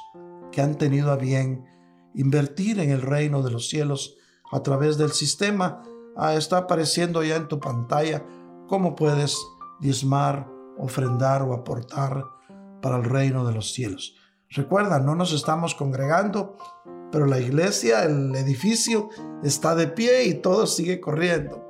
que 0.51 0.61
han 0.61 0.75
tenido 0.75 1.11
a 1.11 1.15
bien 1.15 1.65
invertir 2.13 2.79
en 2.79 2.91
el 2.91 3.01
reino 3.01 3.43
de 3.43 3.51
los 3.51 3.69
cielos 3.69 4.17
a 4.51 4.61
través 4.61 4.97
del 4.97 5.11
sistema. 5.11 5.83
Ah, 6.15 6.33
está 6.35 6.57
apareciendo 6.57 7.23
ya 7.23 7.35
en 7.35 7.47
tu 7.47 7.59
pantalla 7.59 8.25
cómo 8.67 8.95
puedes 8.95 9.37
diezmar, 9.79 10.49
ofrendar 10.77 11.43
o 11.43 11.53
aportar 11.53 12.25
para 12.81 12.97
el 12.97 13.03
reino 13.03 13.45
de 13.45 13.53
los 13.53 13.73
cielos. 13.73 14.15
Recuerda, 14.49 14.99
no 14.99 15.15
nos 15.15 15.33
estamos 15.33 15.75
congregando, 15.75 16.57
pero 17.15 17.27
la 17.27 17.39
iglesia, 17.39 18.03
el 18.03 18.35
edificio 18.35 19.07
está 19.41 19.73
de 19.73 19.87
pie 19.87 20.25
y 20.25 20.33
todo 20.33 20.67
sigue 20.67 20.99
corriendo. 20.99 21.63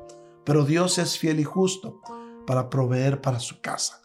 Pero 0.43 0.65
Dios 0.65 0.97
es 0.97 1.19
fiel 1.19 1.39
y 1.39 1.43
justo 1.43 2.01
para 2.47 2.67
proveer 2.67 3.21
para 3.21 3.39
su 3.39 3.61
casa. 3.61 4.01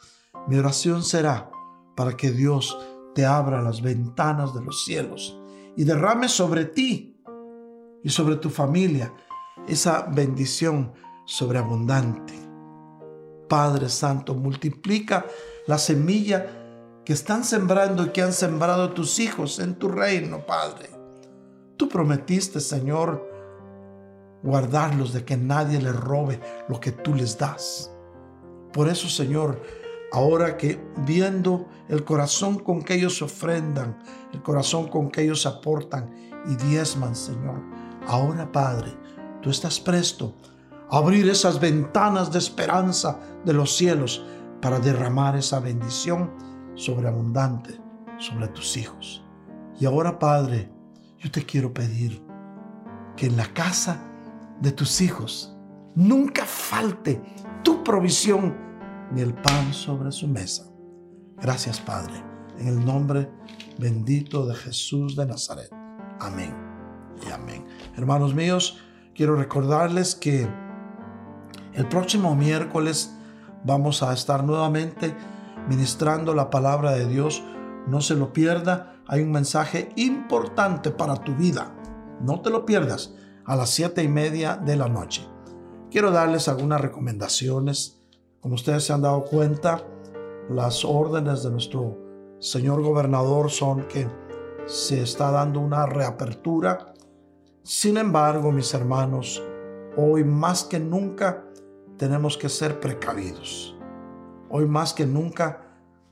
Mi 0.49 0.59
oración 0.59 1.03
será 1.03 1.51
para 1.97 2.15
que 2.15 2.31
Dios 2.31 2.77
te 3.15 3.25
abra 3.25 3.63
las 3.63 3.81
ventanas 3.81 4.53
de 4.53 4.63
los 4.63 4.85
cielos 4.85 5.35
y 5.79 5.85
derrame 5.85 6.29
sobre 6.29 6.67
ti 6.67 7.19
y 8.05 8.11
sobre 8.11 8.37
tu 8.37 8.51
familia 8.51 9.11
esa 9.67 10.03
bendición 10.13 10.93
sobreabundante. 11.25 12.35
Padre 13.49 13.89
Santo, 13.89 14.35
multiplica 14.35 15.25
la 15.67 15.79
semilla 15.79 17.01
que 17.03 17.15
están 17.15 17.45
sembrando 17.45 18.05
y 18.05 18.11
que 18.11 18.21
han 18.21 18.35
sembrado 18.35 18.91
tus 18.91 19.19
hijos 19.21 19.59
en 19.59 19.77
tu 19.77 19.89
reino, 19.89 20.45
Padre. 20.45 21.00
Tú 21.81 21.89
prometiste, 21.89 22.61
Señor, 22.61 23.27
guardarlos 24.43 25.15
de 25.15 25.25
que 25.25 25.39
nadie 25.39 25.81
les 25.81 25.97
robe 25.97 26.39
lo 26.69 26.79
que 26.79 26.93
tú 26.93 27.15
les 27.15 27.39
das. 27.39 27.91
Por 28.71 28.87
eso, 28.87 29.09
Señor, 29.09 29.63
ahora 30.13 30.59
que 30.59 30.79
viendo 31.07 31.69
el 31.89 32.05
corazón 32.05 32.59
con 32.59 32.83
que 32.83 32.97
ellos 32.97 33.23
ofrendan, 33.23 33.99
el 34.35 34.43
corazón 34.43 34.89
con 34.89 35.11
que 35.11 35.23
ellos 35.23 35.47
aportan 35.47 36.15
y 36.51 36.55
diezman, 36.57 37.17
Señor, 37.17 37.63
ahora, 38.07 38.53
Padre, 38.53 38.93
tú 39.41 39.49
estás 39.49 39.81
presto 39.81 40.35
abrir 40.91 41.31
esas 41.31 41.59
ventanas 41.61 42.31
de 42.31 42.41
esperanza 42.41 43.19
de 43.47 43.55
los 43.55 43.75
cielos 43.75 44.23
para 44.61 44.81
derramar 44.81 45.35
esa 45.35 45.61
bendición 45.61 46.31
sobreabundante 46.75 47.81
sobre 48.19 48.49
tus 48.49 48.77
hijos. 48.77 49.25
Y 49.81 49.87
ahora, 49.87 50.19
Padre, 50.19 50.71
yo 51.21 51.31
te 51.31 51.45
quiero 51.45 51.73
pedir 51.73 52.23
que 53.17 53.27
en 53.27 53.37
la 53.37 53.47
casa 53.53 54.03
de 54.61 54.73
tus 54.73 55.01
hijos 55.01 55.55
nunca 55.95 56.45
falte 56.45 57.21
tu 57.63 57.85
provisión 57.85 58.57
ni 59.13 59.21
el 59.21 59.35
pan 59.35 59.73
sobre 59.73 60.13
su 60.13 60.27
mesa. 60.27 60.65
Gracias, 61.37 61.79
Padre, 61.81 62.15
en 62.59 62.69
el 62.69 62.85
nombre 62.85 63.31
bendito 63.79 64.47
de 64.47 64.55
Jesús 64.55 65.15
de 65.17 65.27
Nazaret. 65.27 65.71
Amén 66.21 66.55
y 67.27 67.31
amén. 67.31 67.67
Hermanos 67.97 68.35
míos, 68.35 68.79
quiero 69.15 69.37
recordarles 69.37 70.15
que 70.15 70.49
el 71.75 71.87
próximo 71.89 72.35
miércoles 72.35 73.15
vamos 73.65 74.03
a 74.03 74.13
estar 74.13 74.45
nuevamente 74.45 75.15
ministrando 75.69 76.35
la 76.35 76.51
palabra 76.51 76.93
de 76.93 77.07
Dios. 77.07 77.43
No 77.87 78.01
se 78.01 78.15
lo 78.15 78.33
pierda. 78.33 79.00
Hay 79.13 79.23
un 79.23 79.33
mensaje 79.33 79.89
importante 79.97 80.93
para 80.93 81.17
tu 81.17 81.35
vida. 81.35 81.75
No 82.21 82.43
te 82.43 82.51
lo 82.51 82.65
pierdas 82.65 83.13
a 83.45 83.57
las 83.57 83.71
siete 83.71 84.05
y 84.05 84.09
media 84.09 84.55
de 84.57 84.77
la 84.77 84.89
noche. 84.89 85.27
Quiero 85.91 86.13
darles 86.13 86.47
algunas 86.47 86.81
recomendaciones. 86.81 88.01
Como 88.41 88.55
ustedes 88.55 88.85
se 88.85 88.93
han 88.93 89.03
dado 89.03 89.25
cuenta, 89.25 89.83
las 90.49 90.85
órdenes 90.85 91.43
de 91.43 91.51
nuestro 91.51 91.99
señor 92.39 92.83
gobernador 92.83 93.51
son 93.51 93.89
que 93.89 94.07
se 94.67 95.03
está 95.03 95.33
dando 95.33 95.59
una 95.59 95.87
reapertura. 95.87 96.95
Sin 97.65 97.97
embargo, 97.97 98.53
mis 98.53 98.73
hermanos, 98.75 99.43
hoy 99.97 100.23
más 100.23 100.63
que 100.63 100.79
nunca 100.79 101.47
tenemos 101.97 102.39
que 102.39 102.49
ser 102.49 102.79
precavidos. 102.79 103.77
Hoy 104.51 104.67
más 104.67 104.95
que 104.95 105.05
nunca, 105.05 105.63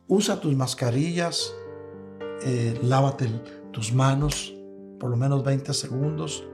usa 0.09 0.41
tus 0.41 0.57
mascarillas, 0.57 1.55
eh, 2.43 2.79
lávate 2.83 3.29
tus 3.73 3.93
manos 3.93 4.55
por 4.99 5.11
lo 5.11 5.17
menos 5.17 5.45
20 5.45 5.73
segundos. 5.73 6.47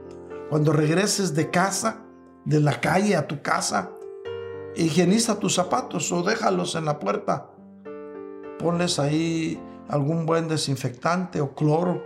Cuando 0.49 0.71
regreses 0.71 1.33
de 1.33 1.49
casa, 1.49 2.03
de 2.45 2.59
la 2.59 2.79
calle 2.79 3.15
a 3.15 3.27
tu 3.27 3.41
casa, 3.41 3.91
higieniza 4.75 5.39
tus 5.39 5.55
zapatos 5.55 6.11
o 6.11 6.21
déjalos 6.21 6.75
en 6.75 6.85
la 6.85 6.99
puerta. 6.99 7.49
Ponles 8.59 8.99
ahí 8.99 9.59
algún 9.89 10.25
buen 10.25 10.47
desinfectante 10.47 11.41
o 11.41 11.55
cloro. 11.55 12.03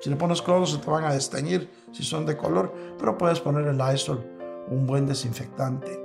Si 0.00 0.08
le 0.08 0.16
pones 0.16 0.40
cloro 0.40 0.66
se 0.66 0.78
te 0.78 0.90
van 0.90 1.04
a 1.04 1.12
desteñir 1.12 1.70
si 1.92 2.02
son 2.02 2.24
de 2.24 2.36
color, 2.36 2.72
pero 2.98 3.18
puedes 3.18 3.40
poner 3.40 3.66
el 3.66 3.78
Lysol, 3.78 4.24
un 4.68 4.86
buen 4.86 5.06
desinfectante 5.06 6.04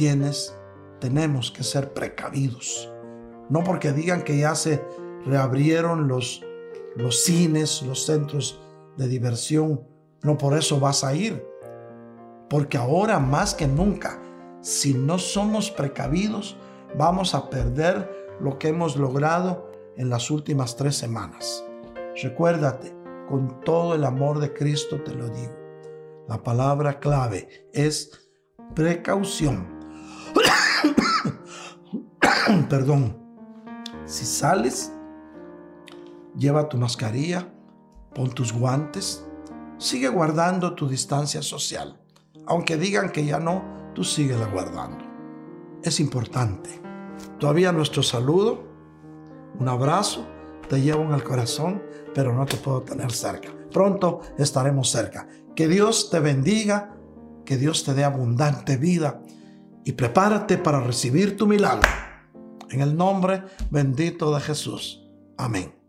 tienes, 0.00 0.56
tenemos 0.98 1.50
que 1.50 1.62
ser 1.62 1.92
precavidos. 1.92 2.90
No 3.50 3.62
porque 3.62 3.92
digan 3.92 4.22
que 4.22 4.38
ya 4.38 4.54
se 4.54 4.82
reabrieron 5.26 6.08
los, 6.08 6.44
los 6.96 7.24
cines, 7.24 7.82
los 7.82 8.04
centros 8.04 8.60
de 8.96 9.08
diversión, 9.08 9.82
no 10.22 10.36
por 10.36 10.56
eso 10.56 10.80
vas 10.80 11.04
a 11.04 11.14
ir. 11.14 11.44
Porque 12.48 12.76
ahora 12.76 13.18
más 13.18 13.54
que 13.54 13.66
nunca, 13.66 14.20
si 14.60 14.94
no 14.94 15.18
somos 15.18 15.70
precavidos, 15.70 16.56
vamos 16.98 17.34
a 17.34 17.48
perder 17.48 18.10
lo 18.40 18.58
que 18.58 18.68
hemos 18.68 18.96
logrado 18.96 19.70
en 19.96 20.10
las 20.10 20.30
últimas 20.30 20.76
tres 20.76 20.96
semanas. 20.96 21.64
Recuérdate, 22.22 22.94
con 23.28 23.60
todo 23.62 23.94
el 23.94 24.04
amor 24.04 24.40
de 24.40 24.52
Cristo 24.52 25.00
te 25.02 25.14
lo 25.14 25.28
digo. 25.28 25.54
La 26.28 26.42
palabra 26.42 26.98
clave 26.98 27.68
es 27.72 28.32
precaución. 28.74 29.78
Perdón. 32.68 33.16
Si 34.06 34.24
sales, 34.24 34.92
lleva 36.40 36.70
tu 36.70 36.78
mascarilla, 36.78 37.52
pon 38.14 38.30
tus 38.30 38.52
guantes, 38.52 39.24
sigue 39.76 40.08
guardando 40.08 40.74
tu 40.74 40.88
distancia 40.88 41.42
social. 41.42 42.00
Aunque 42.46 42.78
digan 42.78 43.12
que 43.12 43.26
ya 43.26 43.38
no, 43.38 43.62
tú 43.94 44.02
síguela 44.02 44.46
guardando. 44.46 45.04
Es 45.84 46.00
importante. 46.00 46.80
Todavía 47.38 47.72
nuestro 47.72 48.02
saludo, 48.02 48.64
un 49.58 49.68
abrazo, 49.68 50.26
te 50.68 50.80
llevo 50.80 51.02
en 51.02 51.12
el 51.12 51.22
corazón, 51.22 51.82
pero 52.14 52.34
no 52.34 52.46
te 52.46 52.56
puedo 52.56 52.82
tener 52.82 53.12
cerca. 53.12 53.50
Pronto 53.70 54.22
estaremos 54.38 54.90
cerca. 54.90 55.28
Que 55.54 55.68
Dios 55.68 56.08
te 56.10 56.20
bendiga, 56.20 56.96
que 57.44 57.58
Dios 57.58 57.84
te 57.84 57.92
dé 57.92 58.02
abundante 58.02 58.78
vida 58.78 59.22
y 59.84 59.92
prepárate 59.92 60.56
para 60.56 60.80
recibir 60.80 61.36
tu 61.36 61.46
milagro. 61.46 61.88
En 62.70 62.80
el 62.80 62.96
nombre 62.96 63.42
bendito 63.70 64.34
de 64.34 64.40
Jesús. 64.40 65.06
Amén. 65.36 65.79